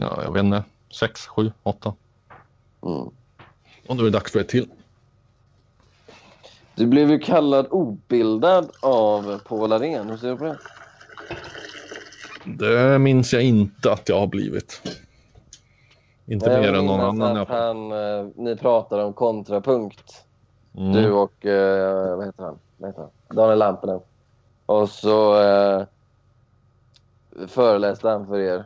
Ja, 0.01 0.19
jag 0.23 0.33
vet 0.33 0.43
inte. 0.43 0.63
Sex, 0.99 1.27
sju, 1.27 1.51
åtta. 1.63 1.93
Mm. 2.85 3.09
Och 3.87 3.95
då 3.95 3.99
är 3.99 4.03
det 4.03 4.09
dags 4.09 4.31
för 4.31 4.39
ett 4.39 4.49
till. 4.49 4.69
Du 6.75 6.87
blev 6.87 7.09
ju 7.09 7.19
kallad 7.19 7.67
obildad 7.71 8.71
av 8.81 9.39
Paul 9.39 9.73
Arén. 9.73 10.09
Hur 10.09 10.17
ser 10.17 10.29
du 10.29 10.37
på 10.37 10.43
det? 10.43 10.57
Det 12.45 12.99
minns 12.99 13.33
jag 13.33 13.43
inte 13.43 13.91
att 13.91 14.09
jag 14.09 14.19
har 14.19 14.27
blivit. 14.27 14.81
Inte 16.25 16.49
Jag 16.49 16.61
mer 16.61 16.73
än 16.73 16.85
någon 16.85 16.99
annan 16.99 17.37
att 17.37 17.47
han, 17.47 17.91
eh, 17.91 18.27
Ni 18.35 18.55
pratade 18.55 19.03
om 19.03 19.13
kontrapunkt. 19.13 20.25
Mm. 20.77 20.93
Du 20.93 21.11
och 21.11 21.45
eh, 21.45 22.17
vad 22.17 22.25
heter 22.25 22.43
han? 22.43 22.59
Vad 22.77 22.89
heter 22.89 23.01
han? 23.01 23.35
Daniel 23.35 23.59
Lampinen. 23.59 23.99
Och 24.65 24.89
så 24.89 25.41
eh, 25.41 25.85
föreläste 27.47 28.09
han 28.09 28.27
för 28.27 28.39
er 28.39 28.65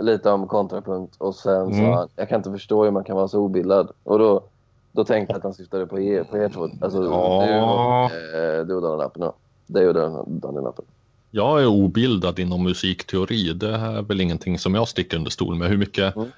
lite 0.00 0.30
om 0.30 0.48
kontrapunkt 0.48 1.14
och 1.18 1.34
sen 1.34 1.62
Mm. 1.66 1.74
sa 1.78 1.94
han 1.98 2.08
jag 2.16 2.28
kan 2.28 2.36
inte 2.40 2.50
förstå 2.50 2.84
hur 2.84 2.90
man 2.90 3.04
kan 3.04 3.16
vara 3.16 3.28
så 3.28 3.38
obildad. 3.40 3.90
Och 4.04 4.18
då, 4.18 4.44
då 4.92 5.04
tänkte 5.04 5.32
jag 5.32 5.36
att 5.38 5.44
han 5.44 5.54
syftade 5.54 5.86
på 5.86 6.00
er, 6.00 6.24
på 6.24 6.38
er 6.38 6.48
två. 6.48 6.68
Alltså 6.80 7.04
Ja. 7.04 8.10
du, 8.12 8.58
eh, 8.58 8.66
du 8.66 8.74
och 8.74 8.82
Daniel 8.82 8.98
Lampinen. 8.98 9.28
då. 9.28 9.34
Dig 9.66 9.88
och 9.88 9.94
Daniel 9.94 10.64
Lampinen. 10.64 10.90
Jag 11.30 11.62
är 11.62 11.66
obildad 11.66 12.38
inom 12.38 12.62
musikteori. 12.62 13.52
Det 13.52 13.68
är 13.74 14.02
väl 14.02 14.20
ingenting 14.20 14.58
som 14.58 14.74
jag 14.74 14.88
sticker 14.88 15.16
under 15.16 15.30
stol 15.30 15.54
med. 15.54 15.68
Hur 15.68 15.76
mycket, 15.76 16.16
Mm. 16.16 16.28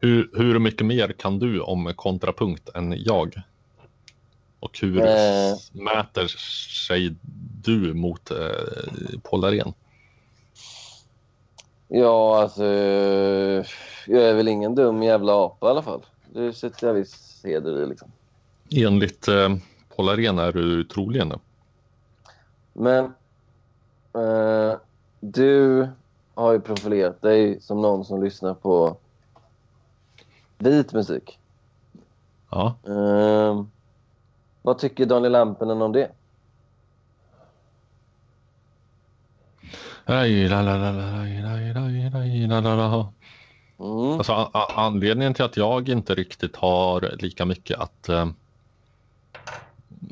hur, 0.00 0.30
hur 0.32 0.58
mycket 0.58 0.86
mer 0.86 1.08
kan 1.12 1.38
du 1.38 1.60
om 1.60 1.92
kontrapunkt 1.96 2.68
än 2.74 2.94
jag? 2.98 3.42
Och 4.60 4.78
hur 4.82 5.00
Eh. 5.00 5.54
mäter 5.72 6.26
sig 6.86 7.14
du 7.64 7.94
mot 7.94 8.30
eh, 8.30 8.36
Paul 9.22 9.44
Arén? 9.44 9.72
Ja, 11.96 12.40
alltså 12.42 12.64
jag 14.06 14.22
är 14.22 14.34
väl 14.34 14.48
ingen 14.48 14.74
dum 14.74 15.02
jävla 15.02 15.44
apa 15.44 15.66
i 15.66 15.70
alla 15.70 15.82
fall. 15.82 16.00
Det 16.32 16.52
sätter 16.52 16.86
jag 16.86 16.94
viss 16.94 17.40
heder 17.44 17.82
i 17.82 17.86
liksom. 17.86 18.08
Enligt 18.70 19.28
eh, 19.28 19.56
Paul 19.96 20.08
Arén 20.08 20.38
är 20.38 20.52
du 20.52 20.84
troligen 20.84 21.28
det. 21.28 21.38
Men 22.72 23.04
eh, 24.14 24.78
du 25.20 25.88
har 26.34 26.52
ju 26.52 26.60
profilerat 26.60 27.22
dig 27.22 27.60
som 27.60 27.82
någon 27.82 28.04
som 28.04 28.22
lyssnar 28.22 28.54
på 28.54 28.96
vit 30.58 30.92
musik. 30.92 31.38
Ja. 32.50 32.74
Eh, 32.86 33.64
vad 34.62 34.78
tycker 34.78 35.06
Daniel 35.06 35.32
Lampinen 35.32 35.82
om 35.82 35.92
det? 35.92 36.10
Mm. 43.78 44.18
Alltså, 44.18 44.32
a- 44.32 44.50
a- 44.52 44.72
anledningen 44.74 45.34
till 45.34 45.44
att 45.44 45.56
jag 45.56 45.88
inte 45.88 46.14
riktigt 46.14 46.56
har 46.56 47.14
lika 47.18 47.44
mycket 47.44 47.78
att 47.78 48.08
eh, 48.08 48.26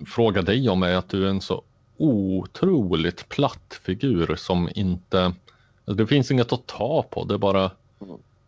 fråga 0.07 0.43
dig 0.43 0.69
om 0.69 0.83
är 0.83 0.95
att 0.95 1.09
du 1.09 1.25
är 1.27 1.31
en 1.31 1.41
så 1.41 1.63
otroligt 1.97 3.29
platt 3.29 3.81
figur 3.83 4.37
som 4.37 4.69
inte... 4.75 5.25
Alltså, 5.85 6.05
det 6.05 6.07
finns 6.07 6.31
inget 6.31 6.53
att 6.53 6.67
ta 6.67 7.03
på. 7.11 7.25
Det 7.25 7.35
är 7.35 7.39
bara, 7.39 7.71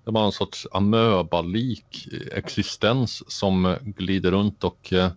det 0.05 0.11
är 0.11 0.13
bara 0.13 0.25
en 0.25 0.33
sorts 0.33 0.67
amöba-lik 0.73 2.09
existens 2.33 3.31
som 3.33 3.77
glider 3.83 4.31
runt 4.31 4.65
och 4.65 4.93
eh, 4.93 5.11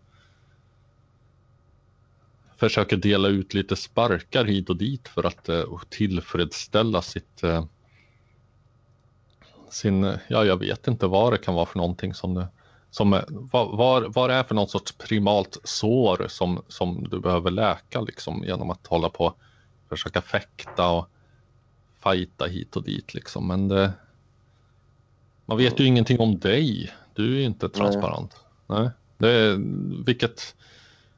försöker 2.58 2.98
dela 2.98 3.28
ut 3.28 3.54
lite 3.54 3.76
sparkar 3.76 4.46
hit 4.46 4.70
och 4.70 4.78
dit 4.78 5.08
för 5.08 5.24
att 5.24 5.50
eh, 5.50 5.64
tillfredsställa 5.90 7.02
sitt 7.02 7.44
eh, 7.44 7.66
sin, 9.70 10.04
ja 10.28 10.46
jag 10.46 10.58
vet 10.58 10.88
inte 10.88 11.08
vad 11.08 11.34
det 11.34 11.38
kan 11.38 11.56
vara 11.56 11.66
för 11.66 11.78
någonting 11.78 12.14
som 12.14 12.34
det 12.34 12.48
som, 12.92 13.14
eh, 13.14 13.22
vad, 13.28 13.78
var, 13.78 14.02
vad 14.02 14.30
det 14.30 14.34
är 14.34 14.44
för 14.44 14.56
något 14.56 14.72
sorts 14.72 14.92
primalt 14.92 15.58
sår 15.64 16.26
som, 16.30 16.62
som 16.68 17.08
du 17.10 17.20
behöver 17.20 17.52
läka 17.52 18.02
liksom 18.02 18.44
genom 18.44 18.70
att 18.70 18.88
hålla 18.88 19.10
på 19.10 19.26
och 19.26 19.38
försöka 19.90 20.22
fäkta 20.22 20.90
och 20.90 21.10
fighta 22.04 22.46
hit 22.46 22.76
och 22.76 22.84
dit 22.84 23.14
liksom. 23.14 23.48
Men 23.48 23.68
det, 23.68 23.94
man 25.46 25.58
vet 25.58 25.80
ju 25.80 25.86
ingenting 25.86 26.20
om 26.20 26.40
dig. 26.40 26.94
Du 27.14 27.36
är 27.36 27.40
ju 27.40 27.46
inte 27.46 27.70
transparent. 27.70 28.36
Nej. 28.68 28.90
Det 29.18 29.32
är 29.32 29.58
vilket 30.06 30.56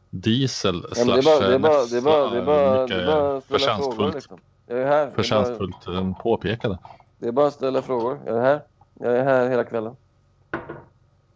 diesel 0.09 0.85
Ja, 0.95 1.05
men 1.05 1.07
det 1.07 1.19
är 1.19 1.23
bara, 1.23 1.47
det 1.47 1.55
är 1.55 1.59
bara, 1.59 1.85
det 1.85 1.97
är 1.97 2.01
bara, 2.01 2.29
det 2.29 2.37
är 2.37 2.45
bara, 2.45 2.87
det 2.87 2.95
är 2.95 3.05
bara 3.05 3.41
förtjänstfullt, 3.41 3.95
frågor 3.95 4.13
liksom. 4.13 4.39
Jag 4.67 4.79
är 4.79 4.85
här. 4.85 4.97
Det 4.97 5.01
är 5.01 5.05
bara, 5.05 5.15
förtjänstfullt 5.15 5.87
eh, 5.87 6.17
påpekade. 6.21 6.77
det 7.17 7.27
är 7.27 7.31
bara 7.31 7.47
att 7.47 7.53
ställa 7.53 7.81
frågor. 7.81 8.19
Jag 8.25 8.37
är 8.37 8.41
här. 8.41 8.63
Jag 8.93 9.17
är 9.17 9.23
här 9.23 9.49
hela 9.49 9.63
kvällen. 9.63 9.95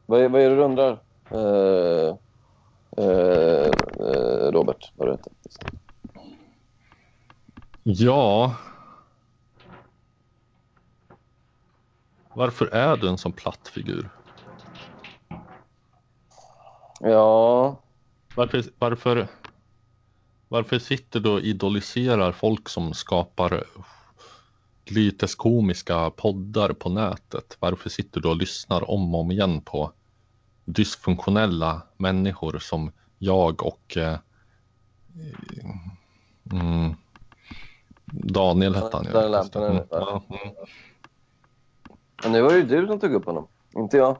Vad 0.06 0.22
är, 0.22 0.30
vad 0.30 0.42
är 0.42 0.50
det 0.50 0.56
du 0.56 0.62
undrar? 0.62 1.00
Eh, 1.30 2.16
eh, 2.98 3.70
eh, 4.00 4.52
Robert, 4.52 4.92
vad 4.96 5.08
du 5.08 5.12
heter. 5.12 5.34
Ja. 7.84 8.56
Varför 12.34 12.66
är 12.66 12.98
du 12.98 13.10
en 13.10 13.18
sån 13.18 13.32
platt 13.32 13.68
figur? 13.68 14.10
Ja, 17.00 17.76
Varför, 18.36 18.64
varför, 18.80 19.28
varför 20.48 20.80
sitter 20.80 21.20
du 21.20 21.30
och 21.30 21.42
idoliserar 21.42 22.32
folk 22.32 22.70
som 22.70 22.94
skapar 22.94 23.64
lyteskomiska 24.86 26.10
poddar 26.10 26.74
på 26.74 26.90
nätet? 26.90 27.58
Varför 27.60 27.90
sitter 27.90 28.22
du 28.22 28.30
och 28.30 28.36
lyssnar 28.36 28.92
om 28.92 29.16
och 29.16 29.22
om 29.22 29.32
igen 29.32 29.62
på 29.62 29.92
dysfunktionella 30.66 31.82
människor 31.98 32.60
som 32.60 32.92
jag 33.18 33.64
och 33.64 33.98
eh, 33.98 34.18
mm, 36.52 36.94
Daniel 38.06 38.76
hette 38.76 38.98
han 38.98 39.06
ju. 39.06 39.12
Ja, 39.12 40.24
mm. 40.30 40.56
men 42.24 42.32
nu 42.32 42.42
var 42.42 42.50
det 42.50 42.58
ju 42.58 42.64
du 42.64 42.88
som 42.88 43.00
tog 43.00 43.14
upp 43.14 43.26
honom. 43.26 43.48
Inte 43.76 43.98
jag. 43.98 44.18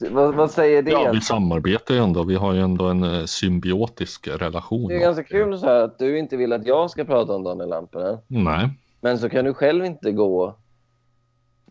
Vad, 0.00 0.34
vad 0.34 0.50
säger 0.50 0.82
det? 0.82 0.90
Ja, 0.90 1.10
vi 1.12 1.20
samarbetar 1.20 1.94
ju 1.94 2.00
ändå. 2.00 2.24
Vi 2.24 2.34
har 2.34 2.52
ju 2.52 2.60
ändå 2.60 2.84
en 2.84 3.02
eh, 3.02 3.24
symbiotisk 3.24 4.28
relation. 4.28 4.88
det 4.88 4.94
är 4.94 5.00
ganska 5.00 5.24
kul 5.24 5.58
så 5.58 5.66
här 5.66 5.80
att 5.80 5.98
du 5.98 6.18
inte 6.18 6.36
vill 6.36 6.52
att 6.52 6.66
jag 6.66 6.90
ska 6.90 7.04
prata 7.04 7.34
om 7.34 7.44
Daniel 7.44 7.68
Lampinen. 7.68 8.18
Nej, 8.26 8.70
Men 9.00 9.18
så 9.18 9.28
kan 9.28 9.44
du 9.44 9.54
själv 9.54 9.84
inte 9.84 10.12
gå 10.12 10.56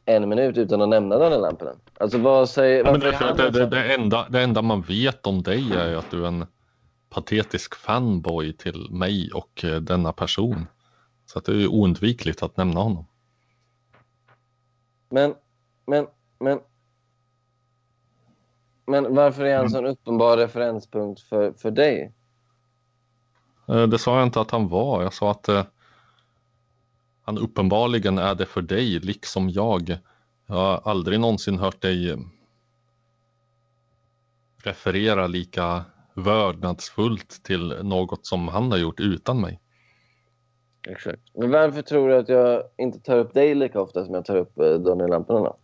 en 0.05 0.29
minut 0.29 0.57
utan 0.57 0.81
att 0.81 0.89
nämna 0.89 1.17
Daniel 1.17 1.41
Lampinen. 1.41 1.75
Alltså 1.99 2.17
vad 2.17 2.49
säger... 2.49 2.85
Ja, 2.85 2.91
men 2.91 2.99
det, 2.99 3.15
han 3.15 3.37
det, 3.37 3.49
det, 3.49 3.65
det, 3.65 3.93
enda, 3.93 4.25
det 4.29 4.41
enda 4.41 4.61
man 4.61 4.81
vet 4.81 5.27
om 5.27 5.43
dig 5.43 5.73
är 5.73 5.89
ju 5.89 5.95
att 5.95 6.11
du 6.11 6.23
är 6.23 6.27
en 6.27 6.45
patetisk 7.09 7.75
fanboy 7.75 8.53
till 8.53 8.91
mig 8.91 9.31
och 9.33 9.65
eh, 9.65 9.75
denna 9.75 10.13
person. 10.13 10.67
Så 11.25 11.39
att 11.39 11.45
det 11.45 11.51
är 11.51 11.55
ju 11.55 11.67
oundvikligt 11.67 12.43
att 12.43 12.57
nämna 12.57 12.79
honom. 12.79 13.05
Men, 15.09 15.33
men, 15.85 16.07
men... 16.39 16.59
Men 18.87 19.15
varför 19.15 19.45
är 19.45 19.55
han 19.55 19.65
en 19.65 19.71
sån 19.71 19.85
uppenbar 19.85 20.37
referenspunkt 20.37 21.21
för, 21.21 21.51
för 21.51 21.71
dig? 21.71 22.13
Eh, 23.67 23.83
Det 23.87 23.99
sa 23.99 24.17
jag 24.17 24.27
inte 24.27 24.41
att 24.41 24.51
han 24.51 24.67
var. 24.67 25.03
Jag 25.03 25.13
sa 25.13 25.31
att 25.31 25.47
eh, 25.47 25.65
han 27.23 27.37
uppenbarligen 27.37 28.17
är 28.17 28.35
det 28.35 28.45
för 28.45 28.61
dig, 28.61 28.99
liksom 28.99 29.49
jag. 29.49 29.97
Jag 30.45 30.55
har 30.55 30.81
aldrig 30.83 31.19
någonsin 31.19 31.59
hört 31.59 31.81
dig 31.81 32.09
eh, 32.11 32.17
referera 34.63 35.27
lika 35.27 35.85
vördnadsfullt 36.13 37.43
till 37.43 37.75
något 37.83 38.25
som 38.25 38.47
han 38.47 38.71
har 38.71 38.77
gjort 38.77 38.99
utan 38.99 39.41
mig. 39.41 39.59
Exakt. 40.87 41.21
Men 41.33 41.51
varför 41.51 41.81
tror 41.81 42.09
du 42.09 42.15
att 42.17 42.29
jag 42.29 42.63
inte 42.77 42.99
tar 42.99 43.17
upp 43.17 43.33
dig 43.33 43.55
lika 43.55 43.81
ofta 43.81 44.05
som 44.05 44.13
jag 44.13 44.25
tar 44.25 44.35
upp 44.35 44.59
eh, 44.59 44.73
Daniel 44.73 45.09
Lampinen 45.09 45.43
då? 45.43 45.57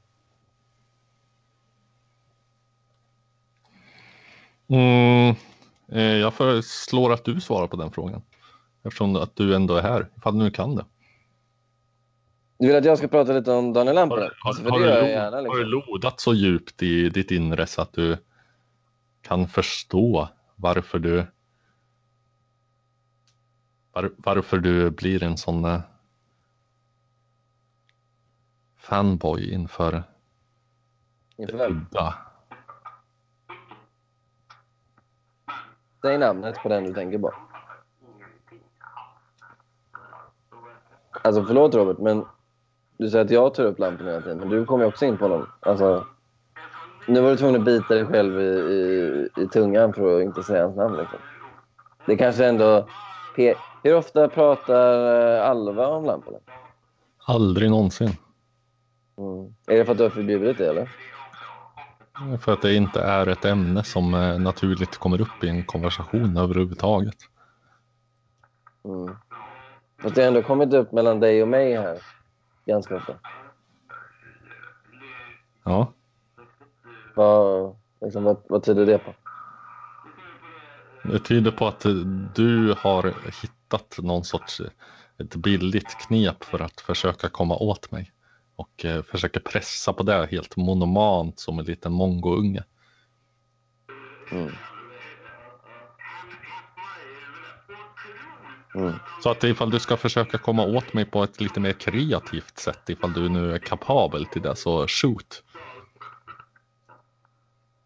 Mm, 4.73 5.35
eh, 5.91 6.01
jag 6.17 6.33
föreslår 6.33 7.13
att 7.13 7.25
du 7.25 7.41
svarar 7.41 7.67
på 7.67 7.75
den 7.75 7.91
frågan. 7.91 8.21
Eftersom 8.83 9.15
att 9.15 9.35
du 9.35 9.55
ändå 9.55 9.75
är 9.75 9.81
här, 9.81 10.09
ifall 10.17 10.37
du 10.37 10.43
nu 10.43 10.51
kan 10.51 10.75
det. 10.75 10.85
Du 12.57 12.67
vill 12.67 12.75
att 12.75 12.85
jag 12.85 12.97
ska 12.97 13.07
prata 13.07 13.33
lite 13.33 13.51
om 13.51 13.73
Daniel 13.73 13.97
Har, 13.97 14.01
Lampinen? 14.07 14.31
har, 14.41 14.49
Alltså, 14.49 14.69
har, 14.69 14.79
du, 14.79 14.85
lo- 14.85 14.91
gärna. 15.07 15.37
har 15.37 15.41
du 15.57 15.63
Liksom. 15.65 15.69
lodat 15.69 16.19
så 16.19 16.33
djupt 16.33 16.83
i 16.83 17.09
ditt 17.09 17.31
inre 17.31 17.67
så 17.67 17.81
att 17.81 17.93
du 17.93 18.17
kan 19.21 19.47
förstå 19.47 20.29
varför 20.55 20.99
du 20.99 21.25
var, 23.91 24.11
varför 24.17 24.57
du 24.57 24.89
blir 24.89 25.23
en 25.23 25.37
sån 25.37 25.65
eh, 25.65 25.81
fanboy 28.77 29.53
inför 29.53 30.03
Inför 31.37 31.57
vem? 31.57 31.71
udda. 31.91 32.15
Säg 36.03 36.17
namnet 36.17 36.55
på 36.63 36.69
den 36.69 36.83
du 36.83 36.93
tänker 36.93 37.19
på. 37.19 37.33
Alltså 41.11 41.43
förlåt 41.43 41.75
Robert, 41.75 41.97
men 41.97 42.25
du 42.97 43.09
säger 43.09 43.25
att 43.25 43.31
jag 43.31 43.53
tar 43.53 43.63
upp 43.63 43.79
lampan 43.79 44.07
hela 44.07 44.21
tiden, 44.21 44.37
men 44.37 44.49
du 44.49 44.65
kommer 44.65 44.83
ju 44.83 44.89
också 44.89 45.05
in 45.05 45.17
på 45.17 45.25
honom. 45.25 45.47
Alltså, 45.59 46.05
nu 47.07 47.21
var 47.21 47.29
du 47.29 47.37
tvungen 47.37 47.55
att 47.55 47.65
bita 47.65 47.93
dig 47.93 48.05
själv 48.05 48.41
i, 48.41 48.43
i, 48.43 49.29
i 49.43 49.47
tungan 49.47 49.93
för 49.93 50.17
att 50.17 50.23
inte 50.23 50.43
säga 50.43 50.63
hans 50.63 50.75
namn. 50.75 50.97
Liksom. 50.97 51.19
Det 52.05 52.17
kanske 52.17 52.45
ändå... 52.45 52.87
Hur 53.83 53.95
ofta 53.95 54.27
pratar 54.27 55.37
eh, 55.37 55.49
Alva 55.49 55.87
om 55.87 56.05
lamporna? 56.05 56.37
Aldrig 57.25 57.69
någonsin. 57.69 58.09
Mm. 59.17 59.53
Är 59.67 59.77
det 59.77 59.85
för 59.85 59.91
att 59.91 59.97
du 59.97 60.03
har 60.03 60.09
förbjudit 60.09 60.57
det 60.57 60.67
eller? 60.67 60.89
För 62.41 62.53
att 62.53 62.61
det 62.61 62.75
inte 62.75 63.01
är 63.01 63.27
ett 63.27 63.45
ämne 63.45 63.83
som 63.83 64.13
eh, 64.13 64.39
naturligt 64.39 64.97
kommer 64.97 65.21
upp 65.21 65.43
i 65.43 65.49
en 65.49 65.63
konversation 65.63 66.37
överhuvudtaget. 66.37 67.17
Mm. 68.85 69.15
Fast 70.01 70.15
det 70.15 70.21
har 70.21 70.27
ändå 70.27 70.41
kommit 70.41 70.73
upp 70.73 70.91
mellan 70.91 71.19
dig 71.19 71.41
och 71.41 71.47
mig 71.47 71.75
här 71.77 71.97
ganska 72.65 72.95
ofta. 72.95 73.13
Ja, 75.63 75.93
Vad, 77.15 77.75
liksom, 78.01 78.23
vad, 78.23 78.37
vad 78.49 78.63
tyder 78.63 78.85
det 78.85 78.97
på? 78.97 79.13
det 81.03 81.19
tyder 81.19 81.51
på 81.51 81.67
att 81.67 81.85
du 82.35 82.75
har 82.77 83.13
hittat 83.41 83.97
någon 83.97 84.23
sorts 84.23 84.59
eh, 84.59 84.67
ett 85.17 85.35
billigt 85.35 85.97
knep 86.07 86.43
för 86.43 86.61
att 86.61 86.81
försöka 86.81 87.29
komma 87.29 87.55
åt 87.55 87.91
mig. 87.91 88.11
Och 88.63 88.85
eh, 88.85 89.03
försöker 89.03 89.39
pressa 89.39 89.93
på 89.93 90.03
det 90.03 90.27
helt 90.31 90.55
monomant 90.57 91.39
som 91.39 91.59
en 91.59 91.65
liten 91.65 91.91
mongounge. 91.91 92.63
Mm. 94.31 94.51
Mm. 98.75 98.93
Så 99.23 99.29
att 99.29 99.43
ifall 99.43 99.69
du 99.69 99.79
ska 99.79 99.97
försöka 99.97 100.37
komma 100.37 100.65
åt 100.65 100.93
mig 100.93 101.05
på 101.05 101.23
ett 101.23 101.41
lite 101.41 101.59
mer 101.59 101.73
kreativt 101.73 102.57
sätt, 102.57 102.89
ifall 102.89 103.13
du 103.13 103.29
nu 103.29 103.53
är 103.53 103.59
kapabel 103.59 104.25
till 104.25 104.41
det, 104.41 104.55
så 104.55 104.87
shoot. 104.87 105.43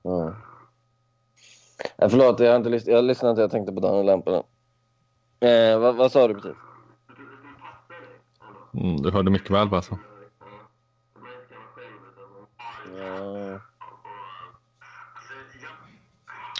Mm. 0.04 0.34
Ja, 1.98 2.10
förlåt, 2.10 2.40
jag 2.40 2.50
har 2.50 2.58
inte 2.58 2.70
lyssnat. 2.70 2.94
Jag 2.94 3.04
lyssnade 3.04 3.30
inte. 3.30 3.42
Jag 3.42 3.52
tänkte 3.52 3.74
på 3.74 3.80
Daniel 3.80 4.06
Lampinen. 4.06 4.44
Eh, 5.40 5.80
vad, 5.80 5.96
vad 5.96 6.12
sa 6.12 6.28
du 6.28 6.34
precis? 6.34 6.58
Mm, 8.74 9.02
du 9.02 9.12
hörde 9.12 9.32
mycket 9.32 9.52
väl 9.52 9.70
vad 9.70 9.78
jag 9.78 9.84
sa. 9.84 9.98
Ja. 12.98 13.60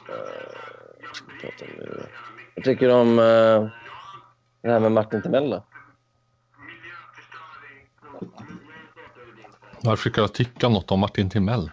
Eh, 0.10 0.20
vad 1.02 1.16
ska 1.16 1.26
vi 1.27 1.27
prata 1.42 1.66
om 1.66 1.72
nu? 1.78 2.04
Jag 2.56 2.64
tycker 2.64 2.90
om 2.90 3.20
eh, 3.20 3.70
det 4.62 4.72
här 4.72 4.80
med 4.80 4.92
Martin 4.92 5.22
Timell 5.22 5.50
då. 5.50 5.64
Varför 9.82 10.10
ska 10.10 10.22
jag 10.22 10.34
tycka 10.34 10.70
något 10.70 10.92
om 10.92 11.00
Martin 11.00 11.30
Timell? 11.30 11.72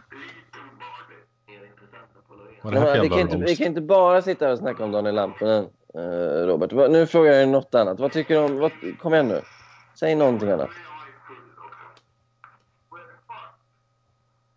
Vad 2.62 2.74
Nej, 2.74 2.82
men 2.82 3.02
vi, 3.02 3.08
kan 3.08 3.18
inte, 3.18 3.36
vi 3.36 3.56
kan 3.56 3.66
inte 3.66 3.80
bara 3.80 4.22
sitta 4.22 4.44
här 4.44 4.52
och 4.52 4.58
snacka 4.58 4.84
om 4.84 4.92
Daniel 4.92 5.14
Lampinen, 5.14 5.66
eh, 5.94 6.46
Robert. 6.46 6.72
Vad- 6.72 6.90
Nu 6.90 7.06
frågar 7.06 7.30
jag 7.32 7.38
dig 7.38 7.46
något 7.46 7.74
annat. 7.74 8.00
Vad 8.00 8.12
tycker 8.12 8.34
du 8.34 8.40
om... 8.40 8.58
Vad, 8.58 8.72
kom 8.98 9.14
igen 9.14 9.28
nu. 9.28 9.40
Säg 9.94 10.14
någonting 10.14 10.50
annat. 10.50 10.70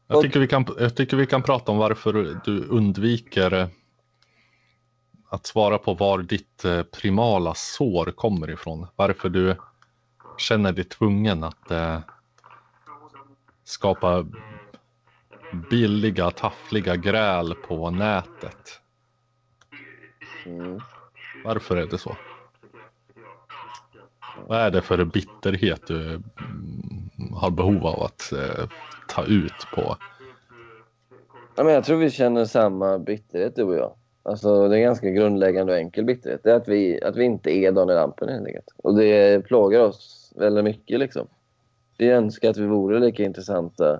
Jag 0.07 0.21
tycker, 0.21 0.39
vi 0.39 0.47
kan, 0.47 0.65
jag 0.79 0.95
tycker 0.95 1.17
vi 1.17 1.25
kan 1.25 1.43
prata 1.43 1.71
om 1.71 1.77
varför 1.77 2.13
du 2.45 2.65
undviker 2.67 3.53
eh, 3.53 3.67
att 5.29 5.45
svara 5.45 5.77
på 5.77 5.93
var 5.93 6.19
ditt 6.19 6.65
eh, 6.65 6.83
primala 6.83 7.53
sår 7.53 8.05
kommer 8.05 8.49
ifrån. 8.49 8.87
Varför 8.95 9.29
du 9.29 9.55
känner 10.37 10.71
dig 10.71 10.83
tvungen 10.83 11.43
att 11.43 11.71
eh, 11.71 11.99
skapa 13.63 14.25
billiga, 15.69 16.31
taffliga 16.31 16.95
gräl 16.95 17.55
på 17.55 17.89
nätet. 17.89 18.81
Mm. 20.45 20.79
Varför 21.43 21.77
är 21.77 21.87
det 21.87 21.97
så? 21.97 22.17
Vad 24.47 24.59
är 24.59 24.71
det 24.71 24.81
för 24.81 25.05
bitterhet 25.05 25.87
du 25.87 26.13
mm, 26.13 26.23
har 27.33 27.49
behov 27.49 27.87
av 27.87 28.03
att 28.03 28.31
eh, 28.31 28.69
ta 29.07 29.23
ut 29.23 29.67
på? 29.75 29.97
Ja, 31.55 31.63
men 31.63 31.73
jag 31.73 31.83
tror 31.83 31.97
vi 31.97 32.11
känner 32.11 32.45
samma 32.45 32.99
bitterhet 32.99 33.55
du 33.55 33.63
och 33.63 33.75
jag. 33.75 33.93
Alltså, 34.27 34.67
det 34.67 34.75
är 34.75 34.77
en 34.77 34.83
ganska 34.83 35.09
grundläggande 35.09 35.73
och 35.73 35.79
enkel 35.79 36.05
bitterhet. 36.05 36.43
Det 36.43 36.51
är 36.51 36.55
att 36.55 36.67
vi, 36.67 37.03
att 37.03 37.15
vi 37.15 37.23
inte 37.23 37.51
är 37.51 37.71
Daniel 37.71 37.97
Lampen 37.97 38.29
helt 38.29 38.47
enkelt. 38.47 38.73
Och 38.77 38.95
det 38.95 39.45
plågar 39.45 39.79
oss 39.79 40.33
väldigt 40.35 40.63
mycket 40.63 40.99
liksom. 40.99 41.27
Vi 41.97 42.09
önskar 42.09 42.49
att 42.49 42.57
vi 42.57 42.65
vore 42.65 42.99
lika 42.99 43.23
intressanta 43.23 43.99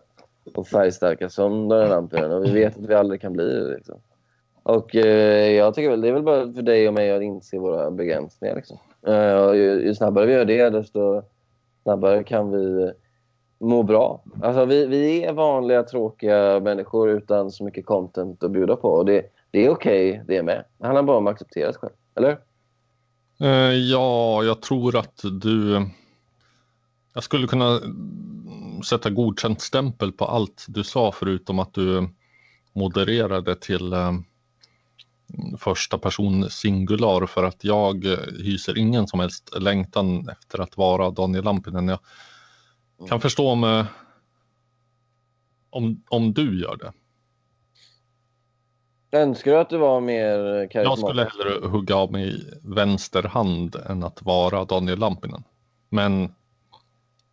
och 0.56 0.68
färgstarka 0.68 1.30
som 1.30 1.70
Daniel 1.70 1.90
Lampen 1.90 2.32
och 2.32 2.46
vi 2.46 2.52
vet 2.52 2.78
att 2.78 2.86
vi 2.86 2.94
aldrig 2.94 3.22
kan 3.22 3.34
bli 3.34 3.54
det 3.54 3.76
liksom. 3.76 4.00
Och 4.64 4.96
eh, 4.96 5.52
jag 5.52 5.76
tycker 5.76 5.90
väl 5.90 6.02
det 6.02 6.08
är 6.08 6.14
väl 6.14 6.24
bara 6.24 6.54
för 6.54 6.62
dig 6.62 6.88
och 6.88 6.94
mig 6.94 7.12
att 7.12 7.22
inse 7.22 7.58
våra 7.58 7.92
begränsningar 7.92 8.56
liksom. 8.56 8.78
Eh, 9.08 9.36
och 9.36 9.58
ju, 9.58 9.82
ju 9.82 9.96
snabbare 9.96 10.26
vi 10.26 10.34
gör 10.34 10.46
det 10.46 10.70
desto 10.70 11.22
snabbare 11.84 12.24
kan 12.24 12.52
vi 12.52 12.92
må 13.60 13.84
bra. 13.84 14.24
Alltså 14.42 14.66
vi, 14.66 14.86
vi 14.86 15.24
är 15.24 15.34
vanliga 15.34 15.84
tråkiga 15.84 16.60
människor 16.60 17.10
utan 17.10 17.52
så 17.52 17.64
mycket 17.64 17.86
content 17.86 18.44
att 18.44 18.52
bjuda 18.52 18.76
på. 18.76 18.90
Och 18.90 19.06
det, 19.06 19.37
det 19.52 19.66
är 19.66 19.70
okej 19.70 20.24
det 20.28 20.44
med. 20.44 20.66
Det 20.78 20.86
handlar 20.86 21.04
bara 21.04 21.18
om 21.18 21.28
att 21.28 21.34
acceptera 21.34 21.74
sig 21.74 21.80
själv. 21.82 21.94
Eller? 22.16 22.40
Eh, 23.40 23.74
ja, 23.76 24.44
jag 24.44 24.62
tror 24.62 24.96
att 24.96 25.22
du... 25.42 25.86
Jag 27.14 27.24
skulle 27.24 27.48
kunna 27.48 27.80
sätta 28.86 29.10
godkänt 29.10 29.62
stämpel 29.62 30.12
på 30.12 30.26
allt 30.26 30.66
du 30.68 30.84
sa 30.84 31.12
förutom 31.12 31.60
att 31.60 31.74
du 31.74 32.10
modererade 32.74 33.56
till 33.56 33.94
eh, 33.94 34.12
första 35.58 35.98
person 35.98 36.50
singular 36.50 37.26
för 37.26 37.44
att 37.44 37.64
jag 37.64 38.06
hyser 38.40 38.78
ingen 38.78 39.08
som 39.08 39.20
helst 39.20 39.60
längtan 39.60 40.30
efter 40.30 40.60
att 40.60 40.78
vara 40.78 41.10
Daniel 41.10 41.44
Lampinen. 41.44 41.88
Jag 41.88 42.00
kan 42.98 43.08
Mm. 43.08 43.22
förstå 43.22 43.50
om, 43.50 43.64
eh, 43.64 43.86
om, 45.70 46.04
om 46.10 46.34
du 46.34 46.62
gör 46.62 46.76
det. 46.76 46.92
Önskar 49.12 49.52
du 49.52 49.58
att 49.58 49.70
du 49.70 49.78
var 49.78 50.02
mer 50.02 50.38
Jag 50.38 50.72
karismatisk? 50.72 51.08
skulle 51.08 51.24
hellre 51.52 51.68
hugga 51.68 51.96
av 51.96 52.12
mig 52.12 52.60
vänster 52.64 53.24
hand 53.24 53.76
än 53.76 54.04
att 54.04 54.22
vara 54.22 54.66
Daniel 54.66 55.00
Lampinen. 55.00 55.44
Men 55.90 56.34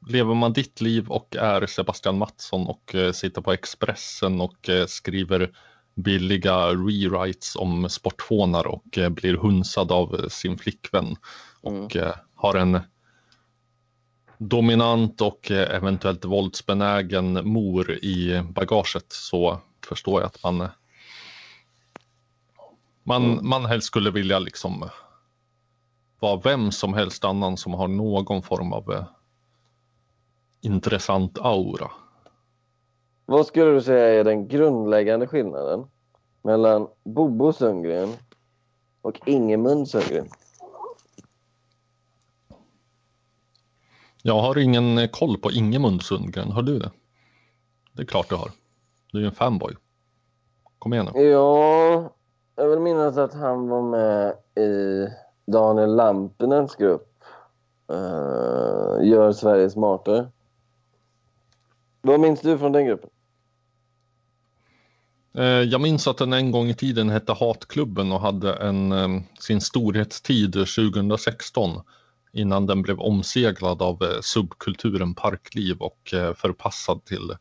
lever 0.08 0.34
man 0.34 0.52
ditt 0.52 0.80
liv 0.80 1.08
och 1.08 1.36
är 1.36 1.66
Sebastian 1.66 2.18
Mattsson 2.18 2.66
och 2.66 2.94
eh, 2.94 3.12
sitter 3.12 3.40
på 3.42 3.52
Expressen 3.52 4.40
och 4.40 4.68
eh, 4.68 4.86
skriver 4.86 5.50
billiga 5.94 6.68
rewrites 6.68 7.56
om 7.56 7.88
sportfånar 7.88 8.66
och 8.66 8.98
eh, 8.98 9.08
blir 9.08 9.34
hunsad 9.36 9.92
av 9.92 10.28
sin 10.28 10.58
flickvän 10.58 11.16
Mm. 11.66 11.84
och 11.84 11.96
eh, 11.96 12.14
har 12.34 12.54
en 12.54 12.80
dominant 14.38 15.20
och 15.20 15.50
eventuellt 15.50 16.24
våldsbenägen 16.24 17.48
mor 17.48 17.90
i 17.90 18.42
bagaget 18.50 19.06
så 19.08 19.60
förstår 19.88 20.20
jag 20.20 20.26
att 20.26 20.42
man 20.42 20.68
man, 23.04 23.24
Mm. 23.32 23.48
man 23.48 23.64
helst 23.64 23.86
skulle 23.86 24.10
vilja 24.10 24.38
liksom 24.38 24.88
vara 26.20 26.40
vem 26.44 26.72
som 26.72 26.94
helst 26.94 27.24
annan 27.24 27.56
som 27.56 27.74
har 27.74 27.88
någon 27.88 28.42
form 28.42 28.72
av 28.72 28.92
eh, 28.92 29.04
intressant 30.60 31.38
aura. 31.38 31.90
Vad 33.26 33.46
skulle 33.46 33.70
du 33.70 33.82
säga 33.82 34.20
är 34.20 34.24
den 34.24 34.48
grundläggande 34.48 35.26
skillnaden 35.26 35.86
mellan 36.42 36.88
Bobo 37.04 37.52
Sundgren 37.52 38.12
och 39.02 39.20
Ingemund 39.26 39.88
Sundgren? 39.88 40.28
Jag 44.22 44.40
har 44.40 44.58
ingen 44.58 44.98
eh, 44.98 45.08
koll 45.10 45.38
på 45.38 45.50
Ingemund 45.52 46.02
Sundgren, 46.02 46.52
har 46.52 46.62
du 46.62 46.78
det? 46.78 46.90
Det 47.92 48.02
är 48.02 48.06
klart 48.06 48.28
du 48.28 48.34
har. 48.34 48.50
Du 49.12 49.18
är 49.18 49.22
ju 49.22 49.28
en 49.28 49.34
fanboy. 49.34 49.74
Kom 50.78 50.92
igen 50.94 51.08
nu. 51.14 51.20
Ja, 51.20 52.14
jag 52.56 52.68
vill 52.68 52.78
minnas 52.78 53.16
att 53.16 53.34
han 53.34 53.68
var 53.68 53.82
med 53.82 54.34
i 54.64 55.08
Daniel 55.46 55.96
Lampinens 55.96 56.76
grupp. 56.76 57.10
Uh, 57.92 59.08
Gör 59.08 59.32
Sverige 59.32 59.70
smartare. 59.70 60.26
Vad 62.02 62.20
minns 62.20 62.40
du 62.40 62.58
från 62.58 62.72
den 62.72 62.86
gruppen? 62.86 63.10
Eh, 65.34 65.44
jag 65.44 65.80
minns 65.80 66.08
att 66.08 66.18
den 66.18 66.32
en 66.32 66.50
gång 66.50 66.68
i 66.68 66.74
tiden 66.74 67.10
hette 67.10 67.32
Hatklubben 67.32 68.12
och 68.12 68.20
hade 68.20 68.54
en, 68.54 68.92
eh, 68.92 69.22
sin 69.40 69.60
storhetstid 69.60 70.52
2016 70.52 71.80
innan 72.32 72.66
den 72.66 72.82
blev 72.82 73.00
omseglad 73.00 73.82
av 73.82 74.20
subkulturen 74.20 75.14
Parkliv 75.14 75.76
och 75.78 76.14
förpassad 76.36 77.04
till 77.04 77.36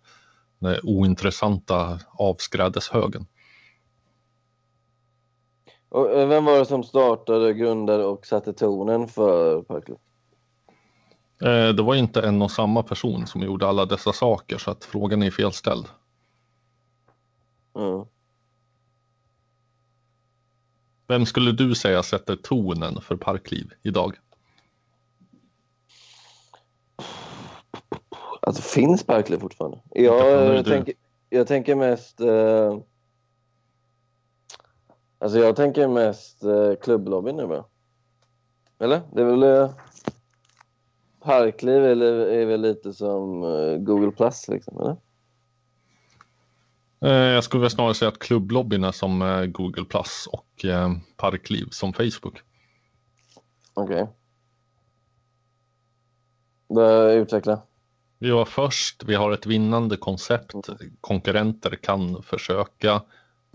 den 0.60 0.80
ointressanta 0.84 2.00
avskrädeshögen. 2.12 3.26
Och 5.94 6.12
eh, 6.12 6.28
vem 6.28 6.46
var 6.46 6.60
det 6.60 6.66
som 6.66 6.84
startade, 6.84 7.54
grundade 7.54 8.06
och 8.06 8.26
satte 8.26 8.54
tonen 8.54 9.08
för 9.08 9.62
Parkliv? 9.62 9.98
Eh, 11.42 11.70
Det 11.76 11.84
var 11.84 11.96
inte 11.96 12.22
en 12.22 12.42
och 12.42 12.52
samma 12.52 12.84
person 12.84 13.28
som 13.28 13.42
gjorde 13.42 13.68
alla 13.68 13.86
dessa 13.86 14.14
saker 14.14 14.58
så 14.58 14.72
att 14.72 14.84
frågan 14.86 15.24
är 15.24 15.32
felställd. 15.32 15.86
Mm. 17.76 18.06
Vem 21.08 21.26
skulle 21.26 21.52
du 21.52 21.76
säga 21.76 22.04
sätter 22.04 22.36
tonen 22.36 23.02
för 23.02 23.16
Parkliv 23.16 23.74
idag? 23.84 24.16
Alltså 28.42 28.62
finns 28.62 29.04
Parkliv 29.04 29.38
fortfarande? 29.38 29.80
Jag, 29.90 30.30
jag, 30.56 30.66
du? 30.66 30.72
tänker, 30.72 30.94
jag 31.30 31.48
tänker 31.48 31.76
mest... 31.76 32.20
Eh, 32.20 32.78
alltså 35.24 35.40
jag 35.40 35.56
tänker 35.56 35.88
mest 35.88 36.44
eh, 36.44 36.74
klubblobbyn 36.82 37.36
nu 37.36 37.48
bara. 37.48 37.66
Eller? 38.80 39.02
Det 39.12 39.22
är 39.22 39.26
väl... 39.26 39.44
Eh, 39.44 39.72
Parkliv 41.24 41.86
är, 41.86 42.02
är 42.02 42.46
väl 42.46 42.62
lite 42.62 42.94
som 42.94 43.44
eh, 43.44 43.78
Google 43.78 44.12
Plus 44.12 44.48
liksom, 44.48 44.78
eller? 44.80 44.98
Eh, 47.02 47.34
Jag 47.34 47.44
skulle 47.44 47.62
väl 47.62 47.70
snarare 47.70 47.94
säga 47.94 48.10
att 48.10 48.20
klubblobbyn 48.20 48.84
är 48.84 48.92
som 48.92 49.22
eh, 49.22 49.46
Google 49.46 49.86
Plus 49.86 50.28
och 50.32 50.66
eh, 50.66 50.92
Parkliv 51.18 51.68
som 51.72 51.94
Facebook. 51.94 52.42
Okej. 53.74 54.08
Okay. 56.68 57.16
Utveckla. 57.16 57.62
Vi 58.20 58.32
var 58.32 58.46
först, 58.46 59.04
vi 59.04 59.16
har 59.16 59.32
ett 59.32 59.46
vinnande 59.46 59.98
koncept. 59.98 60.54
Konkurrenter 61.02 61.76
kan 61.76 62.24
försöka. 62.24 63.02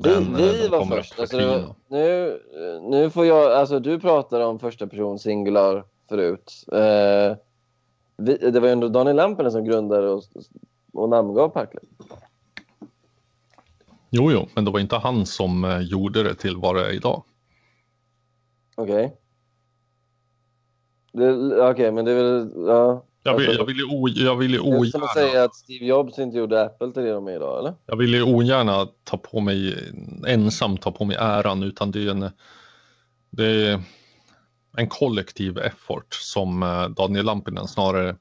Vi, 0.01 0.09
men, 0.21 0.35
eh, 0.35 0.41
vi 0.53 0.69
var 0.69 0.85
först. 0.85 1.21
Alltså, 1.21 1.37
var, 1.37 1.75
nu, 1.89 2.41
nu 2.83 3.11
får 3.11 3.27
jag... 3.27 3.53
Alltså 3.53 3.79
du 3.79 4.01
pratade 4.01 4.45
om 4.45 4.59
första 4.59 4.87
person 4.87 5.19
singular 5.19 5.85
förut. 6.09 6.65
Eh, 6.73 7.37
vi, 8.17 8.37
det 8.51 8.61
var 8.61 8.67
ju 8.69 8.73
ändå 8.73 8.89
Daniel 8.89 9.17
Lampinen 9.17 9.53
som 9.53 9.65
grundade 9.65 10.09
och, 10.09 10.23
och 10.93 11.09
namngav 11.09 11.49
Parkliv. 11.49 11.83
Jo, 14.11 14.33
jo, 14.33 14.47
men 14.55 14.65
det 14.65 14.71
var 14.71 14.81
inte 14.81 14.97
han 14.97 15.27
som 15.27 15.65
eh, 15.65 15.81
gjorde 15.81 16.23
det 16.23 16.35
till 16.35 16.57
vad 16.57 16.77
det 16.77 16.87
är 16.87 16.93
idag. 16.93 17.23
Okej. 18.75 19.17
Det- 21.13 21.71
Okej, 21.71 21.93
men 21.93 22.05
det 22.05 22.11
är 22.13 22.17
väl... 22.23 22.53
Ja. 22.67 23.05
Jag 23.31 23.37
vill, 23.39 23.49
Alltså, 23.49 23.61
jag 23.61 23.67
vill 23.67 23.77
ju, 23.77 23.85
o, 23.85 24.09
jag 24.09 24.37
vill 24.37 24.51
ju 24.55 24.59
det 24.59 24.63
är 24.69 24.85
som 24.91 25.03
att 25.03 25.17
ogärna, 25.17 25.29
säga 25.31 25.45
att 25.45 25.55
Steve 25.55 25.87
Jobs 25.87 26.19
inte 26.19 26.39
gjorde 26.39 26.63
Apple 26.65 26.93
till 26.93 27.03
det 27.03 27.13
de 27.13 27.27
är 27.29 27.33
idag, 27.33 27.59
eller? 27.59 27.75
jag 27.87 27.97
vill 27.97 28.15
ju 28.15 28.23
ogärna 28.23 28.89
ta 29.05 29.17
på 29.17 29.41
mig 29.41 29.89
ensam 30.27 30.77
ta 30.77 30.93
på 30.93 31.05
mig 31.05 31.17
äran 31.21 31.63
utan 31.63 31.91
det 31.91 32.07
är 32.07 32.11
en, 32.11 32.31
det 33.31 33.47
är 33.47 33.81
en 34.77 34.89
kollektiv 34.89 35.59
effort 35.59 36.15
som 36.15 36.63
eh, 36.63 36.89
Daniel 36.89 37.25
Lampinen 37.27 37.69
snarare 37.69 38.17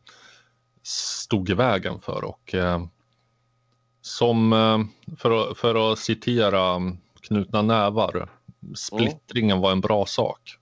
stod 0.84 1.50
i 1.50 1.54
vägen 1.54 2.00
för 2.02 2.24
och 2.24 2.54
eh, 2.56 2.82
som 4.02 4.54
eh, 4.54 4.80
för, 5.18 5.32
att- 5.52 5.58
för 5.58 5.92
att 5.92 6.00
citera 6.00 6.78
Knutna 7.22 7.62
nävar 7.62 8.30
splittringen 8.76 9.60
var 9.60 9.72
en 9.72 9.82
bra 9.82 10.06
sak. 10.06 10.56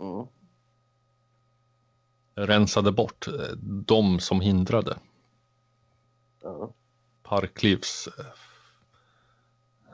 Mm. 0.00 0.26
Rensade 2.34 2.92
bort 2.92 3.28
eh, 3.28 3.56
de 3.62 4.20
som 4.20 4.40
hindrade. 4.40 4.98
Ja. 6.42 6.72
Parklivs 7.22 8.08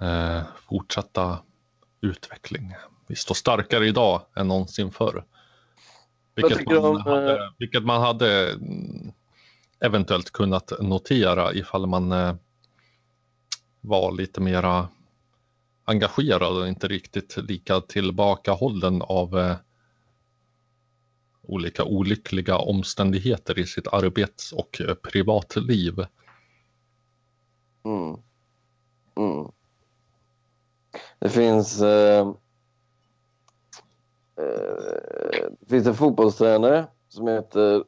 eh, 0.01 0.43
fortsatta 0.69 1.39
utveckling. 2.01 2.75
Vi 3.07 3.17
står 3.17 3.35
starkare 3.35 3.87
idag 3.87 4.23
än 4.37 4.49
någonsin 4.49 4.91
förr. 4.91 5.25
Vilket 6.35 6.67
man, 6.67 6.85
om, 6.85 7.01
hade, 7.01 7.53
vilket 7.59 7.85
man 7.85 8.01
hade 8.01 8.53
mm, 8.53 9.13
eventuellt 9.81 10.31
kunnat 10.31 10.73
notera 10.81 11.55
ifall 11.55 11.87
man 11.87 12.13
eh, 12.13 12.35
var 13.81 14.13
lite 14.13 14.41
mera 14.41 14.89
engagerad 15.85 16.57
och 16.57 16.69
inte 16.69 16.89
riktigt 16.89 17.37
lika 17.37 17.81
tillbakahållen 17.81 19.03
av 19.03 19.39
eh, 19.39 19.57
olika 21.47 21.85
olyckliga 21.85 22.57
omständigheter 22.57 23.59
i 23.59 23.67
sitt 23.67 23.87
arbets 23.87 24.53
och 24.53 24.81
eh, 24.81 24.95
privatliv. 24.95 26.07
Mm. 27.85 28.17
Mm. 29.17 29.53
Det 31.19 31.29
finns... 31.29 31.81
Eh, 31.81 32.27
eh, 34.37 35.47
det 35.61 35.69
finns 35.69 35.87
en 35.87 35.95
fotbollstränare 35.95 36.87
som 37.09 37.29
heter 37.29 37.85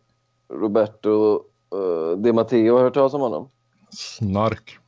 Roberto 0.48 1.44
eh, 1.74 2.18
Di 2.18 2.32
Matteo. 2.32 2.72
Har 2.72 2.78
du 2.78 2.84
hört 2.84 2.94
talas 2.94 3.14
om 3.14 3.20
honom? 3.20 3.50
Snark. 3.90 4.78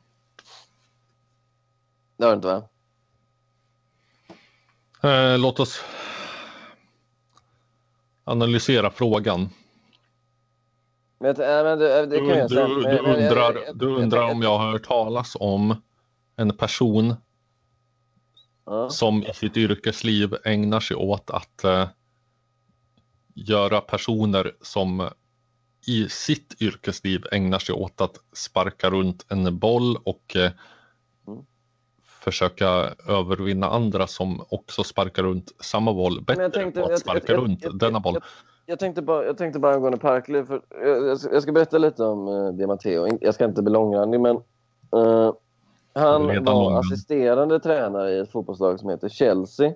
Det 2.16 2.24
har 2.24 2.30
du 2.30 2.36
inte 2.36 2.48
va? 2.48 2.68
Eh, 5.02 5.38
låt 5.38 5.60
oss 5.60 5.84
analysera 8.30 8.90
frågan. 8.90 9.48
Men, 11.20 11.34
t- 11.34 11.42
nej, 11.46 11.64
men 11.64 11.78
det, 11.78 12.06
det 12.06 12.06
Du, 12.06 12.20
du, 12.26 12.46
du, 12.48 12.82
Men- 12.82 13.02
men 13.04 13.16
undrar, 13.16 13.72
du 13.74 13.86
undrar 13.86 14.30
om 14.30 14.42
jag 14.42 14.58
har 14.58 14.72
hört 14.72 14.86
talas 14.86 15.36
om 15.40 15.82
en 16.36 16.56
person 16.56 17.14
Ja. 18.66 18.90
som 18.90 19.22
i 19.22 19.34
sitt 19.34 19.56
yrkesliv 19.56 20.34
ägnar 20.44 20.80
sig 20.80 20.96
åt 20.96 21.30
att 21.30 21.64
eh, 21.64 21.88
göra 23.34 23.80
personer 23.80 24.52
som 24.60 25.08
i 25.86 26.08
sitt 26.08 26.62
yrkesliv 26.62 27.24
ägnar 27.32 27.58
sig 27.58 27.74
åt 27.74 28.00
att 28.00 28.16
sparka 28.32 28.90
runt 28.90 29.26
en 29.28 29.58
boll 29.58 29.96
och 30.04 30.36
eh. 30.36 30.50
Försöka 32.20 32.66
övervinna 33.08 33.66
andra 33.70 34.06
som 34.06 34.44
också 34.48 34.84
sparkar 34.84 35.22
runt 35.22 35.52
samma 35.60 35.94
boll 35.94 36.22
bättre 36.24 36.42
jag 36.42 36.52
tänkte- 36.52 36.80
på 36.80 36.86
att 36.86 36.90
jag- 36.90 37.00
sparka 37.00 37.32
jag- 37.32 37.42
runt 37.42 37.64
jag- 37.64 37.78
denna 37.78 38.00
boll. 38.00 38.16
Jag 38.66 38.78
tänkte 38.78 39.02
bara, 39.02 39.24
jag 39.24 39.38
tänkte 39.38 39.58
bara 39.58 39.74
angående 39.74 39.98
Parkley, 39.98 40.44
för 40.44 40.62
jag, 40.84 41.06
jag, 41.06 41.18
ska, 41.20 41.34
jag 41.34 41.54
berätta 41.54 41.78
lite 41.78 42.04
om 42.04 42.28
uh, 42.28 42.52
Di 42.52 42.66
Matteo. 42.66 43.18
Jag 43.20 43.34
ska 43.34 43.44
inte 43.44 43.62
bli 43.62 43.72
långrandig, 43.72 44.20
men 44.20 44.36
eh, 44.36 45.32
han 45.94 46.26
var 46.26 46.34
långrandig. 46.34 46.78
assisterande 46.78 47.60
tränare 47.60 48.10
i 48.10 48.18
ett 48.18 48.30
fotbollslag 48.32 48.80
som 48.80 48.88
heter 48.90 49.08
Chelsea. 49.08 49.72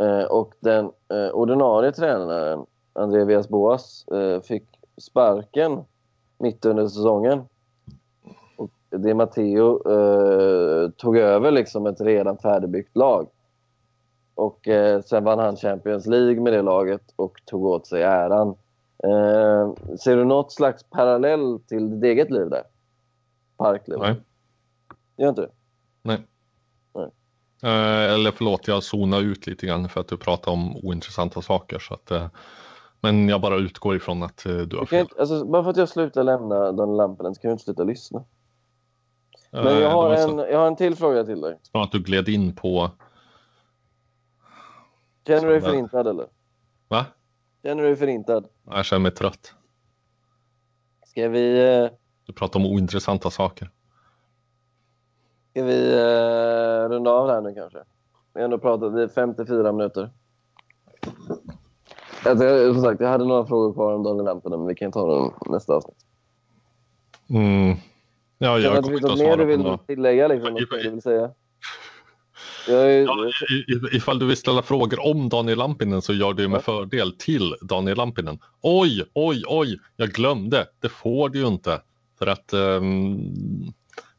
Eh, 0.00 0.22
och 0.24 0.54
den 0.60 0.84
eh, 0.84 1.30
ordinarie 1.32 1.92
tränaren, 1.92 2.66
André 2.92 3.24
Villas-Boas, 3.24 4.08
eh, 4.12 4.40
fick 4.40 4.64
sparken 5.00 5.84
mitt 6.38 6.64
under 6.64 6.88
säsongen. 6.88 7.44
Di 8.98 9.14
Matteo 9.14 9.90
eh, 9.90 10.90
tog 10.90 11.16
över 11.16 11.50
liksom 11.50 11.86
ett 11.86 12.00
redan 12.00 12.38
färdigbyggt 12.38 12.96
lag. 12.96 13.28
Och 14.34 14.68
eh, 14.68 15.02
sen 15.02 15.24
vann 15.24 15.38
han 15.38 15.56
Champions 15.56 16.06
League 16.06 16.40
med 16.40 16.52
det 16.52 16.62
laget 16.62 17.12
och 17.16 17.40
tog 17.44 17.64
åt 17.64 17.86
sig 17.86 18.02
äran. 18.02 18.48
Eh, 19.04 19.72
ser 19.96 20.16
du 20.16 20.24
något 20.24 20.52
slags 20.52 20.82
parallell 20.90 21.60
till 21.68 21.90
ditt 21.90 22.04
eget 22.04 22.30
liv 22.30 22.50
där? 22.50 22.62
Parkley? 23.56 23.98
Nej. 23.98 24.14
Gör 25.16 25.28
inte 25.28 25.40
det? 25.40 25.48
Eh, 27.64 28.12
eller 28.14 28.30
förlåt, 28.30 28.68
jag 28.68 28.82
zonar 28.82 29.20
ut 29.20 29.46
lite 29.46 29.66
grann 29.66 29.88
för 29.88 30.00
att 30.00 30.08
du 30.08 30.16
pratar 30.16 30.52
om 30.52 30.76
ointressanta 30.76 31.42
saker. 31.42 31.78
Så 31.78 31.94
att, 31.94 32.10
eh, 32.10 32.26
men 33.00 33.28
jag 33.28 33.40
bara 33.40 33.56
utgår 33.56 33.96
ifrån 33.96 34.22
att 34.22 34.46
eh, 34.46 34.56
du 34.56 34.76
har 34.76 34.82
Du 34.82 34.86
fel. 34.86 35.00
inte, 35.00 35.14
alltså, 35.20 35.44
bara 35.44 35.62
för 35.62 35.70
att 35.70 35.76
jag 35.76 35.88
slutar 35.88 36.22
lämna 36.22 36.72
Daniel 36.72 36.96
Lampinen 36.96 37.34
så 37.34 37.40
kan 37.40 37.48
du 37.48 37.52
inte 37.52 37.64
sluta 37.64 37.84
lyssna. 37.84 38.24
Men 39.52 39.66
Eh, 39.66 39.72
jag 39.72 39.80
det 39.82 39.88
har, 39.88 40.14
en, 40.14 40.38
jag 40.38 40.58
har 40.58 40.66
en 40.66 40.76
till 40.76 40.96
fråga 40.96 41.24
till 41.24 41.40
dig. 41.40 41.58
Som 41.62 41.80
att 41.80 41.92
du 41.92 41.98
gled 42.02 42.28
in 42.28 42.54
på, 42.54 42.90
Känner 45.26 45.42
du 45.46 45.48
dig 45.52 45.60
förintad 45.60 46.06
eller? 46.06 46.26
va? 46.88 47.06
Känner 47.62 47.82
du 47.82 47.88
dig 47.88 47.96
förintad? 47.96 48.46
Jag 48.66 48.84
känner 48.84 49.00
mig 49.00 49.12
trött. 49.12 49.54
Ska 51.06 51.28
vi, 51.28 51.74
eh, 51.84 51.90
Du 52.26 52.32
pratar 52.32 52.60
om 52.60 52.66
ointressanta 52.66 53.30
saker. 53.30 53.70
ska 55.50 55.62
vi 55.64 55.92
eh, 55.94 56.88
runda 56.88 57.10
av 57.10 57.28
här 57.28 57.40
nu 57.40 57.54
kanske? 57.54 57.78
Vi 58.34 58.40
har 58.40 58.44
ändå 58.44 58.58
pratat 58.58 58.98
i 58.98 59.08
54 59.14 59.72
minuter. 59.72 60.10
Alltså, 62.26 62.44
jag, 62.44 62.74
som 62.74 62.82
sagt, 62.84 63.00
jag 63.00 63.08
hade 63.08 63.24
några 63.24 63.46
frågor 63.46 63.72
kvar 63.74 63.92
om 63.94 64.02
Daniel 64.02 64.24
Lampinen, 64.24 64.58
men 64.58 64.68
vi 64.68 64.74
kan 64.74 64.92
ta 64.92 65.06
dem 65.06 65.32
nästa 65.46 65.74
avsnitt. 65.74 65.96
Mm. 67.30 67.76
Ja, 68.42 68.56
du 68.56 68.62
jag 68.64 68.74
det 68.74 68.82
kommer 68.82 68.96
inte 68.96 69.12
att 69.12 69.18
mer 69.18 69.24
svara 69.24 69.36
du 69.36 69.42
på 69.42 69.48
vill 69.48 69.58
några. 69.60 69.78
tillägga? 69.78 70.28
Liksom, 70.28 70.54
något 70.54 70.70
du 70.70 70.90
vill 70.90 71.02
säga? 71.02 71.30
Jag 72.68 72.92
är, 72.92 73.02
Ja, 73.02 73.30
ifall 73.92 74.18
du 74.18 74.26
vill 74.26 74.36
ställa 74.36 74.62
frågor 74.62 75.06
om 75.06 75.28
Daniel 75.28 75.58
Lampinen 75.58 76.02
så 76.02 76.12
gör 76.12 76.32
du 76.32 76.48
med 76.48 76.62
fördel 76.62 77.12
till 77.18 77.54
Daniel 77.62 77.96
Lampinen. 77.96 78.38
Oj, 78.62 79.04
oj, 79.14 79.42
oj, 79.46 79.78
jag 79.96 80.08
glömde. 80.08 80.66
Det 80.80 80.88
får 80.88 81.28
du 81.28 81.38
ju 81.38 81.46
inte. 81.46 81.82
För 82.18 82.26
att 82.26 82.52
ehm, 82.52 83.18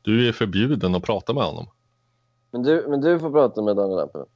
du 0.02 0.28
är 0.28 0.32
förbjuden 0.32 0.96
att 0.96 1.04
prata 1.04 1.34
med 1.34 1.44
honom. 1.44 1.68
men, 2.52 2.64
du, 2.64 2.86
men 2.90 3.02
du 3.02 3.20
får 3.20 3.32
prata 3.32 3.62
med 3.62 3.76
Daniel 3.76 3.98
Lampinen. 3.98 4.28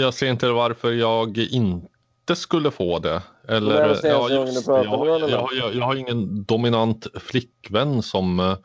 Jag 0.00 0.14
ser 0.14 0.30
inte 0.30 0.50
varför 0.50 0.92
jag 0.92 1.38
inte 1.38 1.88
skulle 2.36 2.70
få 2.70 2.98
det. 2.98 3.22
Eller, 3.48 3.94
senaste 3.94 4.08
ja, 4.08 4.30
just 4.30 4.66
det. 4.66 4.72
jag, 4.72 5.06
jag, 5.06 5.30
jag, 5.54 5.74
jag 5.74 5.84
har 5.84 5.94
ingen 5.94 6.44
dominant 6.44 7.06
flickvän 7.14 8.02
som 8.02 8.40
eh, 8.40 8.56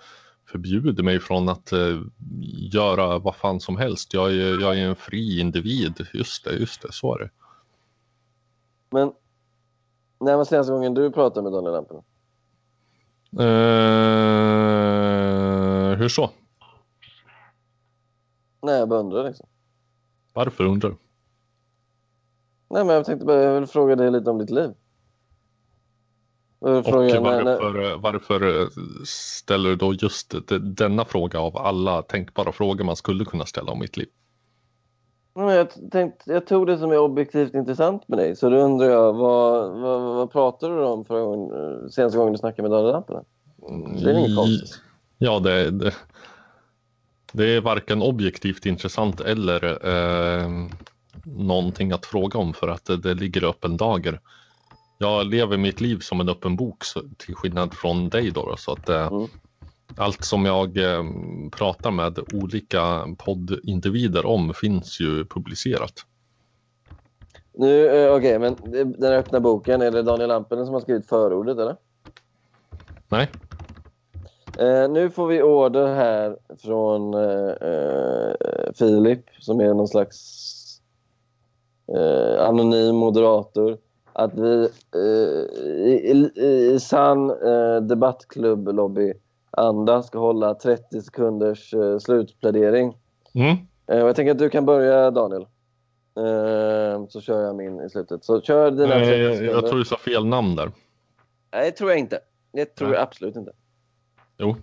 förbjuder 0.51 1.03
mig 1.03 1.19
från 1.19 1.49
att 1.49 1.71
eh, 1.71 2.01
göra 2.73 3.19
vad 3.19 3.35
fan 3.35 3.59
som 3.59 3.77
helst. 3.77 4.13
Jag 4.13 4.31
är, 4.31 4.61
jag 4.61 4.79
är 4.79 4.85
en 4.87 4.95
fri 4.95 5.39
individ. 5.39 6.07
Just 6.13 6.45
det, 6.45 6.53
just 6.53 6.81
det, 6.81 6.91
så 6.91 7.15
är 7.15 7.19
det. 7.19 7.29
Men 8.89 9.11
när 10.19 10.37
var 10.37 10.45
senaste 10.45 10.73
gången 10.73 10.93
du 10.93 11.11
pratade 11.11 11.43
med 11.43 11.51
Daniel 11.51 11.73
Lampinen? 11.73 12.03
Eh, 13.39 13.45
hur 15.97 16.09
så? 16.09 16.29
Nej, 18.61 18.79
jag 18.79 18.89
bara 18.89 18.99
undrar 18.99 19.23
liksom. 19.23 19.47
Varför 20.33 20.63
undrar 20.63 20.89
du? 20.89 20.97
Nej, 22.73 22.85
men 22.85 22.95
jag 22.95 23.05
tänkte 23.05 23.25
bara, 23.25 23.43
jag 23.43 23.59
vill 23.59 23.67
fråga 23.67 23.95
dig 23.95 24.11
lite 24.11 24.29
om 24.29 24.39
ditt 24.39 24.49
liv. 24.49 24.71
Och 26.59 26.85
fråga, 26.85 27.21
när, 27.21 27.43
när, 27.43 27.57
varför, 27.59 27.97
varför 27.97 28.61
eh, 28.61 28.67
ställer 29.05 29.69
du 29.69 29.75
då 29.75 29.93
just 29.93 30.47
de- 30.47 30.75
denna 30.75 31.05
fråga 31.05 31.39
av 31.39 31.57
alla 31.57 32.01
tänkbara 32.01 32.51
frågor 32.51 32.83
man 32.83 32.95
skulle 32.95 33.25
kunna 33.25 33.45
ställa 33.45 33.71
om 33.71 33.79
mitt 33.79 33.97
liv? 33.97 34.07
Nej, 35.35 35.55
jag, 35.55 35.91
tänkte, 35.91 36.31
jag 36.31 36.47
tog 36.47 36.67
det 36.67 36.77
som 36.77 36.91
är 36.91 36.97
objektivt 36.97 37.53
intressant 37.53 38.07
med 38.07 38.17
dig. 38.17 38.35
Så 38.35 38.49
då 38.49 38.57
undrar 38.57 38.89
jag, 38.89 39.13
vad, 39.13 39.79
vad, 39.79 40.01
vad 40.01 40.31
pratade 40.31 40.75
du 40.75 40.83
om 40.83 41.05
för 41.05 41.21
gång, 41.21 41.51
senaste 41.89 42.17
gången 42.17 42.33
du 42.33 42.39
snackade 42.39 42.69
med 42.69 42.71
Daniel 42.77 42.91
Lampinen? 42.91 43.25
Det 44.03 44.11
är 44.11 44.17
inget 44.17 44.35
konstigt. 44.35 44.81
Ja, 45.17 45.39
det, 45.39 45.71
det, 45.71 45.93
det 47.31 47.55
är 47.55 47.61
varken 47.61 48.01
objektivt 48.01 48.65
intressant 48.65 49.21
eller 49.21 49.87
eh, 49.87 50.49
någonting 51.23 51.91
att 51.91 52.05
fråga 52.05 52.39
om 52.39 52.53
för 52.53 52.67
att 52.67 52.85
det, 52.85 52.97
det 52.97 53.13
ligger 53.13 53.43
öppen 53.43 53.77
dager. 53.77 54.21
Jag 54.97 55.25
lever 55.25 55.57
mitt 55.57 55.81
liv 55.81 55.99
som 55.99 56.21
en 56.21 56.29
öppen 56.29 56.55
bok 56.55 56.83
så, 56.83 57.01
till 57.17 57.35
skillnad 57.35 57.73
från 57.73 58.09
dig 58.09 58.31
då. 58.31 58.55
så 58.57 58.71
att 58.71 58.89
eh, 58.89 59.07
Mm. 59.07 59.27
allt 59.97 60.23
som 60.23 60.45
jag 60.45 60.77
eh, 60.77 61.03
pratar 61.55 61.91
med 61.91 62.19
olika 62.27 63.05
poddindivider 63.17 64.25
om 64.25 64.53
finns 64.53 64.99
ju 65.01 65.25
publicerat. 65.25 65.93
Nu, 67.57 67.87
eh, 67.87 68.13
okej, 68.15 68.39
men 68.39 68.71
det- 68.71 68.83
den 68.83 69.13
öppna 69.13 69.39
boken, 69.39 69.81
är 69.81 69.91
det 69.91 70.01
Daniel 70.03 70.29
Lampinen 70.29 70.65
som 70.65 70.73
har 70.73 70.81
skrivit 70.81 71.09
förordet 71.09 71.57
eller? 71.57 71.75
Nej, 73.09 73.31
Eh, 74.59 74.89
nu 74.89 75.09
får 75.09 75.27
vi 75.27 75.41
order 75.41 75.95
här 75.95 76.37
från 76.63 77.13
eh, 77.13 78.73
Filip 78.75 79.25
som 79.39 79.59
är 79.59 79.73
någon 79.73 79.87
slags 79.87 80.19
eh, 81.87 82.45
anonym 82.47 82.95
moderator. 82.95 83.77
Att 84.13 84.33
vi 84.33 84.69
eh, 84.95 85.01
i, 85.67 86.11
i, 86.11 86.31
i 86.73 86.79
sann 86.79 87.29
eh, 87.29 87.81
debattklubb-lobby-anda 87.81 90.03
ska 90.03 90.19
hålla 90.19 90.53
30 90.55 91.01
sekunders 91.01 91.73
eh, 91.73 91.97
slutplädering. 91.97 92.97
mm. 93.33 93.55
Eh, 93.87 93.97
jag 93.97 94.15
tänker 94.15 94.31
att 94.31 94.39
du 94.39 94.49
kan 94.49 94.65
börja 94.65 95.11
Daniel. 95.11 95.41
Eh, 96.17 97.05
så 97.09 97.21
kör 97.21 97.41
jag 97.41 97.55
min 97.55 97.81
i 97.81 97.89
slutet. 97.89 98.25
Så 98.25 98.41
kör 98.41 98.71
dina 98.71 98.95
30 98.95 98.99
Nej, 99.09 99.19
jag, 99.19 99.43
jag 99.43 99.67
tror 99.67 99.77
du 99.79 99.85
sa 99.85 99.97
fel 99.97 100.25
namn 100.25 100.55
där. 100.55 100.71
Nej, 101.51 101.65
det 101.65 101.71
tror 101.71 101.89
jag 101.89 101.99
inte. 101.99 102.19
Det 102.53 102.65
tror 102.65 102.87
Nej. 102.87 102.95
jag 102.97 103.03
absolut 103.03 103.35
inte. 103.35 103.51
Jo, 104.37 104.55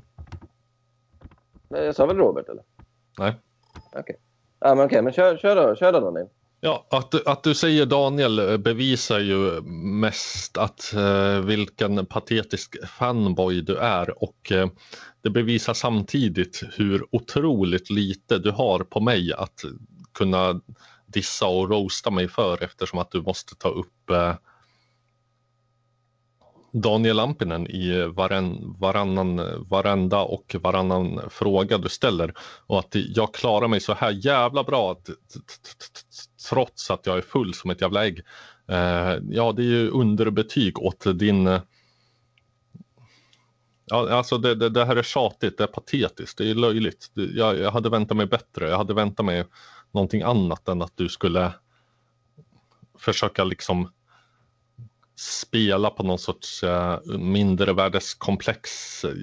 Men 1.68 1.85
Jag 1.85 1.95
sa 1.95 2.07
väl 2.07 2.16
Robert 2.16 2.49
eller? 2.49 2.62
nej. 3.18 3.35
Okej. 3.97 4.16
Ja, 4.61 4.75
men 4.75 4.87
okej, 4.87 5.03
men 5.03 5.12
kör, 5.12 5.37
kör 5.37 5.57
då, 5.57 5.75
kör 5.75 5.93
då 5.93 6.01
Daniel. 6.01 6.27
Ja, 6.61 6.87
att, 6.91 7.11
du- 7.11 7.23
att 7.27 7.43
du 7.43 7.55
säger 7.55 7.87
Daniel 7.87 8.39
eh, 8.39 8.57
bevisar 8.57 9.19
ju 9.21 9.61
mest 10.01 10.59
att 10.59 10.95
eh, 10.95 11.41
vilken 11.41 12.07
patetisk 12.07 12.77
fanboy 12.99 13.61
du 13.63 13.77
är 13.77 14.23
och 14.25 14.53
eh, 14.53 14.69
det 15.23 15.31
bevisar 15.31 15.75
samtidigt 15.75 16.63
hur 16.77 17.07
otroligt 17.13 17.91
lite 17.91 18.39
du 18.39 18.51
har 18.51 18.81
på 18.81 19.01
mig 19.01 19.33
att 19.33 19.65
kunna 20.15 20.61
dissa 21.07 21.47
och 21.47 21.71
roasta 21.71 22.11
mig 22.11 22.29
för 22.29 22.63
eftersom 22.63 22.99
att 22.99 23.11
du 23.11 23.23
måste 23.23 23.55
ta 23.57 23.69
upp 23.69 24.11
eh, 24.11 24.35
Daniel 26.73 27.16
Lampinen 27.16 27.66
i 27.66 28.03
varann, 28.07 28.77
varannan, 28.79 29.41
varenda 29.68 30.21
och 30.21 30.57
varannan 30.62 31.21
fråga 31.31 31.79
du 31.79 31.89
ställer 31.89 32.35
och 32.66 32.79
att 32.79 32.95
jag 32.95 33.35
klarar 33.35 33.68
mig 33.68 33.81
så 33.81 33.95
här 33.95 34.11
jävla 34.11 34.64
bra 34.64 34.97
trots 36.49 36.91
att 36.91 37.07
jag 37.07 37.18
är 37.18 37.23
full 37.23 37.55
som 37.55 37.71
ett 37.71 37.81
jävla 37.81 38.07
ägg. 38.07 38.23
Eh, 38.68 39.16
ja, 39.31 39.53
det 39.53 39.62
är 39.62 39.66
ju 39.66 39.91
underbetyg 39.91 40.79
åt 40.79 41.18
din 41.18 41.47
eh, 41.47 41.61
Ja, 43.93 44.11
alltså 44.11 44.39
det, 44.39 44.55
det, 44.55 44.68
det 44.68 44.85
här 44.85 44.97
är 44.97 45.03
tjatigt, 45.03 45.59
det 45.59 45.64
är 45.64 45.68
patetiskt, 45.68 46.39
det 46.39 46.51
är 46.51 46.55
löjligt. 46.55 47.11
Jag, 47.14 47.59
jag 47.59 47.71
hade 47.71 47.91
väntat 47.91 48.16
mig 48.16 48.27
bättre, 48.27 48.68
jag 48.68 48.77
hade 48.77 48.95
väntat 48.95 49.27
mig 49.27 49.45
någonting 49.93 50.23
annat 50.23 50.68
än 50.68 50.83
att 50.83 50.93
du 50.97 51.09
skulle 51.09 51.53
försöka 52.99 53.45
liksom 53.45 53.93
spela 55.21 55.91
på 55.91 56.03
någon 56.03 56.18
sorts 56.18 56.64
uh, 56.64 56.99
mindervärdeskomplex. 57.18 58.71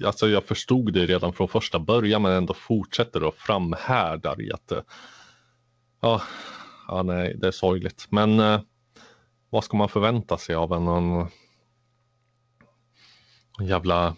Alltså 0.05 0.27
jag 0.27 0.43
förstod 0.43 0.93
det 0.93 1.05
redan 1.05 1.33
från 1.33 1.47
första 1.47 1.79
början 1.79 2.21
men 2.21 2.31
ändå 2.31 2.53
fortsätter 2.53 3.23
och 3.23 3.35
framhärdar 3.35 4.41
i 4.41 4.51
att 4.51 4.71
eh, 4.71 4.81
ja, 6.01 6.21
ja, 6.87 7.03
nej, 7.03 7.35
det 7.37 7.47
är 7.47 7.51
sorgligt. 7.51 8.07
Men 8.09 8.39
eh, 8.39 8.61
vad 9.49 9.63
ska 9.63 9.77
man 9.77 9.89
förvänta 9.89 10.37
sig 10.37 10.55
av 10.55 10.73
en, 10.73 10.87
en 13.59 13.67
jävla 13.67 14.15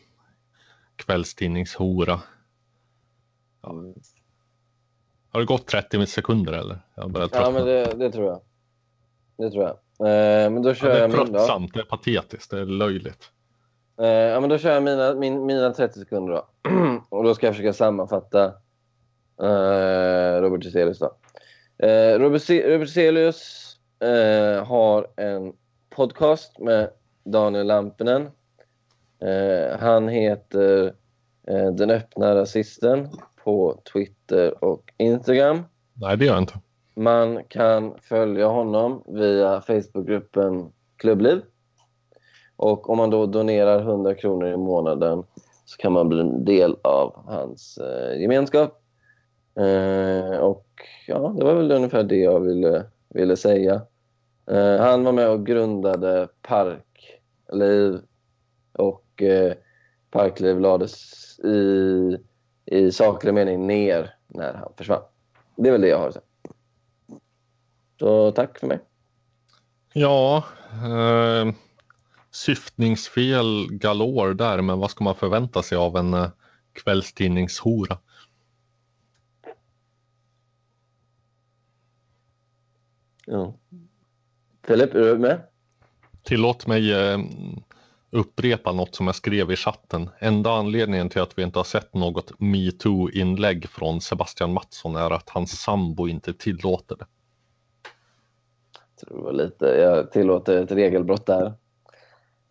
kvällstidningshora? 0.96 2.22
Har 5.30 5.40
det 5.40 5.46
gått 5.46 5.68
30 5.68 6.06
sekunder 6.06 6.54
eller? 6.54 6.82
Jag 6.96 7.30
Ja, 7.32 7.52
men 7.52 7.66
det, 7.66 7.84
det 7.84 8.12
tror 8.12 8.26
jag. 8.26 8.42
Det 9.38 9.52
tror 9.52 9.64
jag. 9.64 9.78
Eh, 10.00 10.50
men 10.52 10.62
då 10.62 10.70
Ja, 10.70 10.74
kör 10.74 10.94
det 10.94 11.00
är 11.00 11.10
tröttsamt, 11.10 11.74
det 11.74 11.80
är 11.80 11.84
patetiskt, 11.84 12.52
det 12.52 12.60
är 12.60 12.66
löjligt. 12.66 13.32
Eh, 14.02 14.08
ja, 14.08 14.40
men 14.40 14.50
då 14.50 14.58
kör 14.58 14.74
jag 14.74 14.84
mina, 14.84 15.14
min, 15.14 15.46
mina 15.46 15.74
30 15.74 16.00
sekunder 16.00 16.34
då. 16.34 16.50
Och 17.10 17.24
då 17.24 17.36
ska 17.36 17.46
jag 17.46 17.56
försöka 17.56 17.74
sammanfatta 17.74 18.46
eh, 19.42 20.42
Robert 20.42 20.66
Hyselius 20.66 21.00
då. 21.00 21.16
Eh, 21.86 22.20
Robert, 22.20 22.50
Robert 22.50 22.88
Hyselius 22.88 23.66
eh, 24.00 24.66
har 24.66 25.08
en 25.18 25.54
podcast 25.90 26.60
med 26.60 26.90
Daniel 27.26 27.68
Lampinen. 27.68 28.30
Eh, 29.22 29.80
han 29.80 30.08
heter 30.08 30.94
eh, 31.48 31.72
Den 31.72 31.90
öppna 31.90 32.36
rasisten 32.36 33.10
på 33.44 33.82
Twitter 33.94 34.64
och 34.64 34.94
Instagram. 34.98 35.64
Nej, 35.94 36.18
det 36.18 36.26
gör 36.26 36.34
jag 36.34 36.42
inte. 36.44 36.60
Man 37.00 37.44
kan 37.48 37.94
följa 38.02 38.48
honom 38.48 39.04
via 39.08 39.62
Facebookgruppen 39.62 40.72
Klubbliv. 40.98 41.42
Och 42.56 42.90
om 42.90 42.98
man 42.98 43.10
då 43.10 43.26
donerar 43.26 43.80
100 43.80 44.16
kronor 44.16 44.48
i 44.48 44.58
månaden 44.58 45.24
så 45.66 45.78
kan 45.78 45.94
man 45.94 46.10
bli 46.10 46.20
en 46.20 46.46
del 46.46 46.76
av 46.82 47.24
hans 47.26 47.78
eh, 47.78 48.22
gemenskap. 48.22 48.82
Eh, 49.56 50.38
och 50.38 50.66
ja, 51.08 51.34
det 51.38 51.46
var 51.46 51.54
väl 51.54 51.72
ungefär 51.72 52.04
det 52.04 52.18
jag 52.18 52.40
ville, 52.40 52.86
ville 53.10 53.36
säga. 53.36 53.82
Eh, 54.52 54.78
han 54.78 55.04
var 55.04 55.12
med 55.12 55.30
och 55.30 55.46
grundade 55.46 56.28
Parkliv 56.42 58.00
och 58.74 59.22
eh, 59.22 59.54
Parkliv 60.12 60.60
lades 60.60 61.40
i, 61.40 62.18
i 62.66 62.92
saklig 62.92 63.34
mening 63.34 63.68
ner 63.68 64.16
när 64.28 64.54
han 64.54 64.74
försvann. 64.78 65.02
Det 65.56 65.68
är 65.68 65.72
väl 65.72 65.82
det 65.82 65.88
jag 65.88 66.00
har 66.00 66.08
att 66.08 66.14
säga. 66.14 66.24
Så 68.00 68.32
tack 68.32 68.60
för 68.60 68.68
mig. 68.68 68.80
Ja, 69.94 70.44
eh, 70.72 71.54
syftningsfel 72.32 73.68
galore 73.72 74.34
där, 74.34 74.62
men 74.62 74.80
vad 74.80 74.92
ska 74.92 75.04
man 75.04 75.16
förvänta 75.16 75.64
sig 75.64 75.78
av 75.78 75.98
en 75.98 76.14
eh, 76.14 76.30
kvällstidningshora? 76.74 77.98
Ja. 83.26 83.54
Filip, 84.68 84.94
är 84.94 85.00
du 85.00 85.18
med? 85.18 85.42
Tillåt 86.24 86.68
mig 86.68 86.94
eh, 86.94 87.20
upprepa 88.10 88.72
något 88.72 88.96
som 88.96 89.06
jag 89.06 89.16
skrev 89.16 89.52
i 89.52 89.56
chatten. 89.56 90.10
Enda 90.20 90.52
anledningen 90.52 91.10
till 91.10 91.22
att 91.22 91.38
vi 91.38 91.44
inte 91.44 91.60
har 91.60 91.64
sett 91.64 91.94
något 91.94 92.40
metoo-inlägg 92.40 93.70
från 93.70 94.02
Sebastian 94.02 94.54
Mattsson 94.54 94.96
är 94.96 95.12
att 95.12 95.30
hans 95.30 95.62
sambo 95.62 96.08
inte 96.08 96.34
tillåter 96.34 96.96
det. 96.96 97.06
Jag 99.02 99.08
tror 99.08 99.18
det 99.18 99.24
var 99.24 99.34
lite. 99.34 99.66
Jag 99.66 100.12
tillåter 100.12 100.64
ett 100.64 100.72
regelbrott 100.72 101.26
där. 101.26 101.54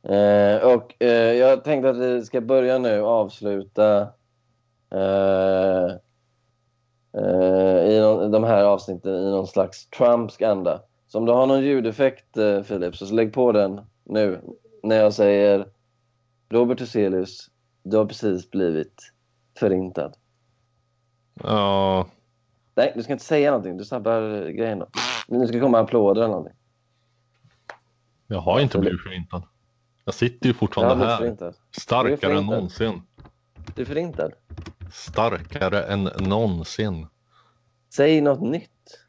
Eh, 0.03 0.75
och 0.75 1.03
eh, 1.03 1.33
jag 1.33 1.65
tänkte 1.65 1.91
att 1.91 1.97
vi 1.97 2.25
ska 2.25 2.41
börja 2.41 2.79
nu 2.79 3.01
och 3.01 3.09
avsluta 3.09 4.01
eh, 4.91 5.87
eh, 7.13 7.89
i 7.91 8.01
någon, 8.01 8.31
de 8.31 8.45
här 8.45 8.65
avsnitten 8.65 9.15
i 9.15 9.31
någon 9.31 9.47
slags 9.47 9.91
Trumpsk 9.91 10.43
anda. 10.43 10.83
Så 11.09 11.19
om 11.19 11.27
du 11.27 11.33
har 11.33 11.47
någon 11.47 11.65
ljudeffekt, 11.65 12.37
eh, 12.37 12.63
Filip, 12.63 12.97
så 12.97 13.15
lägg 13.15 13.33
på 13.33 13.53
den 13.53 13.81
nu 14.05 14.41
när 14.83 14.97
jag 14.97 15.15
säger 15.15 15.67
Robert 16.51 16.81
Huselius, 16.81 17.51
du 17.83 17.97
har 17.97 18.07
precis 18.07 18.51
blivit 18.51 19.13
förintad. 19.59 20.13
Ja, 21.43 22.07
Nej, 22.79 22.93
du 22.95 23.03
ska 23.03 23.13
inte 23.13 23.25
säga 23.25 23.51
någonting. 23.51 23.77
Du 23.77 23.85
sabbar 23.85 24.49
grejen. 24.51 24.83
Nu 25.29 25.47
ska 25.47 25.61
komma 25.61 25.79
applåder 25.79 26.21
eller 26.21 26.29
någonting. 26.29 26.57
jag 28.27 28.41
har 28.41 28.61
inte 28.61 28.79
blivit 28.79 29.03
förintad. 29.03 29.43
Jag 30.05 30.15
sitter 30.15 30.47
ju 30.47 30.55
fortfarande 30.55 31.07
här. 31.07 31.19
förintad. 31.19 31.55
Starkare 31.71 32.39
än 32.39 32.47
någonsin. 32.47 33.03
Du 33.75 33.83
är 33.83 33.87
förintad. 33.87 34.33
Starkare 34.93 35.83
än 35.83 36.11
någonsin. 36.19 37.07
Säg 37.95 38.21
något 38.21 38.41
nytt. 38.41 39.01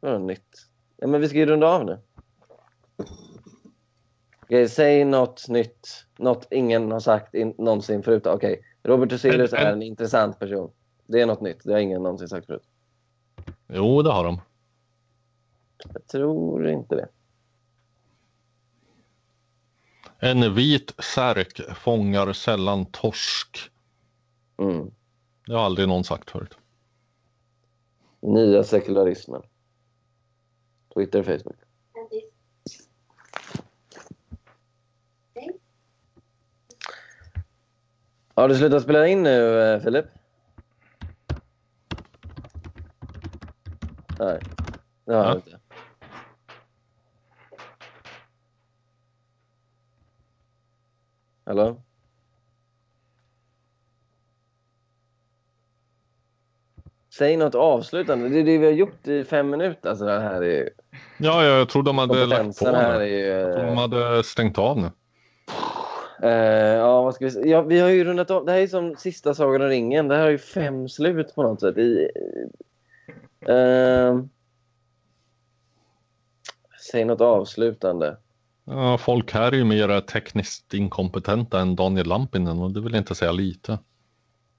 Vadå 0.00 0.18
nytt? 0.18 0.68
Ja, 0.96 1.06
men 1.06 1.20
vi 1.20 1.28
ska 1.28 1.38
ju 1.38 1.46
runda 1.46 1.66
av 1.66 1.84
nu. 1.84 1.98
Okej, 4.42 4.68
säg 4.68 5.04
något 5.04 5.48
nytt. 5.48 6.06
Något 6.18 6.46
ingen 6.50 6.92
har 6.92 7.00
sagt 7.00 7.34
in, 7.34 7.54
någonsin 7.58 8.02
förut. 8.02 8.26
Okej, 8.26 8.62
Robert 8.82 9.12
Hyselius 9.12 9.52
är 9.52 9.72
en 9.72 9.82
intressant 9.82 10.38
person. 10.38 10.70
Det 11.10 11.20
är 11.20 11.26
något 11.26 11.40
nytt. 11.40 11.64
Det 11.64 11.72
har 11.72 11.80
ingen 11.80 12.02
någonsin 12.02 12.28
sagt 12.28 12.46
förut. 12.46 12.62
Jo, 13.66 14.02
det 14.02 14.12
har 14.12 14.24
de. 14.24 14.40
Jag 15.92 16.06
tror 16.06 16.68
inte 16.68 16.94
det. 16.94 17.08
En 20.18 20.54
vit 20.54 20.94
särk 21.02 21.74
fångar 21.74 22.32
sällan 22.32 22.86
torsk. 22.86 23.70
Mm. 24.58 24.90
Det 25.46 25.52
har 25.52 25.64
aldrig 25.64 25.88
någon 25.88 26.04
sagt 26.04 26.30
förut. 26.30 26.54
Nya 28.20 28.64
sekularismen. 28.64 29.42
Twitter, 30.94 31.22
Facebook. 31.22 31.56
Har 38.34 38.48
du 38.48 38.56
slutat 38.56 38.82
spela 38.82 39.06
in 39.06 39.22
nu, 39.22 39.62
eh, 39.62 39.80
Filip? 39.80 40.06
Nej, 44.20 44.40
det 45.04 45.14
har 45.14 45.22
Ja. 45.24 45.28
jag 45.28 45.36
inte. 45.36 45.58
Hallå? 51.44 51.76
Säg 57.18 57.36
något 57.36 57.54
avslutande. 57.54 58.28
Det 58.28 58.38
är 58.40 58.44
det 58.44 58.58
vi 58.58 58.64
har 58.66 58.72
gjort 58.72 59.06
i 59.08 59.24
fem 59.24 59.50
minuter. 59.50 59.88
Alltså 59.90 60.04
det 60.04 60.20
här 60.20 60.44
är. 60.44 60.70
Ja, 61.18 61.44
jag 61.44 61.68
tror 61.68 61.82
de 61.82 61.98
hade 61.98 62.26
lagt 62.26 62.58
på 62.58 62.66
här 62.66 62.94
är 62.94 62.98
nu. 62.98 63.06
ju... 63.08 63.26
Jag 63.26 63.54
tror 63.56 63.66
de 63.66 63.76
hade 63.76 64.24
stängt 64.24 64.58
av 64.58 64.78
nu. 64.78 64.90
Eh, 66.22 66.76
ja, 66.76 67.02
vad 67.02 67.14
ska 67.14 67.24
vi? 67.28 67.50
Ja, 67.50 67.62
vi 67.62 67.80
har 67.80 67.88
ju 67.88 68.04
rundat 68.04 68.30
av. 68.30 68.44
Det 68.46 68.52
här 68.52 68.58
är 68.58 68.66
som 68.66 68.96
sista 68.96 69.34
Sagan 69.34 69.62
om 69.62 69.68
ringen. 69.68 70.08
Det 70.08 70.14
här 70.16 70.22
har 70.22 70.30
ju 70.30 70.38
fem 70.38 70.88
slut 70.88 71.34
på 71.34 71.42
något 71.42 71.60
sätt. 71.60 71.78
I, 71.78 72.10
eh, 73.48 74.20
säg 76.90 77.04
något 77.04 77.20
avslutande. 77.20 78.16
Ja, 78.64 78.98
folk 78.98 79.32
här 79.32 79.52
är 79.52 79.56
ju 79.56 79.64
mer 79.64 80.00
tekniskt 80.00 80.74
inkompetenta 80.74 81.60
än 81.60 81.76
Daniel 81.76 82.06
Lampinen 82.06 82.58
och 82.58 82.70
det 82.70 82.80
vill 82.80 82.94
inte 82.94 83.14
säga 83.14 83.32
lite. 83.32 83.78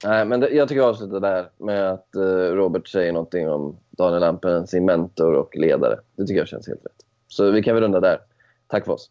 Nej, 0.06 0.26
men 0.26 0.40
det, 0.40 0.50
jag 0.50 0.68
tycker 0.68 0.82
jag 0.82 0.90
avslutar 0.90 1.20
där 1.20 1.50
med 1.58 1.92
att 1.92 2.16
eh, 2.16 2.56
Robert 2.56 2.88
säger 2.88 3.14
någonting 3.14 3.50
om 3.50 3.78
Daniel 3.90 4.22
Lampinen, 4.22 4.68
sin 4.68 4.86
mentor 4.86 5.34
och 5.34 5.56
ledare. 5.56 6.00
Det 6.16 6.26
tycker 6.26 6.40
jag 6.40 6.48
känns 6.48 6.68
helt 6.68 6.86
rätt. 6.86 7.06
Så 7.28 7.52
vi 7.52 7.64
kan 7.64 7.76
väl 7.76 7.84
runda 7.84 8.00
där. 8.00 8.18
Tack 8.68 8.86
för 8.86 8.94
oss. 8.94 9.10